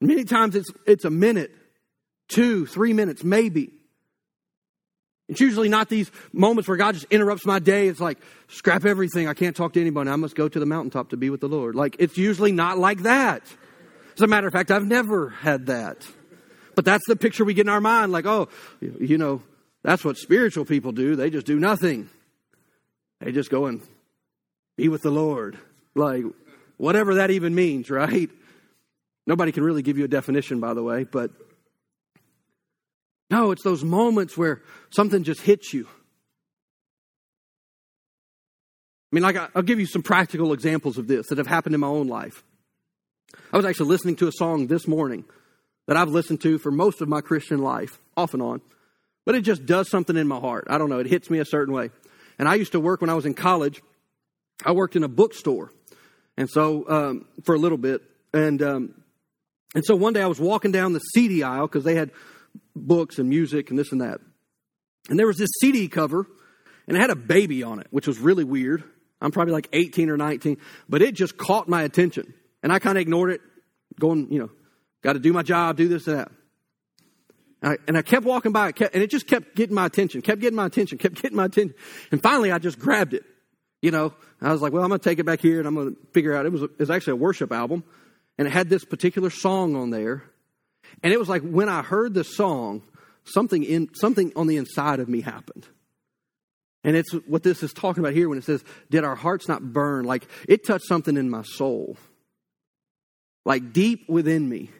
Many 0.00 0.24
times 0.24 0.54
it's, 0.54 0.70
it's 0.86 1.04
a 1.04 1.10
minute, 1.10 1.52
two, 2.28 2.66
three 2.66 2.92
minutes, 2.92 3.22
maybe. 3.24 3.72
It's 5.28 5.40
usually 5.40 5.68
not 5.68 5.88
these 5.88 6.10
moments 6.32 6.68
where 6.68 6.76
God 6.76 6.94
just 6.94 7.06
interrupts 7.06 7.46
my 7.46 7.58
day. 7.58 7.88
It's 7.88 8.00
like, 8.00 8.18
scrap 8.48 8.84
everything. 8.84 9.26
I 9.26 9.34
can't 9.34 9.56
talk 9.56 9.72
to 9.72 9.80
anybody. 9.80 10.10
I 10.10 10.16
must 10.16 10.34
go 10.34 10.48
to 10.48 10.60
the 10.60 10.66
mountaintop 10.66 11.10
to 11.10 11.16
be 11.16 11.30
with 11.30 11.40
the 11.40 11.48
Lord. 11.48 11.74
Like, 11.74 11.96
it's 11.98 12.18
usually 12.18 12.52
not 12.52 12.78
like 12.78 13.04
that. 13.04 13.42
As 14.14 14.20
a 14.20 14.26
matter 14.26 14.46
of 14.46 14.52
fact, 14.52 14.70
I've 14.70 14.84
never 14.84 15.30
had 15.30 15.66
that. 15.66 16.06
But 16.74 16.84
that's 16.84 17.06
the 17.06 17.16
picture 17.16 17.44
we 17.44 17.54
get 17.54 17.66
in 17.66 17.70
our 17.70 17.80
mind. 17.80 18.12
Like, 18.12 18.26
oh, 18.26 18.48
you 18.80 19.18
know, 19.18 19.42
that's 19.82 20.04
what 20.04 20.16
spiritual 20.16 20.64
people 20.64 20.92
do. 20.92 21.16
They 21.16 21.30
just 21.30 21.46
do 21.46 21.58
nothing. 21.58 22.08
They 23.20 23.32
just 23.32 23.50
go 23.50 23.66
and 23.66 23.80
be 24.76 24.88
with 24.88 25.02
the 25.02 25.10
Lord. 25.10 25.58
Like, 25.94 26.24
whatever 26.76 27.16
that 27.16 27.30
even 27.30 27.54
means, 27.54 27.90
right? 27.90 28.30
Nobody 29.26 29.52
can 29.52 29.62
really 29.62 29.82
give 29.82 29.96
you 29.98 30.04
a 30.04 30.08
definition, 30.08 30.60
by 30.60 30.74
the 30.74 30.82
way, 30.82 31.04
but 31.04 31.30
no, 33.30 33.52
it's 33.52 33.62
those 33.62 33.82
moments 33.82 34.36
where 34.36 34.62
something 34.90 35.22
just 35.24 35.40
hits 35.40 35.72
you. 35.72 35.86
I 39.10 39.14
mean, 39.14 39.22
like, 39.22 39.36
I'll 39.54 39.62
give 39.62 39.80
you 39.80 39.86
some 39.86 40.02
practical 40.02 40.52
examples 40.52 40.98
of 40.98 41.06
this 41.06 41.28
that 41.28 41.38
have 41.38 41.46
happened 41.46 41.74
in 41.74 41.80
my 41.80 41.86
own 41.86 42.08
life. 42.08 42.42
I 43.52 43.56
was 43.56 43.64
actually 43.64 43.88
listening 43.88 44.16
to 44.16 44.28
a 44.28 44.32
song 44.32 44.66
this 44.66 44.86
morning 44.88 45.24
that 45.86 45.96
I've 45.96 46.08
listened 46.08 46.40
to 46.42 46.58
for 46.58 46.70
most 46.70 47.00
of 47.00 47.08
my 47.08 47.20
Christian 47.20 47.58
life, 47.58 47.98
off 48.16 48.34
and 48.34 48.42
on, 48.42 48.60
but 49.24 49.34
it 49.34 49.42
just 49.42 49.66
does 49.66 49.88
something 49.88 50.16
in 50.16 50.28
my 50.28 50.38
heart. 50.38 50.66
I 50.68 50.78
don't 50.78 50.90
know, 50.90 50.98
it 50.98 51.06
hits 51.06 51.30
me 51.30 51.38
a 51.38 51.44
certain 51.44 51.74
way. 51.74 51.90
And 52.38 52.48
I 52.48 52.54
used 52.54 52.72
to 52.72 52.80
work 52.80 53.00
when 53.00 53.10
I 53.10 53.14
was 53.14 53.26
in 53.26 53.34
college, 53.34 53.82
I 54.64 54.72
worked 54.72 54.96
in 54.96 55.04
a 55.04 55.08
bookstore. 55.08 55.72
And 56.36 56.50
so, 56.50 56.88
um, 56.88 57.26
for 57.44 57.54
a 57.54 57.58
little 57.58 57.78
bit, 57.78 58.02
and 58.32 58.60
um, 58.60 59.04
and 59.74 59.84
so 59.84 59.96
one 59.96 60.12
day 60.12 60.22
I 60.22 60.26
was 60.26 60.40
walking 60.40 60.72
down 60.72 60.92
the 60.92 61.00
CD 61.00 61.42
aisle 61.42 61.66
because 61.66 61.84
they 61.84 61.94
had 61.94 62.10
books 62.74 63.18
and 63.18 63.28
music 63.28 63.70
and 63.70 63.78
this 63.78 63.92
and 63.92 64.00
that. 64.00 64.20
And 65.08 65.18
there 65.18 65.26
was 65.26 65.36
this 65.36 65.50
CD 65.60 65.88
cover 65.88 66.26
and 66.86 66.96
it 66.96 67.00
had 67.00 67.10
a 67.10 67.16
baby 67.16 67.62
on 67.62 67.80
it, 67.80 67.88
which 67.90 68.06
was 68.06 68.18
really 68.18 68.44
weird. 68.44 68.84
I'm 69.20 69.30
probably 69.30 69.52
like 69.52 69.68
18 69.72 70.10
or 70.10 70.16
19, 70.16 70.58
but 70.88 71.02
it 71.02 71.14
just 71.14 71.36
caught 71.36 71.68
my 71.68 71.82
attention. 71.82 72.34
And 72.62 72.72
I 72.72 72.78
kind 72.78 72.96
of 72.96 73.02
ignored 73.02 73.30
it, 73.32 73.40
going, 73.98 74.30
you 74.30 74.38
know, 74.38 74.50
got 75.04 75.12
to 75.12 75.20
do 75.20 75.32
my 75.32 75.42
job, 75.42 75.76
do 75.76 75.86
this 75.86 76.06
that. 76.06 76.30
And 77.62 77.72
I, 77.72 77.76
and 77.86 77.96
I 77.96 78.02
kept 78.02 78.26
walking 78.26 78.52
by, 78.52 78.68
it 78.68 78.76
kept, 78.76 78.94
and 78.94 79.02
it 79.02 79.10
just 79.10 79.26
kept 79.26 79.54
getting 79.54 79.74
my 79.74 79.86
attention, 79.86 80.22
kept 80.22 80.40
getting 80.40 80.56
my 80.56 80.66
attention, 80.66 80.98
kept 80.98 81.22
getting 81.22 81.36
my 81.36 81.44
attention. 81.44 81.74
And 82.10 82.20
finally, 82.20 82.50
I 82.50 82.58
just 82.58 82.78
grabbed 82.78 83.14
it. 83.14 83.24
You 83.80 83.90
know, 83.90 84.14
I 84.40 84.50
was 84.50 84.62
like, 84.62 84.72
well, 84.72 84.82
I'm 84.82 84.88
going 84.88 84.98
to 84.98 85.08
take 85.08 85.18
it 85.18 85.24
back 85.24 85.40
here 85.40 85.58
and 85.58 85.68
I'm 85.68 85.74
going 85.74 85.94
to 85.94 86.00
figure 86.12 86.34
out. 86.34 86.46
It 86.46 86.52
was, 86.52 86.62
it 86.62 86.78
was 86.78 86.90
actually 86.90 87.12
a 87.12 87.16
worship 87.16 87.52
album 87.52 87.84
and 88.38 88.48
it 88.48 88.50
had 88.50 88.68
this 88.68 88.84
particular 88.84 89.30
song 89.30 89.76
on 89.76 89.90
there. 89.90 90.24
And 91.02 91.12
it 91.12 91.18
was 91.18 91.28
like 91.28 91.42
when 91.42 91.68
I 91.68 91.82
heard 91.82 92.14
this 92.14 92.34
song, 92.34 92.82
something 93.24 93.62
in 93.62 93.88
something 93.94 94.32
on 94.36 94.46
the 94.46 94.56
inside 94.56 95.00
of 95.00 95.08
me 95.08 95.20
happened. 95.20 95.66
And 96.82 96.96
it's 96.96 97.12
what 97.12 97.42
this 97.42 97.62
is 97.62 97.72
talking 97.72 98.02
about 98.02 98.12
here 98.12 98.28
when 98.28 98.38
it 98.38 98.44
says, 98.44 98.62
Did 98.90 99.04
our 99.04 99.14
hearts 99.14 99.48
not 99.48 99.72
burn? 99.72 100.04
Like 100.04 100.26
it 100.48 100.66
touched 100.66 100.86
something 100.86 101.16
in 101.16 101.30
my 101.30 101.42
soul, 101.42 101.96
like 103.44 103.72
deep 103.72 104.08
within 104.08 104.48
me. 104.48 104.70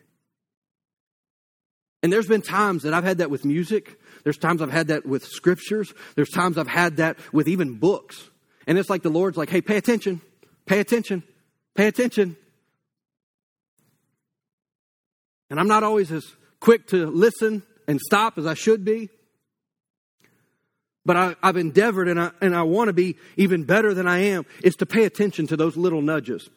And 2.05 2.13
there's 2.13 2.27
been 2.27 2.43
times 2.43 2.83
that 2.83 2.93
I've 2.93 3.03
had 3.03 3.17
that 3.17 3.31
with 3.31 3.47
music. 3.47 3.99
There's 4.25 4.37
times 4.37 4.61
I've 4.61 4.71
had 4.71 4.89
that 4.89 5.07
with 5.07 5.25
scriptures. 5.25 5.95
There's 6.17 6.29
times 6.29 6.59
I've 6.59 6.69
had 6.69 6.99
that 6.99 7.17
with 7.33 7.49
even 7.49 7.79
books. 7.79 8.29
And 8.67 8.77
it's 8.77 8.91
like 8.91 9.03
the 9.03 9.09
Lord's 9.09 9.39
like, 9.39 9.49
Hey, 9.49 9.63
pay 9.63 9.79
attention, 9.79 10.21
pay 10.67 10.81
attention, 10.81 11.23
pay 11.75 11.87
attention. 11.87 12.37
And 15.49 15.59
I'm 15.59 15.67
not 15.67 15.83
always 15.83 16.13
as 16.13 16.27
quick 16.61 16.89
to 16.89 17.07
listen 17.07 17.63
and 17.89 17.99
stop 17.99 18.37
as 18.37 18.45
I 18.45 18.53
should 18.53 18.85
be. 18.85 19.09
But 21.07 21.17
I, 21.17 21.37
have 21.43 21.57
endeavored 21.57 22.09
and 22.09 22.21
I, 22.21 22.33
and 22.43 22.55
I 22.55 22.65
want 22.65 22.89
to 22.89 22.93
be 22.93 23.17
even 23.39 23.65
better 23.65 23.95
than 23.95 24.07
I 24.07 24.19
am 24.19 24.45
is 24.63 24.75
to 24.75 24.85
pay 24.85 25.05
attention 25.05 25.47
to 25.47 25.57
those 25.57 25.75
little 25.75 26.03
nudges. 26.03 26.51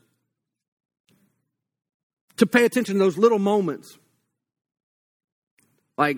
To 2.36 2.46
pay 2.46 2.66
attention 2.66 2.96
to 2.96 3.00
those 3.00 3.18
little 3.18 3.40
moments. 3.40 3.98
Like 5.98 6.18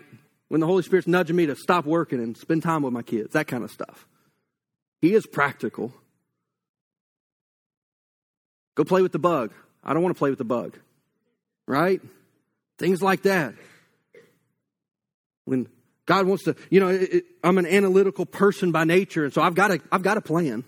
when 0.50 0.62
the 0.62 0.68
Holy 0.68 0.84
Spirit's 0.84 1.08
nudging 1.08 1.36
me 1.36 1.46
to 1.46 1.56
stop 1.56 1.86
working 1.86 2.20
and 2.20 2.36
spend 2.38 2.64
time 2.64 2.84
with 2.84 2.94
my 2.94 3.02
kids, 3.02 3.34
that 3.34 3.48
kind 3.48 3.64
of 3.64 3.72
stuff. 3.72 4.08
He 5.02 5.14
is 5.14 5.26
practical. 5.26 5.94
Go 8.76 8.84
play 8.84 9.02
with 9.02 9.12
the 9.12 9.20
bug. 9.20 9.54
I 9.84 9.94
don't 9.94 10.04
want 10.04 10.16
to 10.16 10.20
play 10.20 10.30
with 10.30 10.40
the 10.40 10.46
bug. 10.46 10.78
Right? 11.68 12.02
Things 12.78 13.02
like 13.02 13.24
that. 13.24 13.54
When 15.46 15.68
God 16.06 16.26
wants 16.26 16.44
to, 16.46 16.56
you 16.70 16.80
know, 16.80 16.90
it, 16.90 17.14
it, 17.14 17.26
I'm 17.44 17.58
an 17.58 17.66
analytical 17.66 18.26
person 18.26 18.72
by 18.72 18.84
nature, 18.84 19.24
and 19.24 19.34
so 19.34 19.42
I've 19.42 19.56
got 19.56 19.72
a, 19.72 19.80
I've 19.92 20.02
got 20.02 20.18
a 20.18 20.22
plan. 20.22 20.64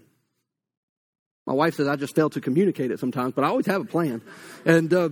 My 1.47 1.53
wife 1.53 1.75
says 1.75 1.87
I 1.87 1.95
just 1.95 2.15
fail 2.15 2.29
to 2.29 2.41
communicate 2.41 2.91
it 2.91 2.99
sometimes, 2.99 3.33
but 3.33 3.43
I 3.43 3.47
always 3.47 3.65
have 3.65 3.81
a 3.81 3.85
plan. 3.85 4.21
And, 4.65 4.93
uh, 4.93 5.09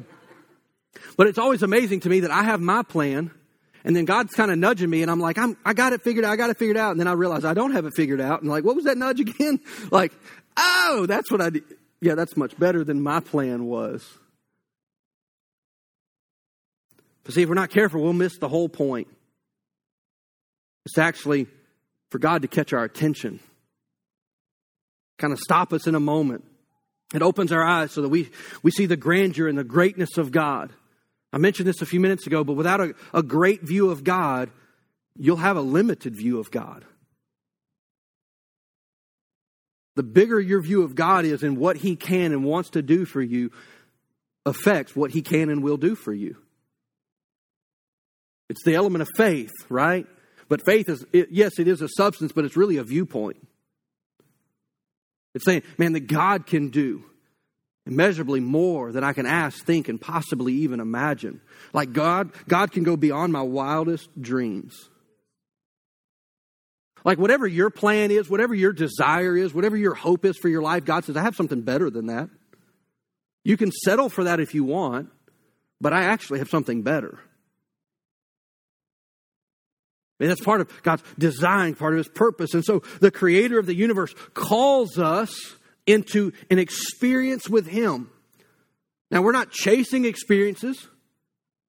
but 1.17 1.28
it's 1.28 1.38
always 1.38 1.63
amazing 1.63 2.01
to 2.01 2.09
me 2.09 2.21
that 2.21 2.32
I 2.32 2.43
have 2.43 2.61
my 2.61 2.84
plan, 2.84 3.32
and 3.89 3.95
then 3.95 4.05
God's 4.05 4.35
kind 4.35 4.51
of 4.51 4.59
nudging 4.59 4.87
me, 4.87 5.01
and 5.01 5.09
I'm 5.09 5.19
like, 5.19 5.39
I'm, 5.39 5.57
I 5.65 5.73
got 5.73 5.93
it 5.93 6.03
figured 6.03 6.23
out, 6.23 6.31
I 6.31 6.35
got 6.35 6.51
it 6.51 6.59
figured 6.59 6.77
out, 6.77 6.91
and 6.91 6.99
then 6.99 7.07
I 7.07 7.13
realize 7.13 7.43
I 7.43 7.55
don't 7.55 7.71
have 7.71 7.87
it 7.87 7.95
figured 7.95 8.21
out, 8.21 8.41
and 8.41 8.47
like, 8.47 8.63
what 8.63 8.75
was 8.75 8.85
that 8.85 8.99
nudge 8.99 9.19
again? 9.19 9.59
like, 9.89 10.13
oh, 10.55 11.07
that's 11.09 11.31
what 11.31 11.41
I 11.41 11.49
did. 11.49 11.63
Yeah, 11.99 12.13
that's 12.13 12.37
much 12.37 12.55
better 12.59 12.83
than 12.83 13.01
my 13.01 13.19
plan 13.19 13.65
was. 13.65 14.07
But 17.23 17.33
see, 17.33 17.41
if 17.41 17.49
we're 17.49 17.55
not 17.55 17.71
careful, 17.71 18.03
we'll 18.03 18.13
miss 18.13 18.37
the 18.37 18.47
whole 18.47 18.69
point. 18.69 19.07
It's 20.85 20.99
actually 20.99 21.47
for 22.11 22.19
God 22.19 22.43
to 22.43 22.47
catch 22.47 22.73
our 22.73 22.83
attention. 22.83 23.39
kind 25.17 25.33
of 25.33 25.39
stop 25.39 25.73
us 25.73 25.87
in 25.87 25.95
a 25.95 25.99
moment. 25.99 26.45
It 27.15 27.23
opens 27.23 27.51
our 27.51 27.63
eyes 27.63 27.91
so 27.91 28.03
that 28.03 28.09
we, 28.09 28.29
we 28.61 28.69
see 28.69 28.85
the 28.85 28.97
grandeur 28.97 29.47
and 29.47 29.57
the 29.57 29.63
greatness 29.63 30.15
of 30.19 30.31
God. 30.31 30.73
I 31.32 31.38
mentioned 31.38 31.67
this 31.67 31.82
a 31.82 31.86
few 31.86 31.99
minutes 31.99 32.25
ago, 32.25 32.43
but 32.43 32.53
without 32.53 32.82
a, 32.82 32.95
a 33.13 33.21
great 33.21 33.61
view 33.61 33.91
of 33.91 34.03
God, 34.03 34.49
you'll 35.15 35.38
have 35.38 35.57
a 35.57 35.61
limited 35.61 36.15
view 36.15 36.39
of 36.39 36.49
God. 36.49 36.86
The 39.95 40.03
bigger 40.03 40.39
your 40.39 40.61
view 40.61 40.84
of 40.84 40.95
God 40.95 41.25
is 41.25 41.43
and 41.43 41.57
what 41.57 41.77
He 41.77 41.95
can 41.95 42.32
and 42.32 42.43
wants 42.43 42.71
to 42.71 42.82
do 42.82 43.05
for 43.05 43.21
you 43.21 43.51
affects 44.45 44.95
what 44.95 45.11
He 45.11 45.21
can 45.21 45.49
and 45.49 45.61
will 45.61 45.77
do 45.77 45.95
for 45.95 46.13
you. 46.13 46.38
It's 48.49 48.63
the 48.63 48.75
element 48.75 49.01
of 49.03 49.09
faith, 49.15 49.51
right? 49.67 50.07
But 50.47 50.65
faith 50.65 50.89
is, 50.89 51.05
it, 51.13 51.27
yes, 51.32 51.59
it 51.59 51.67
is 51.67 51.82
a 51.82 51.89
substance, 51.89 52.32
but 52.32 52.45
it's 52.45 52.57
really 52.57 52.77
a 52.77 52.84
viewpoint. 52.84 53.45
It's 55.36 55.45
saying, 55.45 55.61
man, 55.77 55.93
that 55.93 56.07
God 56.07 56.47
can 56.47 56.69
do 56.69 57.03
immeasurably 57.89 58.39
more 58.39 58.91
than 58.91 59.03
I 59.03 59.13
can 59.13 59.25
ask, 59.25 59.65
think, 59.65 59.89
and 59.89 59.99
possibly 59.99 60.53
even 60.53 60.79
imagine. 60.79 61.41
Like 61.73 61.93
God, 61.93 62.31
God 62.47 62.71
can 62.71 62.83
go 62.83 62.95
beyond 62.95 63.33
my 63.33 63.41
wildest 63.41 64.09
dreams. 64.21 64.89
Like 67.03 67.17
whatever 67.17 67.47
your 67.47 67.69
plan 67.69 68.11
is, 68.11 68.29
whatever 68.29 68.53
your 68.53 68.73
desire 68.73 69.35
is, 69.35 69.53
whatever 69.53 69.77
your 69.77 69.93
hope 69.93 70.25
is 70.25 70.37
for 70.37 70.49
your 70.49 70.61
life, 70.61 70.85
God 70.85 71.05
says, 71.05 71.17
I 71.17 71.23
have 71.23 71.35
something 71.35 71.61
better 71.61 71.89
than 71.89 72.07
that. 72.07 72.29
You 73.43 73.57
can 73.57 73.71
settle 73.71 74.09
for 74.09 74.25
that 74.25 74.39
if 74.39 74.53
you 74.53 74.63
want, 74.63 75.09
but 75.79 75.93
I 75.93 76.03
actually 76.03 76.39
have 76.39 76.49
something 76.49 76.83
better. 76.83 77.19
And 80.19 80.29
that's 80.29 80.43
part 80.43 80.59
of 80.59 80.83
God's 80.83 81.03
design, 81.17 81.75
part 81.75 81.93
of 81.93 81.99
His 81.99 82.09
purpose. 82.09 82.53
And 82.53 82.65
so 82.65 82.83
the 82.99 83.11
Creator 83.11 83.57
of 83.57 83.65
the 83.65 83.73
universe 83.73 84.13
calls 84.33 84.99
us 84.99 85.55
into 85.89 86.31
an 86.49 86.59
experience 86.59 87.49
with 87.49 87.67
Him. 87.67 88.09
Now, 89.11 89.21
we're 89.21 89.31
not 89.31 89.51
chasing 89.51 90.05
experiences 90.05 90.87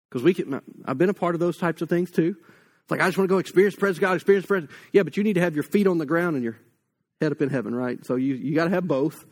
because 0.08 0.22
we 0.22 0.34
can. 0.34 0.60
I've 0.84 0.98
been 0.98 1.08
a 1.08 1.14
part 1.14 1.34
of 1.34 1.40
those 1.40 1.56
types 1.56 1.82
of 1.82 1.88
things 1.88 2.10
too. 2.10 2.36
It's 2.82 2.90
like 2.90 3.00
I 3.00 3.06
just 3.06 3.16
want 3.16 3.28
to 3.28 3.34
go 3.34 3.38
experience 3.38 3.76
presence 3.76 3.98
God, 3.98 4.14
experience 4.14 4.46
presence. 4.46 4.70
Yeah, 4.92 5.02
but 5.02 5.16
you 5.16 5.22
need 5.22 5.34
to 5.34 5.40
have 5.40 5.54
your 5.54 5.64
feet 5.64 5.86
on 5.86 5.98
the 5.98 6.06
ground 6.06 6.36
and 6.36 6.44
your 6.44 6.58
head 7.20 7.32
up 7.32 7.40
in 7.40 7.48
heaven, 7.48 7.74
right? 7.74 8.04
So 8.04 8.16
you 8.16 8.34
you 8.34 8.54
got 8.54 8.64
to 8.64 8.70
have 8.70 8.86
both. 8.86 9.24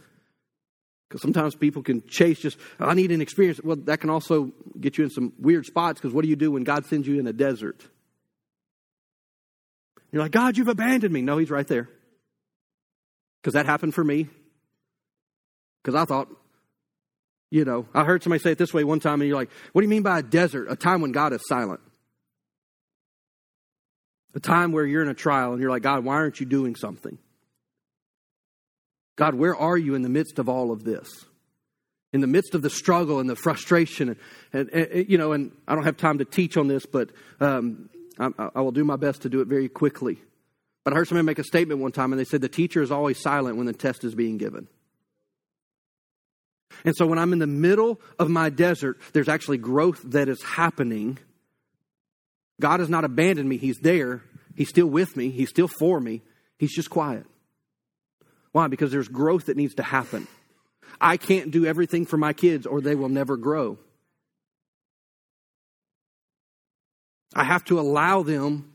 Because 1.09 1.23
sometimes 1.23 1.55
people 1.55 1.83
can 1.83 2.07
chase 2.07 2.39
just, 2.39 2.59
I 2.79 2.93
need 2.93 3.13
an 3.13 3.23
experience. 3.23 3.59
Well, 3.65 3.77
that 3.85 4.01
can 4.01 4.11
also 4.11 4.53
get 4.79 4.99
you 4.99 5.05
in 5.05 5.11
some 5.11 5.33
weird 5.39 5.65
spots 5.65 5.99
because 5.99 6.13
what 6.13 6.23
do 6.23 6.29
you 6.29 6.37
do 6.37 6.51
when 6.51 6.65
God 6.65 6.85
sends 6.85 7.09
you 7.09 7.19
in 7.19 7.27
a 7.27 7.33
desert? 7.33 7.83
You're 10.13 10.23
like, 10.23 10.33
God, 10.33 10.57
you've 10.57 10.69
abandoned 10.69 11.13
me. 11.13 11.23
No, 11.23 11.39
He's 11.39 11.51
right 11.51 11.67
there. 11.67 11.89
Because 13.41 13.55
that 13.55 13.67
happened 13.67 13.95
for 13.95 14.05
me. 14.05 14.29
Because 15.83 15.95
I 15.95 16.05
thought, 16.05 16.29
you 17.51 17.65
know, 17.65 17.87
I 17.95 18.05
heard 18.05 18.23
somebody 18.23 18.43
say 18.43 18.53
it 18.53 18.59
this 18.59 18.75
way 18.75 18.85
one 18.85 19.01
time, 19.01 19.21
and 19.21 19.29
you're 19.29 19.39
like, 19.39 19.51
what 19.73 19.81
do 19.81 19.87
you 19.87 19.91
mean 19.91 20.03
by 20.03 20.19
a 20.19 20.23
desert? 20.23 20.67
A 20.71 20.77
time 20.77 21.01
when 21.01 21.13
God 21.13 21.33
is 21.33 21.41
silent. 21.49 21.81
A 24.35 24.41
time 24.41 24.73
where 24.73 24.85
you're 24.85 25.03
in 25.03 25.09
a 25.09 25.15
trial 25.15 25.53
and 25.53 25.61
you're 25.61 25.71
like, 25.71 25.83
God, 25.83 26.05
why 26.05 26.15
aren't 26.15 26.41
you 26.41 26.47
doing 26.47 26.77
something? 26.77 27.19
God, 29.17 29.35
where 29.35 29.57
are 29.57 29.77
you 29.77 29.95
in 29.95 30.03
the 30.03 30.09
midst 30.09 30.39
of 30.39 30.49
all 30.49 30.71
of 30.71 30.85
this? 30.85 31.09
In 32.13 32.21
the 32.21 32.27
midst 32.27 32.55
of 32.55 32.63
the 32.63 32.71
struggle 32.71 33.21
and 33.21 33.29
the 33.29 33.37
frustration, 33.37 34.11
and, 34.53 34.69
and, 34.71 34.87
and 34.87 35.09
you 35.11 35.19
know, 35.19 35.33
and 35.33 35.53
I 35.67 35.75
don't 35.75 35.85
have 35.85 35.97
time 35.97 36.19
to 36.19 36.25
teach 36.25 36.57
on 36.57 36.69
this, 36.69 36.87
but 36.87 37.11
um, 37.41 37.91
I, 38.19 38.31
I 38.55 38.61
will 38.61 38.71
do 38.71 38.85
my 38.85 38.97
best 38.97 39.23
to 39.23 39.29
do 39.29 39.41
it 39.41 39.49
very 39.49 39.69
quickly. 39.69 40.19
But 40.85 40.93
I 40.93 40.97
heard 40.97 41.09
somebody 41.09 41.27
make 41.27 41.39
a 41.39 41.45
statement 41.45 41.81
one 41.81 41.93
time, 41.93 42.13
and 42.13 42.21
they 42.21 42.25
said 42.25 42.41
the 42.41 42.49
teacher 42.49 42.81
is 42.81 42.91
always 42.91 43.21
silent 43.21 43.57
when 43.57 43.67
the 43.67 43.73
test 43.73 44.05
is 44.05 44.15
being 44.15 44.39
given. 44.39 44.69
And 46.85 46.95
so 46.97 47.07
when 47.07 47.19
I'm 47.19 47.33
in 47.33 47.39
the 47.39 47.47
middle 47.47 48.01
of 48.19 48.29
my 48.29 48.51
desert, 48.51 48.99
there's 49.13 49.29
actually 49.29 49.59
growth 49.59 50.01
that 50.05 50.29
is 50.29 50.43
happening. 50.43 51.19
God 52.61 52.81
has 52.81 52.89
not 52.89 53.05
abandoned 53.05 53.49
me. 53.49 53.57
He's 53.57 53.79
there. 53.79 54.23
He's 54.57 54.69
still 54.69 54.87
with 54.87 55.17
me. 55.17 55.31
He's 55.31 55.51
still 55.51 55.69
for 55.69 56.01
me. 56.01 56.23
He's 56.59 56.75
just 56.75 56.91
quiet. 56.91 57.27
Why? 58.53 58.67
Because 58.69 58.91
there's 58.91 59.09
growth 59.09 59.47
that 59.47 59.57
needs 59.57 59.75
to 59.77 59.83
happen. 59.83 60.27
I 61.01 61.17
can't 61.17 61.51
do 61.51 61.65
everything 61.65 62.07
for 62.07 62.17
my 62.17 62.33
kids 62.33 62.67
or 62.67 62.81
they 62.81 62.95
will 62.95 63.09
never 63.09 63.37
grow. 63.37 63.79
I 67.35 67.45
have 67.45 67.65
to 67.67 67.79
allow 67.79 68.23
them 68.23 68.73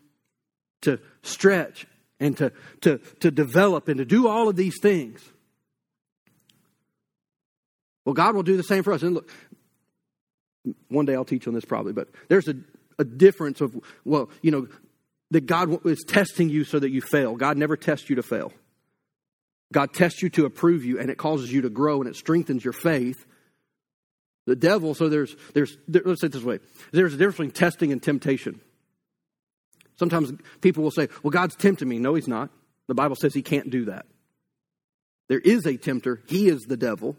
to 0.81 0.99
stretch 1.23 1.85
and 2.19 2.37
to, 2.37 2.53
to, 2.81 2.99
to 3.19 3.31
develop 3.31 3.87
and 3.87 3.97
to 3.97 4.05
do 4.05 4.27
all 4.27 4.47
of 4.47 4.55
these 4.55 4.79
things. 4.81 5.21
Well, 8.05 8.13
God 8.13 8.35
will 8.35 8.43
do 8.43 8.57
the 8.57 8.63
same 8.63 8.83
for 8.83 8.93
us. 8.93 9.03
And 9.03 9.15
look, 9.15 9.29
one 10.89 11.05
day 11.05 11.15
I'll 11.15 11.25
teach 11.25 11.47
on 11.47 11.53
this 11.53 11.65
probably, 11.65 11.93
but 11.93 12.09
there's 12.29 12.47
a, 12.47 12.55
a 12.99 13.03
difference 13.03 13.61
of, 13.61 13.77
well, 14.05 14.29
you 14.41 14.51
know, 14.51 14.67
that 15.31 15.45
God 15.45 15.85
is 15.85 16.03
testing 16.07 16.49
you 16.49 16.63
so 16.63 16.79
that 16.79 16.91
you 16.91 17.01
fail. 17.01 17.35
God 17.35 17.57
never 17.57 17.75
tests 17.75 18.09
you 18.09 18.17
to 18.17 18.23
fail. 18.23 18.53
God 19.71 19.93
tests 19.93 20.21
you 20.21 20.29
to 20.31 20.45
approve 20.45 20.85
you, 20.85 20.99
and 20.99 21.09
it 21.09 21.17
causes 21.17 21.51
you 21.51 21.61
to 21.61 21.69
grow 21.69 21.99
and 21.99 22.09
it 22.09 22.15
strengthens 22.15 22.63
your 22.63 22.73
faith. 22.73 23.25
The 24.45 24.55
devil, 24.55 24.93
so 24.93 25.09
there's, 25.09 25.35
there's, 25.53 25.77
there, 25.87 26.03
let's 26.05 26.21
say 26.21 26.27
it 26.27 26.33
this 26.33 26.43
way 26.43 26.59
there's 26.91 27.13
a 27.13 27.17
difference 27.17 27.37
between 27.37 27.51
testing 27.51 27.91
and 27.91 28.03
temptation. 28.03 28.61
Sometimes 29.97 30.33
people 30.61 30.83
will 30.83 30.91
say, 30.91 31.07
well, 31.21 31.31
God's 31.31 31.55
tempting 31.55 31.87
me. 31.87 31.99
No, 31.99 32.15
he's 32.15 32.27
not. 32.27 32.49
The 32.87 32.95
Bible 32.95 33.15
says 33.15 33.33
he 33.33 33.41
can't 33.41 33.69
do 33.69 33.85
that. 33.85 34.05
There 35.29 35.39
is 35.39 35.65
a 35.65 35.77
tempter, 35.77 36.21
he 36.27 36.49
is 36.49 36.63
the 36.63 36.77
devil. 36.77 37.15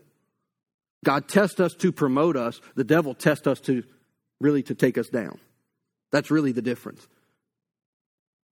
God 1.05 1.29
tests 1.29 1.61
us 1.61 1.75
to 1.75 1.93
promote 1.93 2.37
us, 2.37 2.61
the 2.75 2.85
devil 2.85 3.15
tests 3.15 3.47
us 3.47 3.61
to 3.61 3.85
really 4.41 4.63
to 4.65 4.75
take 4.75 4.99
us 4.99 5.09
down. 5.09 5.39
That's 6.11 6.31
really 6.31 6.53
the 6.53 6.63
difference. 6.63 7.07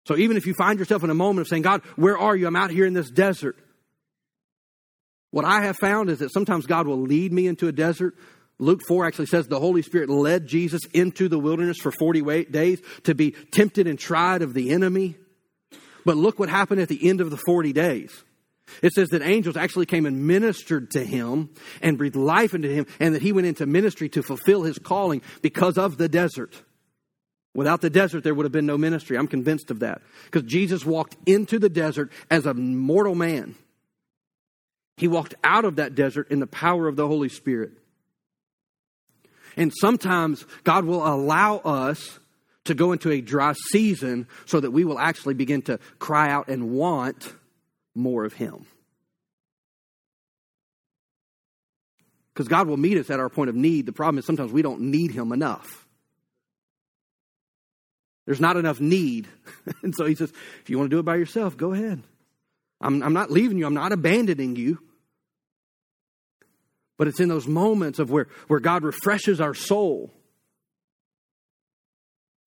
So 0.06 0.16
even 0.16 0.36
if 0.36 0.46
you 0.46 0.54
find 0.54 0.78
yourself 0.78 1.04
in 1.04 1.10
a 1.10 1.14
moment 1.14 1.46
of 1.46 1.48
saying, 1.48 1.62
God, 1.62 1.82
where 1.96 2.18
are 2.18 2.34
you? 2.34 2.46
I'm 2.46 2.56
out 2.56 2.70
here 2.70 2.86
in 2.86 2.92
this 2.92 3.10
desert. 3.10 3.56
What 5.30 5.44
I 5.44 5.62
have 5.62 5.76
found 5.76 6.10
is 6.10 6.18
that 6.18 6.32
sometimes 6.32 6.66
God 6.66 6.86
will 6.86 7.00
lead 7.00 7.32
me 7.32 7.46
into 7.46 7.68
a 7.68 7.72
desert. 7.72 8.14
Luke 8.58 8.82
4 8.86 9.06
actually 9.06 9.26
says 9.26 9.46
the 9.46 9.60
Holy 9.60 9.82
Spirit 9.82 10.10
led 10.10 10.46
Jesus 10.46 10.82
into 10.92 11.28
the 11.28 11.38
wilderness 11.38 11.78
for 11.78 11.90
40 11.90 12.44
days 12.44 12.80
to 13.04 13.14
be 13.14 13.30
tempted 13.52 13.86
and 13.86 13.98
tried 13.98 14.42
of 14.42 14.54
the 14.54 14.70
enemy. 14.70 15.16
But 16.04 16.16
look 16.16 16.38
what 16.38 16.48
happened 16.48 16.80
at 16.80 16.88
the 16.88 17.08
end 17.08 17.20
of 17.20 17.30
the 17.30 17.36
40 17.36 17.72
days. 17.72 18.24
It 18.80 18.92
says 18.92 19.08
that 19.10 19.22
angels 19.22 19.56
actually 19.56 19.86
came 19.86 20.06
and 20.06 20.26
ministered 20.26 20.90
to 20.92 21.04
him 21.04 21.50
and 21.80 21.98
breathed 21.98 22.16
life 22.16 22.54
into 22.54 22.68
him, 22.68 22.86
and 23.00 23.14
that 23.14 23.22
he 23.22 23.32
went 23.32 23.46
into 23.46 23.66
ministry 23.66 24.08
to 24.10 24.22
fulfill 24.22 24.62
his 24.62 24.78
calling 24.78 25.22
because 25.42 25.76
of 25.78 25.98
the 25.98 26.08
desert. 26.08 26.62
Without 27.54 27.82
the 27.82 27.90
desert, 27.90 28.24
there 28.24 28.34
would 28.34 28.44
have 28.44 28.52
been 28.52 28.66
no 28.66 28.78
ministry. 28.78 29.18
I'm 29.18 29.28
convinced 29.28 29.70
of 29.70 29.80
that. 29.80 30.00
Because 30.24 30.50
Jesus 30.50 30.86
walked 30.86 31.16
into 31.26 31.58
the 31.58 31.68
desert 31.68 32.10
as 32.30 32.46
a 32.46 32.54
mortal 32.54 33.14
man. 33.14 33.56
He 34.96 35.08
walked 35.08 35.34
out 35.44 35.64
of 35.64 35.76
that 35.76 35.94
desert 35.94 36.30
in 36.30 36.40
the 36.40 36.46
power 36.46 36.88
of 36.88 36.96
the 36.96 37.06
Holy 37.06 37.28
Spirit. 37.28 37.72
And 39.56 39.72
sometimes 39.80 40.46
God 40.64 40.84
will 40.86 41.06
allow 41.06 41.58
us 41.58 42.18
to 42.64 42.74
go 42.74 42.92
into 42.92 43.10
a 43.10 43.20
dry 43.20 43.52
season 43.70 44.28
so 44.46 44.60
that 44.60 44.70
we 44.70 44.84
will 44.84 44.98
actually 44.98 45.34
begin 45.34 45.62
to 45.62 45.78
cry 45.98 46.30
out 46.30 46.48
and 46.48 46.70
want 46.70 47.34
more 47.94 48.24
of 48.24 48.32
Him. 48.32 48.66
Because 52.32 52.48
God 52.48 52.66
will 52.66 52.76
meet 52.76 52.96
us 52.96 53.10
at 53.10 53.20
our 53.20 53.28
point 53.28 53.50
of 53.50 53.56
need. 53.56 53.86
The 53.86 53.92
problem 53.92 54.18
is 54.18 54.24
sometimes 54.24 54.52
we 54.52 54.62
don't 54.62 54.80
need 54.80 55.10
Him 55.10 55.32
enough. 55.32 55.86
There's 58.24 58.40
not 58.40 58.56
enough 58.56 58.80
need. 58.80 59.28
and 59.82 59.94
so 59.94 60.06
He 60.06 60.14
says, 60.14 60.32
if 60.62 60.70
you 60.70 60.78
want 60.78 60.90
to 60.90 60.96
do 60.96 61.00
it 61.00 61.04
by 61.04 61.16
yourself, 61.16 61.56
go 61.56 61.72
ahead. 61.72 62.02
I'm, 62.80 63.02
I'm 63.02 63.12
not 63.12 63.30
leaving 63.30 63.58
you, 63.58 63.66
I'm 63.66 63.74
not 63.74 63.92
abandoning 63.92 64.56
you. 64.56 64.78
But 66.98 67.08
it's 67.08 67.20
in 67.20 67.28
those 67.28 67.46
moments 67.46 67.98
of 67.98 68.10
where, 68.10 68.28
where 68.48 68.60
God 68.60 68.84
refreshes 68.84 69.40
our 69.40 69.54
soul. 69.54 70.10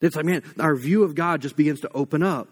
It's 0.02 0.16
like, 0.16 0.26
man, 0.26 0.44
our 0.60 0.76
view 0.76 1.04
of 1.04 1.16
God 1.16 1.42
just 1.42 1.56
begins 1.56 1.82
to 1.82 1.90
open 1.94 2.22
up. 2.22 2.48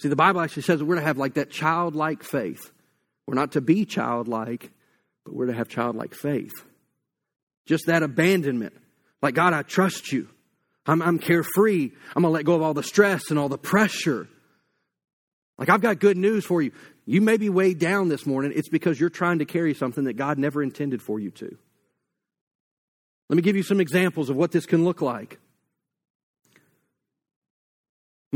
See, 0.00 0.08
the 0.08 0.16
Bible 0.16 0.40
actually 0.40 0.62
says 0.62 0.82
we're 0.82 0.96
to 0.96 1.00
have 1.00 1.18
like 1.18 1.34
that 1.34 1.50
childlike 1.50 2.22
faith. 2.22 2.70
We're 3.26 3.34
not 3.34 3.52
to 3.52 3.60
be 3.60 3.84
childlike, 3.84 4.70
but 5.24 5.34
we're 5.34 5.46
to 5.46 5.54
have 5.54 5.68
childlike 5.68 6.14
faith. 6.14 6.52
Just 7.66 7.86
that 7.86 8.02
abandonment. 8.02 8.74
Like, 9.22 9.34
God, 9.34 9.52
I 9.52 9.62
trust 9.62 10.12
you. 10.12 10.28
I'm, 10.86 11.02
I'm 11.02 11.18
carefree. 11.18 11.90
I'm 12.14 12.22
going 12.22 12.30
to 12.30 12.36
let 12.36 12.44
go 12.44 12.54
of 12.54 12.62
all 12.62 12.74
the 12.74 12.82
stress 12.82 13.30
and 13.30 13.38
all 13.38 13.48
the 13.48 13.58
pressure. 13.58 14.28
Like, 15.58 15.68
I've 15.68 15.80
got 15.80 15.98
good 15.98 16.16
news 16.16 16.44
for 16.44 16.62
you. 16.62 16.72
You 17.06 17.20
may 17.20 17.36
be 17.38 17.48
weighed 17.48 17.78
down 17.78 18.08
this 18.08 18.26
morning. 18.26 18.52
It's 18.54 18.68
because 18.68 19.00
you're 19.00 19.10
trying 19.10 19.38
to 19.38 19.44
carry 19.44 19.74
something 19.74 20.04
that 20.04 20.14
God 20.14 20.38
never 20.38 20.62
intended 20.62 21.02
for 21.02 21.18
you 21.18 21.30
to. 21.32 21.56
Let 23.28 23.36
me 23.36 23.42
give 23.42 23.56
you 23.56 23.62
some 23.62 23.80
examples 23.80 24.30
of 24.30 24.36
what 24.36 24.52
this 24.52 24.66
can 24.66 24.84
look 24.84 25.00
like. 25.00 25.38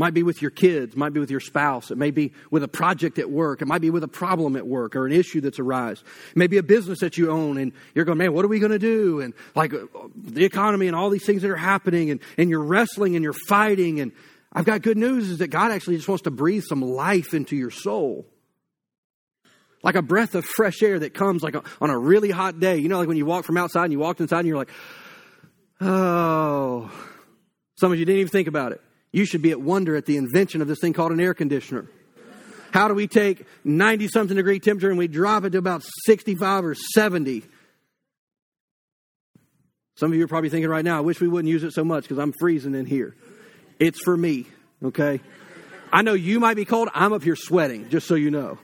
Might 0.01 0.15
be 0.15 0.23
with 0.23 0.41
your 0.41 0.49
kids, 0.49 0.95
might 0.95 1.13
be 1.13 1.19
with 1.19 1.29
your 1.29 1.39
spouse, 1.39 1.91
it 1.91 1.97
may 1.97 2.09
be 2.09 2.33
with 2.49 2.63
a 2.63 2.67
project 2.67 3.19
at 3.19 3.29
work, 3.29 3.61
it 3.61 3.67
might 3.67 3.81
be 3.81 3.91
with 3.91 4.03
a 4.03 4.07
problem 4.07 4.55
at 4.55 4.65
work 4.65 4.95
or 4.95 5.05
an 5.05 5.11
issue 5.11 5.41
that's 5.41 5.59
arise. 5.59 6.03
It 6.31 6.37
may 6.37 6.47
be 6.47 6.57
a 6.57 6.63
business 6.63 7.01
that 7.01 7.19
you 7.19 7.29
own 7.29 7.59
and 7.59 7.71
you're 7.93 8.03
going, 8.03 8.17
man, 8.17 8.33
what 8.33 8.43
are 8.43 8.47
we 8.47 8.57
going 8.57 8.71
to 8.71 8.79
do? 8.79 9.21
And 9.21 9.35
like 9.53 9.75
uh, 9.75 9.85
the 10.15 10.43
economy 10.43 10.87
and 10.87 10.95
all 10.95 11.11
these 11.11 11.23
things 11.23 11.43
that 11.43 11.51
are 11.51 11.55
happening 11.55 12.09
and, 12.09 12.19
and 12.35 12.49
you're 12.49 12.63
wrestling 12.63 13.15
and 13.15 13.21
you're 13.23 13.35
fighting. 13.47 13.99
And 13.99 14.11
I've 14.51 14.65
got 14.65 14.81
good 14.81 14.97
news 14.97 15.29
is 15.29 15.37
that 15.37 15.49
God 15.49 15.71
actually 15.71 15.97
just 15.97 16.09
wants 16.09 16.23
to 16.23 16.31
breathe 16.31 16.63
some 16.63 16.81
life 16.81 17.35
into 17.35 17.55
your 17.55 17.69
soul. 17.69 18.25
Like 19.83 19.93
a 19.93 20.01
breath 20.01 20.33
of 20.33 20.45
fresh 20.45 20.81
air 20.81 20.97
that 20.97 21.13
comes 21.13 21.43
like 21.43 21.53
a, 21.53 21.61
on 21.79 21.91
a 21.91 21.97
really 21.97 22.31
hot 22.31 22.59
day. 22.59 22.77
You 22.77 22.89
know, 22.89 22.97
like 22.97 23.07
when 23.07 23.17
you 23.17 23.27
walk 23.27 23.45
from 23.45 23.57
outside 23.57 23.83
and 23.83 23.93
you 23.93 23.99
walked 23.99 24.19
inside 24.19 24.39
and 24.39 24.47
you're 24.47 24.57
like, 24.57 24.71
oh, 25.79 26.91
some 27.75 27.91
of 27.91 27.99
you 27.99 28.05
didn't 28.05 28.21
even 28.21 28.31
think 28.31 28.47
about 28.47 28.71
it. 28.71 28.81
You 29.11 29.25
should 29.25 29.41
be 29.41 29.51
at 29.51 29.61
wonder 29.61 29.95
at 29.95 30.05
the 30.05 30.17
invention 30.17 30.61
of 30.61 30.67
this 30.67 30.79
thing 30.79 30.93
called 30.93 31.11
an 31.11 31.19
air 31.19 31.33
conditioner. 31.33 31.87
How 32.71 32.87
do 32.87 32.93
we 32.93 33.07
take 33.07 33.45
90 33.65 34.07
something 34.07 34.37
degree 34.37 34.59
temperature 34.59 34.89
and 34.89 34.97
we 34.97 35.07
drop 35.07 35.43
it 35.43 35.51
to 35.51 35.57
about 35.57 35.83
65 36.05 36.65
or 36.65 36.75
70? 36.75 37.43
Some 39.95 40.11
of 40.11 40.17
you 40.17 40.23
are 40.23 40.27
probably 40.27 40.49
thinking 40.49 40.69
right 40.69 40.85
now, 40.85 40.97
I 40.97 41.01
wish 41.01 41.19
we 41.19 41.27
wouldn't 41.27 41.49
use 41.49 41.63
it 41.63 41.73
so 41.73 41.83
much 41.83 42.03
because 42.03 42.17
I'm 42.17 42.33
freezing 42.39 42.73
in 42.73 42.85
here. 42.85 43.15
It's 43.77 43.99
for 44.03 44.15
me, 44.15 44.47
okay? 44.83 45.19
I 45.91 46.01
know 46.01 46.13
you 46.13 46.39
might 46.39 46.55
be 46.55 46.65
cold. 46.65 46.89
I'm 46.93 47.11
up 47.11 47.23
here 47.23 47.35
sweating, 47.35 47.89
just 47.89 48.07
so 48.07 48.15
you 48.15 48.31
know. 48.31 48.57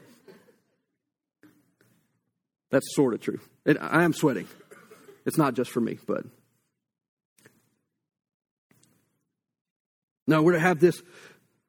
That's 2.69 2.95
sort 2.95 3.13
of 3.13 3.21
true. 3.21 3.39
It, 3.65 3.77
I 3.79 4.03
am 4.03 4.13
sweating. 4.13 4.47
It's 5.25 5.37
not 5.37 5.53
just 5.53 5.71
for 5.71 5.81
me, 5.81 5.99
but 6.07 6.23
No, 10.27 10.41
we're 10.41 10.53
to 10.53 10.59
have 10.59 10.79
this, 10.79 11.01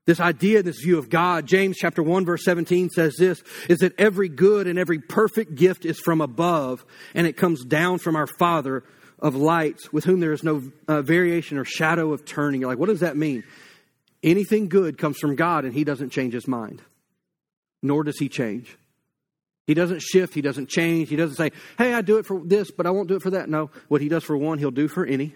this 0.04 0.20
idea, 0.20 0.62
this 0.62 0.80
view 0.80 0.98
of 0.98 1.09
God. 1.09 1.46
James 1.46 1.76
chapter 1.78 2.02
1 2.02 2.24
verse 2.24 2.44
17 2.44 2.90
says 2.90 3.14
this, 3.16 3.42
is 3.68 3.78
that 3.78 3.98
every 3.98 4.28
good 4.28 4.66
and 4.66 4.78
every 4.78 4.98
perfect 4.98 5.54
gift 5.54 5.84
is 5.84 5.98
from 5.98 6.20
above 6.20 6.84
and 7.14 7.26
it 7.26 7.36
comes 7.36 7.64
down 7.64 7.98
from 7.98 8.16
our 8.16 8.26
Father 8.26 8.84
of 9.18 9.34
lights 9.34 9.92
with 9.92 10.04
whom 10.04 10.20
there 10.20 10.32
is 10.32 10.42
no 10.42 10.62
uh, 10.86 11.02
variation 11.02 11.59
or 11.59 11.64
shadow 11.64 12.12
of 12.12 12.24
turning. 12.24 12.61
You're 12.61 12.70
like, 12.70 12.78
what 12.78 12.88
does 12.88 13.00
that 13.00 13.16
mean? 13.16 13.44
Anything 14.22 14.68
good 14.68 14.98
comes 14.98 15.18
from 15.18 15.36
God 15.36 15.64
and 15.64 15.72
he 15.72 15.84
doesn't 15.84 16.11
change 16.11 16.34
his 16.34 16.48
mind. 16.48 16.82
Nor 17.82 18.04
does 18.04 18.18
he 18.18 18.28
change. 18.28 18.76
He 19.66 19.74
doesn't 19.74 20.00
shift. 20.00 20.34
He 20.34 20.40
doesn't 20.40 20.68
change. 20.68 21.11
He 21.11 21.16
doesn't 21.16 21.36
say, 21.36 21.52
hey, 21.76 21.92
I 21.92 22.00
do 22.00 22.18
it 22.18 22.26
for 22.26 22.40
this, 22.44 22.70
but 22.70 22.86
I 22.86 22.90
won't 22.90 23.09
do 23.09 23.16
it 23.16 23.22
for 23.22 23.30
that. 23.30 23.48
No, 23.48 23.70
what 23.88 24.00
he 24.00 24.09
does 24.09 24.24
for 24.24 24.36
one, 24.36 24.59
he'll 24.59 24.70
do 24.70 24.88
for 24.88 25.04
any. 25.04 25.34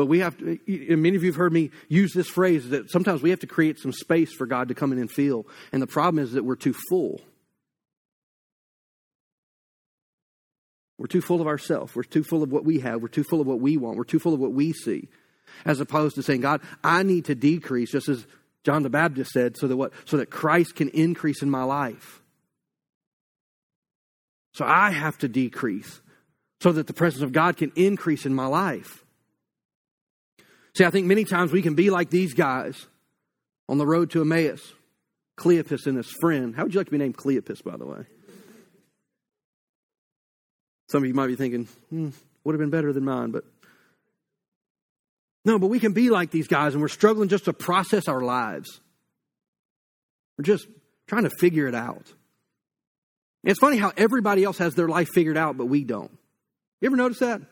But 0.00 0.06
we 0.06 0.20
have 0.20 0.38
to, 0.38 0.58
many 0.96 1.14
of 1.14 1.22
you 1.22 1.28
have 1.28 1.36
heard 1.36 1.52
me 1.52 1.70
use 1.88 2.14
this 2.14 2.26
phrase 2.26 2.70
that 2.70 2.90
sometimes 2.90 3.20
we 3.20 3.28
have 3.28 3.40
to 3.40 3.46
create 3.46 3.78
some 3.78 3.92
space 3.92 4.32
for 4.32 4.46
God 4.46 4.68
to 4.68 4.74
come 4.74 4.92
in 4.92 4.98
and 4.98 5.10
feel. 5.10 5.46
And 5.72 5.82
the 5.82 5.86
problem 5.86 6.24
is 6.24 6.32
that 6.32 6.42
we're 6.42 6.56
too 6.56 6.74
full. 6.88 7.20
We're 10.96 11.06
too 11.06 11.20
full 11.20 11.42
of 11.42 11.46
ourselves. 11.46 11.94
We're 11.94 12.04
too 12.04 12.24
full 12.24 12.42
of 12.42 12.50
what 12.50 12.64
we 12.64 12.80
have. 12.80 13.02
We're 13.02 13.08
too 13.08 13.24
full 13.24 13.42
of 13.42 13.46
what 13.46 13.60
we 13.60 13.76
want. 13.76 13.98
We're 13.98 14.04
too 14.04 14.18
full 14.18 14.32
of 14.32 14.40
what 14.40 14.54
we 14.54 14.72
see. 14.72 15.10
As 15.66 15.80
opposed 15.80 16.14
to 16.14 16.22
saying, 16.22 16.40
God, 16.40 16.62
I 16.82 17.02
need 17.02 17.26
to 17.26 17.34
decrease, 17.34 17.90
just 17.90 18.08
as 18.08 18.24
John 18.64 18.82
the 18.82 18.88
Baptist 18.88 19.32
said, 19.32 19.58
so 19.58 19.68
that 19.68 19.76
what? 19.76 19.92
So 20.06 20.16
that 20.16 20.30
Christ 20.30 20.76
can 20.76 20.88
increase 20.88 21.42
in 21.42 21.50
my 21.50 21.64
life. 21.64 22.22
So 24.54 24.64
I 24.64 24.92
have 24.92 25.18
to 25.18 25.28
decrease 25.28 26.00
so 26.62 26.72
that 26.72 26.86
the 26.86 26.94
presence 26.94 27.22
of 27.22 27.32
God 27.32 27.58
can 27.58 27.70
increase 27.76 28.24
in 28.24 28.34
my 28.34 28.46
life. 28.46 29.04
See, 30.80 30.86
I 30.86 30.90
think 30.90 31.06
many 31.06 31.24
times 31.24 31.52
we 31.52 31.60
can 31.60 31.74
be 31.74 31.90
like 31.90 32.08
these 32.08 32.32
guys 32.32 32.86
on 33.68 33.76
the 33.76 33.86
road 33.86 34.12
to 34.12 34.22
Emmaus. 34.22 34.62
Cleopas 35.36 35.86
and 35.86 35.98
his 35.98 36.10
friend. 36.22 36.56
How 36.56 36.62
would 36.62 36.72
you 36.72 36.80
like 36.80 36.86
to 36.86 36.90
be 36.90 36.96
named 36.96 37.18
Cleopas, 37.18 37.62
by 37.62 37.76
the 37.76 37.84
way? 37.84 38.06
Some 40.88 41.02
of 41.02 41.06
you 41.06 41.12
might 41.12 41.26
be 41.26 41.36
thinking, 41.36 41.68
hmm, 41.90 42.08
would 42.44 42.54
have 42.54 42.60
been 42.60 42.70
better 42.70 42.94
than 42.94 43.04
mine, 43.04 43.30
but 43.30 43.44
no, 45.44 45.58
but 45.58 45.66
we 45.66 45.80
can 45.80 45.92
be 45.92 46.08
like 46.08 46.30
these 46.30 46.48
guys 46.48 46.72
and 46.72 46.80
we're 46.80 46.88
struggling 46.88 47.28
just 47.28 47.44
to 47.44 47.52
process 47.52 48.08
our 48.08 48.22
lives. 48.22 48.80
We're 50.38 50.44
just 50.44 50.66
trying 51.08 51.24
to 51.24 51.30
figure 51.38 51.68
it 51.68 51.74
out. 51.74 52.10
It's 53.44 53.60
funny 53.60 53.76
how 53.76 53.92
everybody 53.98 54.44
else 54.44 54.56
has 54.56 54.74
their 54.76 54.88
life 54.88 55.10
figured 55.12 55.36
out, 55.36 55.58
but 55.58 55.66
we 55.66 55.84
don't. 55.84 56.16
You 56.80 56.86
ever 56.86 56.96
notice 56.96 57.18
that? 57.18 57.42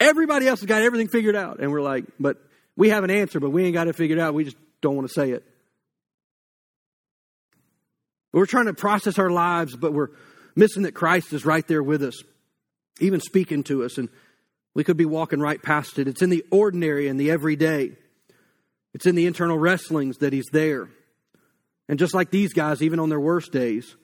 Everybody 0.00 0.46
else 0.46 0.60
has 0.60 0.66
got 0.66 0.82
everything 0.82 1.08
figured 1.08 1.34
out, 1.34 1.60
and 1.60 1.72
we're 1.72 1.80
like, 1.80 2.04
but 2.20 2.42
we 2.78 2.90
have 2.90 3.02
an 3.02 3.10
answer, 3.10 3.40
but 3.40 3.50
we 3.50 3.64
ain't 3.64 3.74
got 3.74 3.88
it 3.88 3.96
figured 3.96 4.20
out. 4.20 4.34
We 4.34 4.44
just 4.44 4.56
don't 4.80 4.94
want 4.94 5.08
to 5.08 5.12
say 5.12 5.32
it. 5.32 5.44
We're 8.32 8.46
trying 8.46 8.66
to 8.66 8.72
process 8.72 9.18
our 9.18 9.30
lives, 9.30 9.74
but 9.74 9.92
we're 9.92 10.10
missing 10.54 10.84
that 10.84 10.94
Christ 10.94 11.32
is 11.32 11.44
right 11.44 11.66
there 11.66 11.82
with 11.82 12.04
us, 12.04 12.22
even 13.00 13.20
speaking 13.20 13.64
to 13.64 13.82
us, 13.82 13.98
and 13.98 14.08
we 14.74 14.84
could 14.84 14.96
be 14.96 15.06
walking 15.06 15.40
right 15.40 15.60
past 15.60 15.98
it. 15.98 16.06
It's 16.06 16.22
in 16.22 16.30
the 16.30 16.44
ordinary 16.52 17.08
and 17.08 17.18
the 17.18 17.32
everyday, 17.32 17.96
it's 18.94 19.06
in 19.06 19.16
the 19.16 19.26
internal 19.26 19.58
wrestlings 19.58 20.18
that 20.18 20.32
He's 20.32 20.48
there. 20.52 20.88
And 21.88 21.98
just 21.98 22.14
like 22.14 22.30
these 22.30 22.52
guys, 22.52 22.80
even 22.80 23.00
on 23.00 23.08
their 23.08 23.18
worst 23.18 23.50
days, 23.50 23.96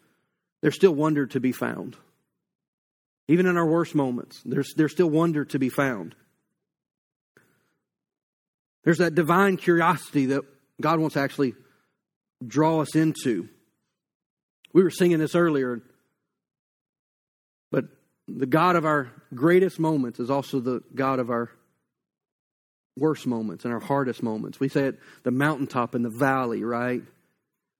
there's 0.62 0.74
still 0.74 0.94
wonder 0.94 1.26
to 1.26 1.38
be 1.38 1.52
found. 1.52 1.96
Even 3.28 3.46
in 3.46 3.56
our 3.56 3.66
worst 3.66 3.94
moments, 3.94 4.42
there's, 4.44 4.74
there's 4.74 4.92
still 4.92 5.10
wonder 5.10 5.44
to 5.44 5.60
be 5.60 5.68
found. 5.68 6.16
There's 8.84 8.98
that 8.98 9.14
divine 9.14 9.56
curiosity 9.56 10.26
that 10.26 10.42
God 10.80 11.00
wants 11.00 11.14
to 11.14 11.20
actually 11.20 11.54
draw 12.46 12.80
us 12.80 12.94
into. 12.94 13.48
We 14.72 14.82
were 14.82 14.90
singing 14.90 15.18
this 15.18 15.34
earlier, 15.34 15.82
but 17.70 17.86
the 18.28 18.46
God 18.46 18.76
of 18.76 18.84
our 18.84 19.10
greatest 19.34 19.78
moments 19.78 20.20
is 20.20 20.30
also 20.30 20.60
the 20.60 20.82
God 20.94 21.18
of 21.18 21.30
our 21.30 21.50
worst 22.96 23.26
moments 23.26 23.64
and 23.64 23.72
our 23.72 23.80
hardest 23.80 24.22
moments. 24.22 24.60
We 24.60 24.68
say 24.68 24.84
it 24.86 24.98
the 25.22 25.30
mountaintop 25.30 25.94
and 25.94 26.04
the 26.04 26.10
valley, 26.10 26.62
right? 26.62 27.02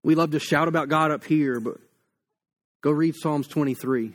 We 0.02 0.14
love 0.14 0.32
to 0.32 0.40
shout 0.40 0.68
about 0.68 0.88
God 0.88 1.11
up 1.11 1.24
here, 1.24 1.61
but 1.61 1.76
go 2.82 2.90
read 2.90 3.14
Psalms 3.16 3.48
23. 3.48 4.14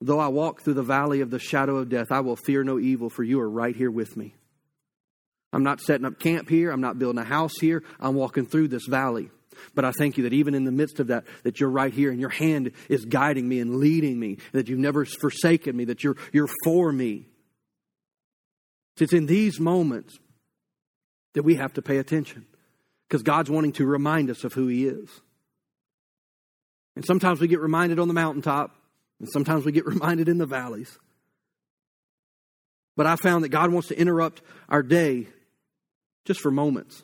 Though 0.00 0.18
I 0.18 0.28
walk 0.28 0.62
through 0.62 0.74
the 0.74 0.82
valley 0.82 1.20
of 1.20 1.30
the 1.30 1.38
shadow 1.38 1.76
of 1.76 1.88
death, 1.88 2.10
I 2.10 2.20
will 2.20 2.36
fear 2.36 2.64
no 2.64 2.78
evil, 2.78 3.08
for 3.08 3.22
you 3.22 3.40
are 3.40 3.48
right 3.48 3.74
here 3.74 3.90
with 3.90 4.16
me. 4.16 4.34
I'm 5.54 5.62
not 5.62 5.80
setting 5.80 6.04
up 6.04 6.18
camp 6.18 6.48
here. 6.48 6.72
I'm 6.72 6.80
not 6.80 6.98
building 6.98 7.22
a 7.22 7.24
house 7.24 7.54
here. 7.60 7.84
I'm 8.00 8.16
walking 8.16 8.44
through 8.44 8.68
this 8.68 8.86
valley. 8.88 9.30
But 9.76 9.84
I 9.84 9.92
thank 9.92 10.16
you 10.16 10.24
that 10.24 10.32
even 10.32 10.52
in 10.52 10.64
the 10.64 10.72
midst 10.72 10.98
of 10.98 11.06
that, 11.06 11.24
that 11.44 11.60
you're 11.60 11.70
right 11.70 11.94
here 11.94 12.10
and 12.10 12.20
your 12.20 12.28
hand 12.28 12.72
is 12.88 13.04
guiding 13.04 13.48
me 13.48 13.60
and 13.60 13.76
leading 13.76 14.18
me, 14.18 14.30
and 14.32 14.52
that 14.52 14.68
you've 14.68 14.80
never 14.80 15.04
forsaken 15.04 15.76
me, 15.76 15.84
that 15.84 16.02
you're, 16.02 16.16
you're 16.32 16.50
for 16.64 16.90
me. 16.90 17.26
It's 18.96 19.12
in 19.12 19.26
these 19.26 19.60
moments 19.60 20.18
that 21.34 21.44
we 21.44 21.54
have 21.54 21.72
to 21.74 21.82
pay 21.82 21.98
attention 21.98 22.46
because 23.08 23.22
God's 23.22 23.48
wanting 23.48 23.72
to 23.74 23.86
remind 23.86 24.30
us 24.30 24.42
of 24.42 24.54
who 24.54 24.66
He 24.66 24.86
is. 24.86 25.08
And 26.96 27.04
sometimes 27.04 27.40
we 27.40 27.46
get 27.46 27.60
reminded 27.60 28.00
on 28.00 28.08
the 28.08 28.14
mountaintop, 28.14 28.74
and 29.20 29.28
sometimes 29.32 29.64
we 29.64 29.70
get 29.70 29.86
reminded 29.86 30.28
in 30.28 30.38
the 30.38 30.46
valleys. 30.46 30.98
But 32.96 33.06
I 33.06 33.14
found 33.14 33.44
that 33.44 33.50
God 33.50 33.70
wants 33.70 33.86
to 33.88 33.98
interrupt 33.98 34.42
our 34.68 34.82
day 34.82 35.28
just 36.24 36.40
for 36.40 36.50
moments. 36.50 37.02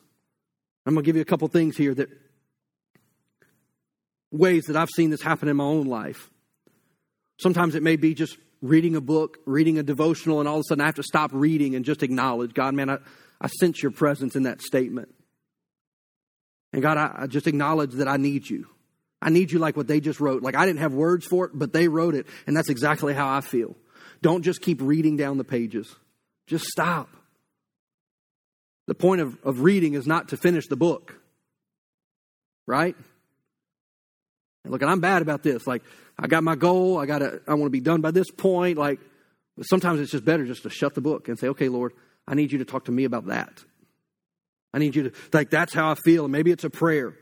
I'm 0.86 0.94
going 0.94 1.04
to 1.04 1.06
give 1.06 1.16
you 1.16 1.22
a 1.22 1.26
couple 1.26 1.46
things 1.48 1.76
here 1.76 1.94
that 1.94 2.08
ways 4.30 4.64
that 4.64 4.76
I've 4.76 4.90
seen 4.90 5.10
this 5.10 5.22
happen 5.22 5.48
in 5.48 5.56
my 5.56 5.64
own 5.64 5.86
life. 5.86 6.30
Sometimes 7.38 7.74
it 7.74 7.82
may 7.82 7.96
be 7.96 8.14
just 8.14 8.36
reading 8.62 8.96
a 8.96 9.00
book, 9.00 9.38
reading 9.46 9.78
a 9.78 9.82
devotional, 9.82 10.40
and 10.40 10.48
all 10.48 10.56
of 10.56 10.60
a 10.60 10.64
sudden 10.64 10.82
I 10.82 10.86
have 10.86 10.96
to 10.96 11.02
stop 11.02 11.30
reading 11.32 11.74
and 11.74 11.84
just 11.84 12.02
acknowledge 12.02 12.54
God, 12.54 12.74
man, 12.74 12.90
I, 12.90 12.98
I 13.40 13.48
sense 13.48 13.82
your 13.82 13.92
presence 13.92 14.36
in 14.36 14.44
that 14.44 14.60
statement. 14.62 15.08
And 16.72 16.82
God, 16.82 16.96
I, 16.96 17.22
I 17.22 17.26
just 17.26 17.46
acknowledge 17.46 17.92
that 17.94 18.08
I 18.08 18.16
need 18.16 18.48
you. 18.48 18.66
I 19.22 19.30
need 19.30 19.52
you 19.52 19.58
like 19.58 19.76
what 19.76 19.86
they 19.86 20.00
just 20.00 20.20
wrote. 20.20 20.42
Like 20.42 20.56
I 20.56 20.64
didn't 20.64 20.80
have 20.80 20.94
words 20.94 21.26
for 21.26 21.46
it, 21.46 21.52
but 21.54 21.72
they 21.72 21.88
wrote 21.88 22.14
it. 22.14 22.26
And 22.46 22.56
that's 22.56 22.70
exactly 22.70 23.12
how 23.12 23.28
I 23.28 23.40
feel. 23.40 23.76
Don't 24.22 24.42
just 24.42 24.62
keep 24.62 24.80
reading 24.80 25.16
down 25.16 25.38
the 25.38 25.44
pages. 25.44 25.94
Just 26.46 26.64
stop. 26.66 27.08
The 28.86 28.94
point 28.94 29.20
of, 29.20 29.38
of 29.44 29.60
reading 29.60 29.94
is 29.94 30.06
not 30.06 30.28
to 30.30 30.36
finish 30.36 30.66
the 30.66 30.76
book, 30.76 31.14
right? 32.66 32.96
And 34.64 34.72
look, 34.72 34.82
and 34.82 34.90
I'm 34.90 35.00
bad 35.00 35.22
about 35.22 35.42
this. 35.42 35.66
Like, 35.66 35.82
I 36.18 36.26
got 36.26 36.44
my 36.44 36.56
goal. 36.56 36.98
I 36.98 37.06
got 37.06 37.18
to, 37.18 37.40
I 37.46 37.54
want 37.54 37.66
to 37.66 37.70
be 37.70 37.80
done 37.80 38.00
by 38.00 38.10
this 38.10 38.30
point. 38.30 38.78
Like, 38.78 39.00
sometimes 39.62 40.00
it's 40.00 40.10
just 40.10 40.24
better 40.24 40.44
just 40.44 40.64
to 40.64 40.70
shut 40.70 40.94
the 40.94 41.00
book 41.00 41.28
and 41.28 41.38
say, 41.38 41.48
okay, 41.48 41.68
Lord, 41.68 41.92
I 42.26 42.34
need 42.34 42.52
you 42.52 42.58
to 42.58 42.64
talk 42.64 42.86
to 42.86 42.92
me 42.92 43.04
about 43.04 43.26
that. 43.26 43.64
I 44.72 44.78
need 44.78 44.94
you 44.94 45.10
to, 45.10 45.12
like, 45.32 45.50
that's 45.50 45.74
how 45.74 45.90
I 45.90 45.94
feel. 45.94 46.28
Maybe 46.28 46.50
it's 46.50 46.64
a 46.64 46.70
prayer. 46.70 47.14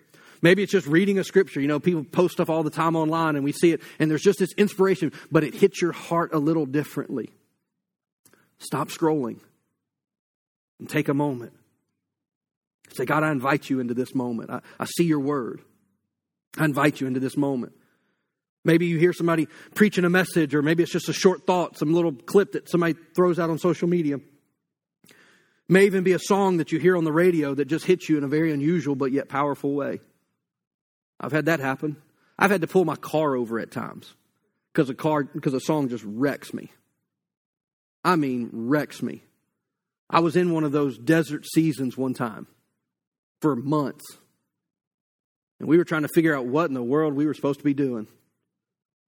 Maybe 0.42 0.62
it's 0.62 0.72
just 0.72 0.86
reading 0.86 1.18
a 1.18 1.24
scripture. 1.24 1.61
You 1.61 1.68
know, 1.68 1.80
people 1.80 2.04
post 2.04 2.34
stuff 2.34 2.50
all 2.50 2.62
the 2.62 2.70
time 2.70 2.94
online 2.94 3.36
and 3.36 3.44
we 3.44 3.52
see 3.52 3.72
it 3.72 3.82
and 3.98 4.11
there's 4.11 4.22
just 4.22 4.38
this 4.38 4.52
inspiration, 4.56 5.12
but 5.30 5.44
it 5.44 5.54
hits 5.54 5.80
your 5.80 5.92
heart 5.92 6.32
a 6.32 6.38
little 6.38 6.66
differently. 6.66 7.30
Stop 8.59 8.88
scrolling 8.88 9.40
and 10.79 10.89
take 10.89 11.09
a 11.09 11.14
moment 11.14 11.53
Say, 12.95 13.05
God, 13.05 13.22
I 13.22 13.31
invite 13.31 13.68
you 13.68 13.81
into 13.81 13.95
this 13.95 14.14
moment. 14.14 14.51
I, 14.51 14.61
I 14.79 14.85
see 14.85 15.05
your 15.05 15.20
word. 15.20 15.61
I 16.57 16.64
invite 16.64 17.01
you 17.01 17.07
into 17.07 17.20
this 17.20 17.37
moment. 17.37 17.72
Maybe 18.64 18.87
you 18.87 18.99
hear 18.99 19.12
somebody 19.12 19.47
preaching 19.74 20.05
a 20.05 20.11
message, 20.11 20.55
or 20.55 20.62
maybe 20.62 20.83
it's 20.83 20.93
just 20.93 21.09
a 21.09 21.12
short 21.12 21.47
thought, 21.47 21.79
some 21.79 21.95
little 21.95 22.12
clip 22.12 22.53
that 22.53 22.68
somebody 22.68 22.95
throws 23.14 23.39
out 23.39 23.51
on 23.51 23.59
social 23.59 23.89
media. 23.89 24.18
May 25.68 25.85
even 25.85 26.03
be 26.03 26.12
a 26.12 26.18
song 26.18 26.57
that 26.57 26.72
you 26.72 26.79
hear 26.79 26.97
on 26.97 27.05
the 27.05 27.12
radio 27.12 27.55
that 27.55 27.66
just 27.66 27.85
hits 27.85 28.09
you 28.09 28.18
in 28.18 28.24
a 28.24 28.29
very 28.29 28.53
unusual 28.53 28.95
but 28.95 29.12
yet 29.12 29.29
powerful 29.29 29.74
way. 29.74 30.01
I've 31.20 31.33
had 31.33 31.47
that 31.47 31.61
happen. 31.61 31.97
I've 32.39 32.51
had 32.51 32.62
to 32.62 32.66
pull 32.66 32.85
my 32.85 32.97
car 32.97 33.37
over 33.37 33.59
at 33.59 33.70
times 33.70 34.14
because 34.72 34.89
a 34.89 34.95
car 34.95 35.24
because 35.24 35.55
a 35.55 35.61
song 35.61 35.89
just 35.89 36.05
wrecks 36.07 36.55
me. 36.55 36.70
I 38.05 38.16
mean, 38.16 38.49
wrecks 38.53 39.03
me. 39.03 39.22
I 40.11 40.20
was 40.20 40.36
in 40.36 40.52
one 40.52 40.64
of 40.64 40.72
those 40.72 40.98
desert 40.98 41.46
seasons 41.46 41.96
one 41.96 42.14
time 42.14 42.46
for 43.40 43.54
months. 43.54 44.04
And 45.61 45.68
we 45.68 45.76
were 45.76 45.84
trying 45.84 46.02
to 46.02 46.09
figure 46.09 46.36
out 46.36 46.46
what 46.46 46.68
in 46.68 46.74
the 46.74 46.82
world 46.82 47.14
we 47.14 47.26
were 47.26 47.34
supposed 47.34 47.61
to 47.61 47.64
be 47.64 47.74
doing. 47.74 48.06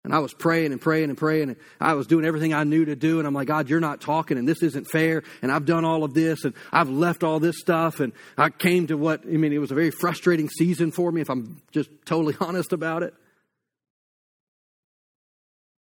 And 0.05 0.15
I 0.15 0.21
was 0.21 0.33
praying 0.33 0.73
and 0.73 0.81
praying 0.81 1.11
and 1.11 1.19
praying, 1.19 1.51
and 1.51 1.57
I 1.81 1.95
was 1.95 2.07
doing 2.07 2.25
everything 2.25 2.55
I 2.55 2.65
knew 2.65 2.85
to 2.85 2.97
do. 2.97 3.19
And 3.19 3.27
I'm 3.27 3.35
like, 3.35 3.49
God, 3.49 3.69
you're 3.69 3.81
not 3.81 4.01
talking, 4.01 4.39
and 4.39 4.49
this 4.49 4.63
isn't 4.63 4.87
fair. 4.91 5.25
And 5.43 5.51
I've 5.51 5.67
done 5.67 5.85
all 5.85 6.05
of 6.05 6.15
this, 6.15 6.45
and 6.45 6.55
I've 6.73 6.89
left 6.89 7.25
all 7.25 7.41
this 7.41 7.59
stuff. 7.59 8.01
And 8.01 8.13
I 8.37 8.49
came 8.49 8.87
to 8.87 8.97
what, 8.97 9.25
I 9.25 9.37
mean, 9.37 9.53
it 9.53 9.59
was 9.59 9.73
a 9.73 9.75
very 9.75 9.91
frustrating 9.91 10.49
season 10.49 10.93
for 10.93 11.11
me, 11.11 11.21
if 11.21 11.29
I'm 11.29 11.61
just 11.73 11.91
totally 12.07 12.37
honest 12.41 12.73
about 12.73 13.03
it. 13.03 13.13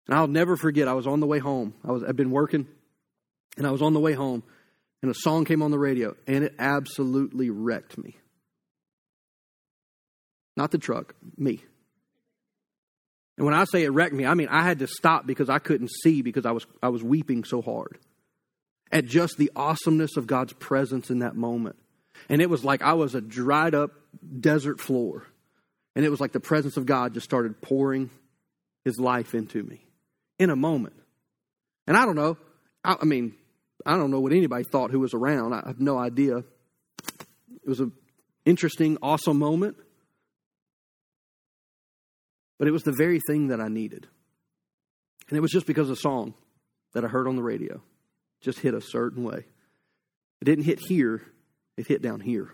And 0.07 0.17
I'll 0.17 0.29
never 0.29 0.57
forget, 0.57 0.87
I 0.87 0.95
was 0.95 1.07
on 1.07 1.21
the 1.21 1.27
way 1.27 1.39
home. 1.39 1.75
I 1.87 1.91
was, 1.91 2.05
I'd 2.05 2.17
been 2.17 2.31
working, 2.31 2.69
and 3.57 3.67
I 3.67 3.73
was 3.73 3.83
on 3.83 3.95
the 3.95 4.01
way 4.01 4.13
home, 4.13 4.45
and 5.05 5.11
a 5.11 5.15
song 5.15 5.45
came 5.45 5.61
on 5.61 5.71
the 5.71 5.79
radio, 5.79 6.17
and 6.27 6.45
it 6.45 6.55
absolutely 6.59 7.51
wrecked 7.51 7.99
me. 7.99 8.17
Not 10.57 10.71
the 10.71 10.79
truck, 10.79 11.15
me. 11.37 11.63
And 13.37 13.45
when 13.45 13.55
I 13.55 13.65
say 13.65 13.85
it 13.85 13.91
wrecked 13.91 14.15
me, 14.15 14.25
I 14.25 14.33
mean 14.33 14.49
I 14.49 14.63
had 14.63 14.79
to 14.79 14.87
stop 14.87 15.27
because 15.27 15.51
I 15.51 15.59
couldn't 15.59 15.91
see 15.91 16.23
because 16.23 16.47
I 16.47 16.53
was 16.53 16.67
I 16.83 16.89
was 16.89 17.05
weeping 17.05 17.45
so 17.45 17.61
hard 17.61 17.99
at 18.91 19.05
just 19.05 19.37
the 19.37 19.53
awesomeness 19.55 20.17
of 20.17 20.27
God's 20.27 20.55
presence 20.55 21.11
in 21.11 21.19
that 21.19 21.37
moment. 21.37 21.77
And 22.31 22.41
it 22.41 22.49
was 22.49 22.65
like 22.65 22.81
I 22.81 22.95
was 22.95 23.15
a 23.15 23.21
dried 23.21 23.75
up 23.75 23.91
desert 24.41 24.81
floor. 24.81 25.27
And 25.95 26.07
it 26.07 26.09
was 26.09 26.19
like 26.19 26.33
the 26.33 26.41
presence 26.41 26.79
of 26.79 26.87
God 26.87 27.13
just 27.13 27.25
started 27.25 27.61
pouring 27.61 28.09
his 28.87 28.99
life 28.99 29.35
into 29.35 29.63
me 29.63 29.85
in 30.39 30.49
a 30.49 30.57
moment. 30.57 30.95
And 31.87 31.95
I 31.95 32.07
don't 32.07 32.17
know. 32.17 32.39
I, 32.83 32.97
I 33.03 33.05
mean, 33.05 33.35
I 33.87 33.97
don't 33.97 34.11
know 34.11 34.21
what 34.21 34.33
anybody 34.33 34.65
thought 34.65 34.91
who 34.91 35.01
was 35.01 35.15
around. 35.15 35.53
I 35.53 35.63
have 35.67 35.81
no 35.81 35.99
idea. 35.99 36.39
It 36.39 37.69
was 37.69 37.81
an 37.81 37.93
interesting, 38.45 38.99
awesome 39.03 39.39
moment. 39.39 39.77
But 42.59 42.69
it 42.69 42.71
was 42.71 42.83
the 42.83 42.95
very 42.97 43.21
thing 43.27 43.49
that 43.49 43.61
I 43.61 43.69
needed. 43.69 44.07
And 45.29 45.37
it 45.37 45.41
was 45.41 45.51
just 45.51 45.67
because 45.67 45.91
a 45.91 45.97
song 45.97 46.35
that 46.93 47.05
I 47.05 47.09
heard 47.09 47.27
on 47.27 47.37
the 47.37 47.43
radio. 47.43 47.83
Just 48.41 48.61
hit 48.61 48.75
a 48.75 48.81
certain 48.81 49.25
way. 49.25 49.45
It 50.41 50.45
didn't 50.45 50.65
hit 50.65 50.79
here, 50.89 51.23
it 51.77 51.87
hit 51.87 52.03
down 52.03 52.21
here. 52.21 52.51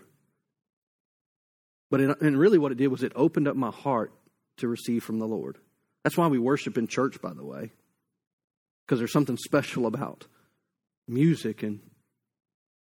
But 1.89 2.01
it, 2.01 2.21
and 2.21 2.37
really, 2.37 2.57
what 2.57 2.71
it 2.71 2.77
did 2.77 2.87
was 2.87 3.03
it 3.03 3.11
opened 3.15 3.47
up 3.47 3.55
my 3.55 3.71
heart 3.71 4.13
to 4.57 4.67
receive 4.67 5.03
from 5.03 5.19
the 5.19 5.27
Lord. 5.27 5.57
That's 6.03 6.17
why 6.17 6.27
we 6.27 6.39
worship 6.39 6.77
in 6.77 6.87
church, 6.87 7.21
by 7.21 7.33
the 7.33 7.43
way, 7.43 7.71
because 8.85 8.99
there's 8.99 9.11
something 9.11 9.37
special 9.37 9.85
about 9.85 10.25
music 11.11 11.63
and 11.63 11.79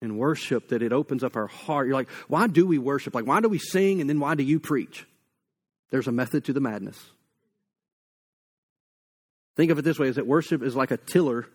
and 0.02 0.18
worship 0.18 0.70
that 0.70 0.82
it 0.82 0.94
opens 0.94 1.24
up 1.24 1.36
our 1.36 1.48
heart. 1.48 1.88
You're 1.88 1.96
like, 1.96 2.10
why 2.28 2.48
do 2.48 2.66
we 2.66 2.78
worship? 2.78 3.14
Like, 3.14 3.28
why 3.28 3.42
do 3.42 3.50
we 3.50 3.60
sing 3.60 4.00
and 4.00 4.10
then 4.10 4.20
why 4.20 4.36
do 4.36 4.44
you 4.44 4.60
preach? 4.60 5.06
There's 5.90 6.08
a 6.08 6.12
method 6.12 6.46
to 6.46 6.54
the 6.54 6.62
madness. 6.62 6.98
Think 9.58 9.72
of 9.72 9.80
it 9.80 9.82
this 9.82 10.00
way 10.00 10.08
is 10.08 10.16
that 10.16 10.28
worship 10.28 10.64
is 10.64 10.76
like 10.76 10.92
a 10.92 10.98
tiller 10.98 11.46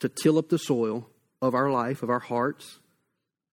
to 0.00 0.10
till 0.10 0.36
up 0.36 0.50
the 0.50 0.58
soil 0.58 1.08
of 1.40 1.54
our 1.54 1.70
life, 1.70 2.02
of 2.02 2.10
our 2.10 2.18
hearts, 2.18 2.80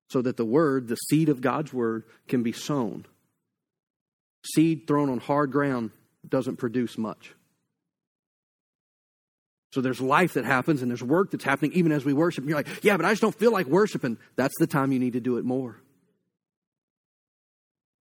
so 0.09 0.21
that 0.21 0.35
the 0.35 0.45
word, 0.45 0.87
the 0.87 0.95
seed 0.95 1.29
of 1.29 1.39
God's 1.39 1.73
word, 1.73 2.03
can 2.27 2.43
be 2.43 2.51
sown. 2.51 3.05
Seed 4.53 4.87
thrown 4.87 5.09
on 5.09 5.19
hard 5.19 5.51
ground 5.51 5.91
doesn't 6.27 6.57
produce 6.57 6.97
much. 6.97 7.33
So 9.73 9.81
there's 9.81 9.99
life 9.99 10.33
that 10.33 10.45
happens 10.45 10.83
and 10.83 10.91
there's 10.91 11.01
work 11.01 11.31
that's 11.31 11.43
happening 11.43 11.73
even 11.73 11.91
as 11.91 12.05
we 12.05 12.13
worship. 12.13 12.43
And 12.43 12.49
you're 12.49 12.59
like, 12.59 12.83
yeah, 12.83 12.95
but 12.95 13.07
I 13.07 13.09
just 13.09 13.23
don't 13.23 13.33
feel 13.33 13.51
like 13.51 13.65
worshiping. 13.65 14.19
That's 14.35 14.53
the 14.59 14.67
time 14.67 14.91
you 14.91 14.99
need 14.99 15.13
to 15.13 15.19
do 15.19 15.37
it 15.37 15.45
more. 15.45 15.81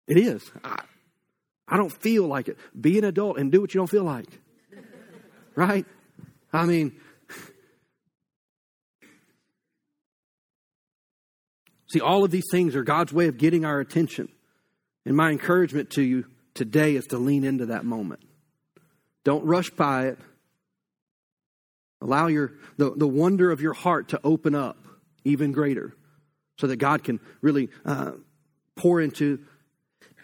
It 0.08 0.16
is. 0.18 0.42
I, 0.64 0.80
I 1.68 1.76
don't 1.76 1.92
feel 1.92 2.26
like 2.26 2.48
it. 2.48 2.58
Be 2.78 2.98
an 2.98 3.04
adult 3.04 3.38
and 3.38 3.52
do 3.52 3.60
what 3.60 3.72
you 3.72 3.78
don't 3.78 3.86
feel 3.86 4.02
like. 4.02 4.26
Right? 5.54 5.86
I 6.52 6.66
mean, 6.66 6.96
see, 11.88 12.00
all 12.00 12.24
of 12.24 12.32
these 12.32 12.46
things 12.50 12.74
are 12.74 12.82
God's 12.82 13.12
way 13.12 13.28
of 13.28 13.38
getting 13.38 13.64
our 13.64 13.78
attention. 13.78 14.28
And 15.06 15.16
my 15.16 15.30
encouragement 15.30 15.90
to 15.90 16.02
you 16.02 16.24
today 16.54 16.96
is 16.96 17.06
to 17.06 17.18
lean 17.18 17.44
into 17.44 17.66
that 17.66 17.84
moment. 17.84 18.24
Don't 19.22 19.44
rush 19.44 19.70
by 19.70 20.06
it. 20.06 20.18
Allow 22.04 22.26
your 22.26 22.52
the, 22.76 22.90
the 22.94 23.08
wonder 23.08 23.50
of 23.50 23.62
your 23.62 23.72
heart 23.72 24.10
to 24.10 24.20
open 24.22 24.54
up 24.54 24.76
even 25.24 25.52
greater 25.52 25.96
so 26.58 26.66
that 26.66 26.76
God 26.76 27.02
can 27.02 27.18
really 27.40 27.70
uh, 27.86 28.12
pour 28.76 29.00
into 29.00 29.40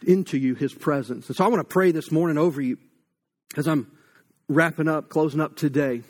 into 0.07 0.37
you 0.37 0.55
his 0.55 0.75
presence. 0.75 1.29
And 1.29 1.37
so 1.37 1.45
I 1.45 1.49
want 1.49 1.61
to 1.61 1.73
pray 1.73 1.91
this 1.91 2.11
morning 2.13 2.37
over 2.37 2.61
you 2.61 2.77
as 3.57 3.67
I'm 3.67 3.91
wrapping 4.47 4.89
up, 4.89 5.09
closing 5.09 5.41
up 5.41 5.57
today. 5.57 6.03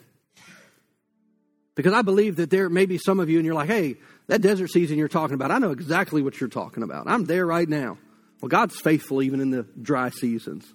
Because 1.76 1.92
I 1.92 2.02
believe 2.02 2.36
that 2.36 2.50
there 2.50 2.68
may 2.68 2.86
be 2.86 2.98
some 2.98 3.20
of 3.20 3.30
you 3.30 3.38
and 3.38 3.46
you're 3.46 3.54
like, 3.54 3.68
hey, 3.68 3.94
that 4.26 4.42
desert 4.42 4.70
season 4.70 4.98
you're 4.98 5.08
talking 5.08 5.34
about, 5.34 5.52
I 5.52 5.58
know 5.58 5.70
exactly 5.70 6.20
what 6.20 6.40
you're 6.40 6.50
talking 6.50 6.82
about. 6.82 7.08
I'm 7.08 7.24
there 7.24 7.46
right 7.46 7.68
now. 7.68 7.96
Well, 8.40 8.48
God's 8.48 8.78
faithful 8.78 9.22
even 9.22 9.40
in 9.40 9.50
the 9.50 9.66
dry 9.80 10.10
seasons. 10.10 10.66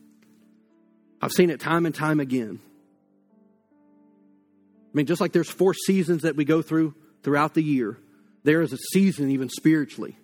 I've 1.21 1.33
seen 1.33 1.49
it 1.49 1.59
time 1.59 1.85
and 1.85 1.93
time 1.93 2.21
again. 2.21 2.59
I 4.95 4.97
mean, 4.97 5.05
just 5.05 5.19
like 5.19 5.33
there's 5.33 5.49
four 5.49 5.73
seasons 5.73 6.21
that 6.21 6.37
we 6.37 6.45
go 6.45 6.61
through 6.61 6.95
throughout 7.21 7.53
the 7.53 7.61
year, 7.61 7.99
there 8.43 8.61
is 8.61 8.71
a 8.71 8.77
season 8.77 9.29
even 9.31 9.49
spiritually 9.49 10.17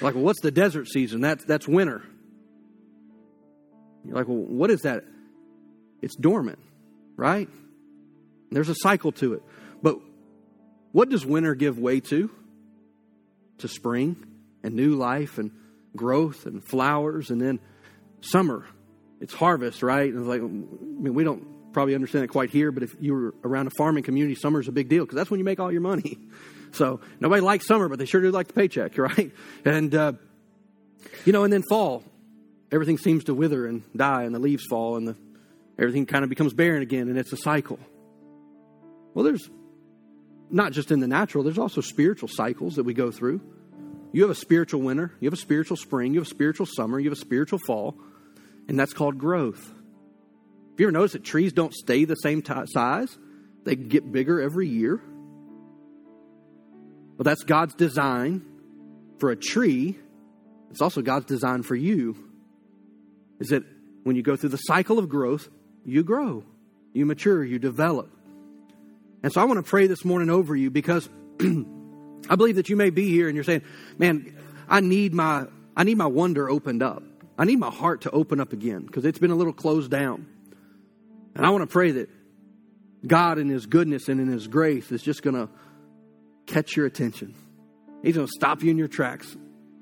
like, 0.00 0.14
well, 0.14 0.24
what's 0.24 0.40
the 0.40 0.50
desert 0.50 0.88
season? 0.88 1.20
That's, 1.20 1.44
that's 1.44 1.66
winter. 1.66 2.02
You're 4.04 4.14
like, 4.14 4.28
well, 4.28 4.38
what 4.38 4.70
is 4.70 4.82
that? 4.82 5.04
It's 6.02 6.16
dormant, 6.16 6.58
right? 7.16 7.48
There's 8.50 8.68
a 8.68 8.74
cycle 8.74 9.12
to 9.12 9.34
it. 9.34 9.42
But 9.82 9.98
what 10.92 11.08
does 11.08 11.24
winter 11.24 11.54
give 11.54 11.78
way 11.78 12.00
to? 12.00 12.30
To 13.58 13.68
spring 13.68 14.24
and 14.62 14.74
new 14.74 14.94
life 14.94 15.38
and 15.38 15.50
growth 15.96 16.46
and 16.46 16.62
flowers. 16.62 17.30
And 17.30 17.40
then 17.40 17.58
summer, 18.20 18.66
it's 19.20 19.34
harvest, 19.34 19.82
right? 19.82 20.12
And 20.12 20.28
like, 20.28 20.40
I 20.40 20.44
mean, 20.44 21.14
we 21.14 21.24
don't 21.24 21.46
probably 21.76 21.94
understand 21.94 22.24
it 22.24 22.28
quite 22.28 22.48
here, 22.48 22.72
but 22.72 22.82
if 22.82 22.96
you 23.00 23.12
were 23.12 23.34
around 23.44 23.66
a 23.66 23.70
farming 23.76 24.02
community, 24.02 24.34
summer's 24.34 24.66
a 24.66 24.72
big 24.72 24.88
deal 24.88 25.04
because 25.04 25.16
that's 25.16 25.30
when 25.30 25.38
you 25.38 25.44
make 25.44 25.60
all 25.60 25.70
your 25.70 25.82
money. 25.82 26.18
So 26.72 27.00
nobody 27.20 27.40
likes 27.40 27.64
summer, 27.64 27.88
but 27.88 27.98
they 27.98 28.04
sure 28.04 28.20
do 28.20 28.30
like 28.30 28.48
the 28.48 28.52
paycheck, 28.52 28.98
right? 28.98 29.30
And, 29.64 29.94
uh, 29.94 30.12
you 31.24 31.32
know, 31.32 31.44
and 31.44 31.52
then 31.52 31.62
fall, 31.70 32.02
everything 32.70 32.98
seems 32.98 33.24
to 33.24 33.34
wither 33.34 33.66
and 33.66 33.82
die, 33.94 34.24
and 34.24 34.34
the 34.34 34.40
leaves 34.40 34.64
fall, 34.68 34.96
and 34.96 35.08
the, 35.08 35.16
everything 35.78 36.04
kind 36.04 36.24
of 36.24 36.28
becomes 36.28 36.52
barren 36.52 36.82
again, 36.82 37.08
and 37.08 37.16
it's 37.16 37.32
a 37.32 37.36
cycle. 37.36 37.78
Well, 39.14 39.24
there's 39.24 39.48
not 40.50 40.72
just 40.72 40.90
in 40.90 41.00
the 41.00 41.06
natural, 41.06 41.44
there's 41.44 41.56
also 41.56 41.80
spiritual 41.80 42.28
cycles 42.28 42.74
that 42.74 42.82
we 42.82 42.92
go 42.92 43.10
through. 43.10 43.40
You 44.12 44.22
have 44.22 44.30
a 44.30 44.34
spiritual 44.34 44.82
winter, 44.82 45.12
you 45.20 45.26
have 45.28 45.38
a 45.38 45.40
spiritual 45.40 45.76
spring, 45.76 46.12
you 46.12 46.20
have 46.20 46.26
a 46.26 46.30
spiritual 46.30 46.66
summer, 46.66 46.98
you 46.98 47.08
have 47.08 47.16
a 47.16 47.20
spiritual 47.20 47.60
fall, 47.64 47.94
and 48.68 48.78
that's 48.78 48.92
called 48.92 49.18
growth. 49.18 49.72
Have 50.76 50.80
you 50.80 50.88
ever 50.88 50.92
noticed 50.92 51.14
that 51.14 51.24
trees 51.24 51.54
don't 51.54 51.72
stay 51.72 52.04
the 52.04 52.16
same 52.16 52.42
t- 52.42 52.52
size? 52.66 53.16
They 53.64 53.76
get 53.76 54.12
bigger 54.12 54.42
every 54.42 54.68
year. 54.68 55.00
Well, 57.16 57.24
that's 57.24 57.44
God's 57.44 57.74
design 57.74 58.44
for 59.18 59.30
a 59.30 59.36
tree. 59.36 59.98
It's 60.70 60.82
also 60.82 61.00
God's 61.00 61.24
design 61.24 61.62
for 61.62 61.74
you. 61.74 62.14
Is 63.40 63.48
that 63.48 63.62
when 64.02 64.16
you 64.16 64.22
go 64.22 64.36
through 64.36 64.50
the 64.50 64.58
cycle 64.58 64.98
of 64.98 65.08
growth, 65.08 65.48
you 65.86 66.02
grow, 66.02 66.44
you 66.92 67.06
mature, 67.06 67.42
you 67.42 67.58
develop. 67.58 68.10
And 69.22 69.32
so 69.32 69.40
I 69.40 69.44
want 69.44 69.56
to 69.56 69.62
pray 69.62 69.86
this 69.86 70.04
morning 70.04 70.28
over 70.28 70.54
you 70.54 70.70
because 70.70 71.08
I 71.40 72.36
believe 72.36 72.56
that 72.56 72.68
you 72.68 72.76
may 72.76 72.90
be 72.90 73.08
here 73.08 73.28
and 73.28 73.34
you're 73.34 73.44
saying, 73.44 73.62
"Man, 73.96 74.36
I 74.68 74.80
need 74.80 75.14
my 75.14 75.46
I 75.74 75.84
need 75.84 75.96
my 75.96 76.04
wonder 76.04 76.50
opened 76.50 76.82
up. 76.82 77.02
I 77.38 77.46
need 77.46 77.58
my 77.58 77.70
heart 77.70 78.02
to 78.02 78.10
open 78.10 78.40
up 78.40 78.52
again 78.52 78.84
because 78.84 79.06
it's 79.06 79.18
been 79.18 79.30
a 79.30 79.36
little 79.36 79.54
closed 79.54 79.90
down." 79.90 80.35
And 81.36 81.46
I 81.46 81.50
want 81.50 81.62
to 81.62 81.68
pray 81.68 81.92
that 81.92 82.10
God 83.06 83.38
in 83.38 83.48
his 83.48 83.66
goodness 83.66 84.08
and 84.08 84.20
in 84.20 84.26
his 84.26 84.48
grace 84.48 84.90
is 84.90 85.02
just 85.02 85.22
going 85.22 85.36
to 85.36 85.48
catch 86.46 86.76
your 86.76 86.86
attention 86.86 87.34
He's 88.06 88.14
going 88.14 88.26
to 88.28 88.32
stop 88.32 88.62
you 88.62 88.70
in 88.70 88.78
your 88.78 88.86
tracks 88.86 89.36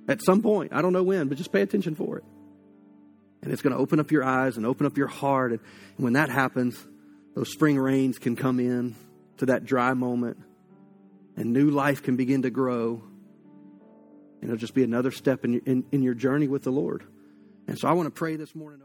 at 0.08 0.24
some 0.24 0.40
point. 0.40 0.72
I 0.72 0.80
don't 0.80 0.94
know 0.94 1.02
when, 1.02 1.28
but 1.28 1.36
just 1.36 1.52
pay 1.52 1.60
attention 1.60 1.94
for 1.94 2.16
it. 2.16 2.24
And 3.42 3.52
it's 3.52 3.60
going 3.60 3.74
to 3.74 3.78
open 3.78 4.00
up 4.00 4.10
your 4.10 4.24
eyes 4.24 4.56
and 4.56 4.64
open 4.64 4.86
up 4.86 4.96
your 4.96 5.08
heart. 5.08 5.52
And 5.52 5.60
when 5.98 6.14
that 6.14 6.30
happens, 6.30 6.74
those 7.34 7.52
spring 7.52 7.78
rains 7.78 8.18
can 8.18 8.34
come 8.34 8.60
in 8.60 8.96
to 9.38 9.46
that 9.46 9.66
dry 9.66 9.92
moment, 9.92 10.38
and 11.36 11.52
new 11.52 11.68
life 11.68 12.02
can 12.02 12.16
begin 12.16 12.42
to 12.42 12.50
grow. 12.50 13.02
And 14.40 14.50
it'll 14.50 14.56
just 14.56 14.74
be 14.74 14.84
another 14.84 15.10
step 15.10 15.44
in, 15.44 15.60
in, 15.60 15.84
in 15.92 16.02
your 16.02 16.14
journey 16.14 16.48
with 16.48 16.62
the 16.62 16.70
Lord. 16.70 17.04
And 17.66 17.78
so 17.78 17.88
I 17.88 17.92
want 17.92 18.06
to 18.06 18.10
pray 18.10 18.36
this 18.36 18.54
morning. 18.54 18.80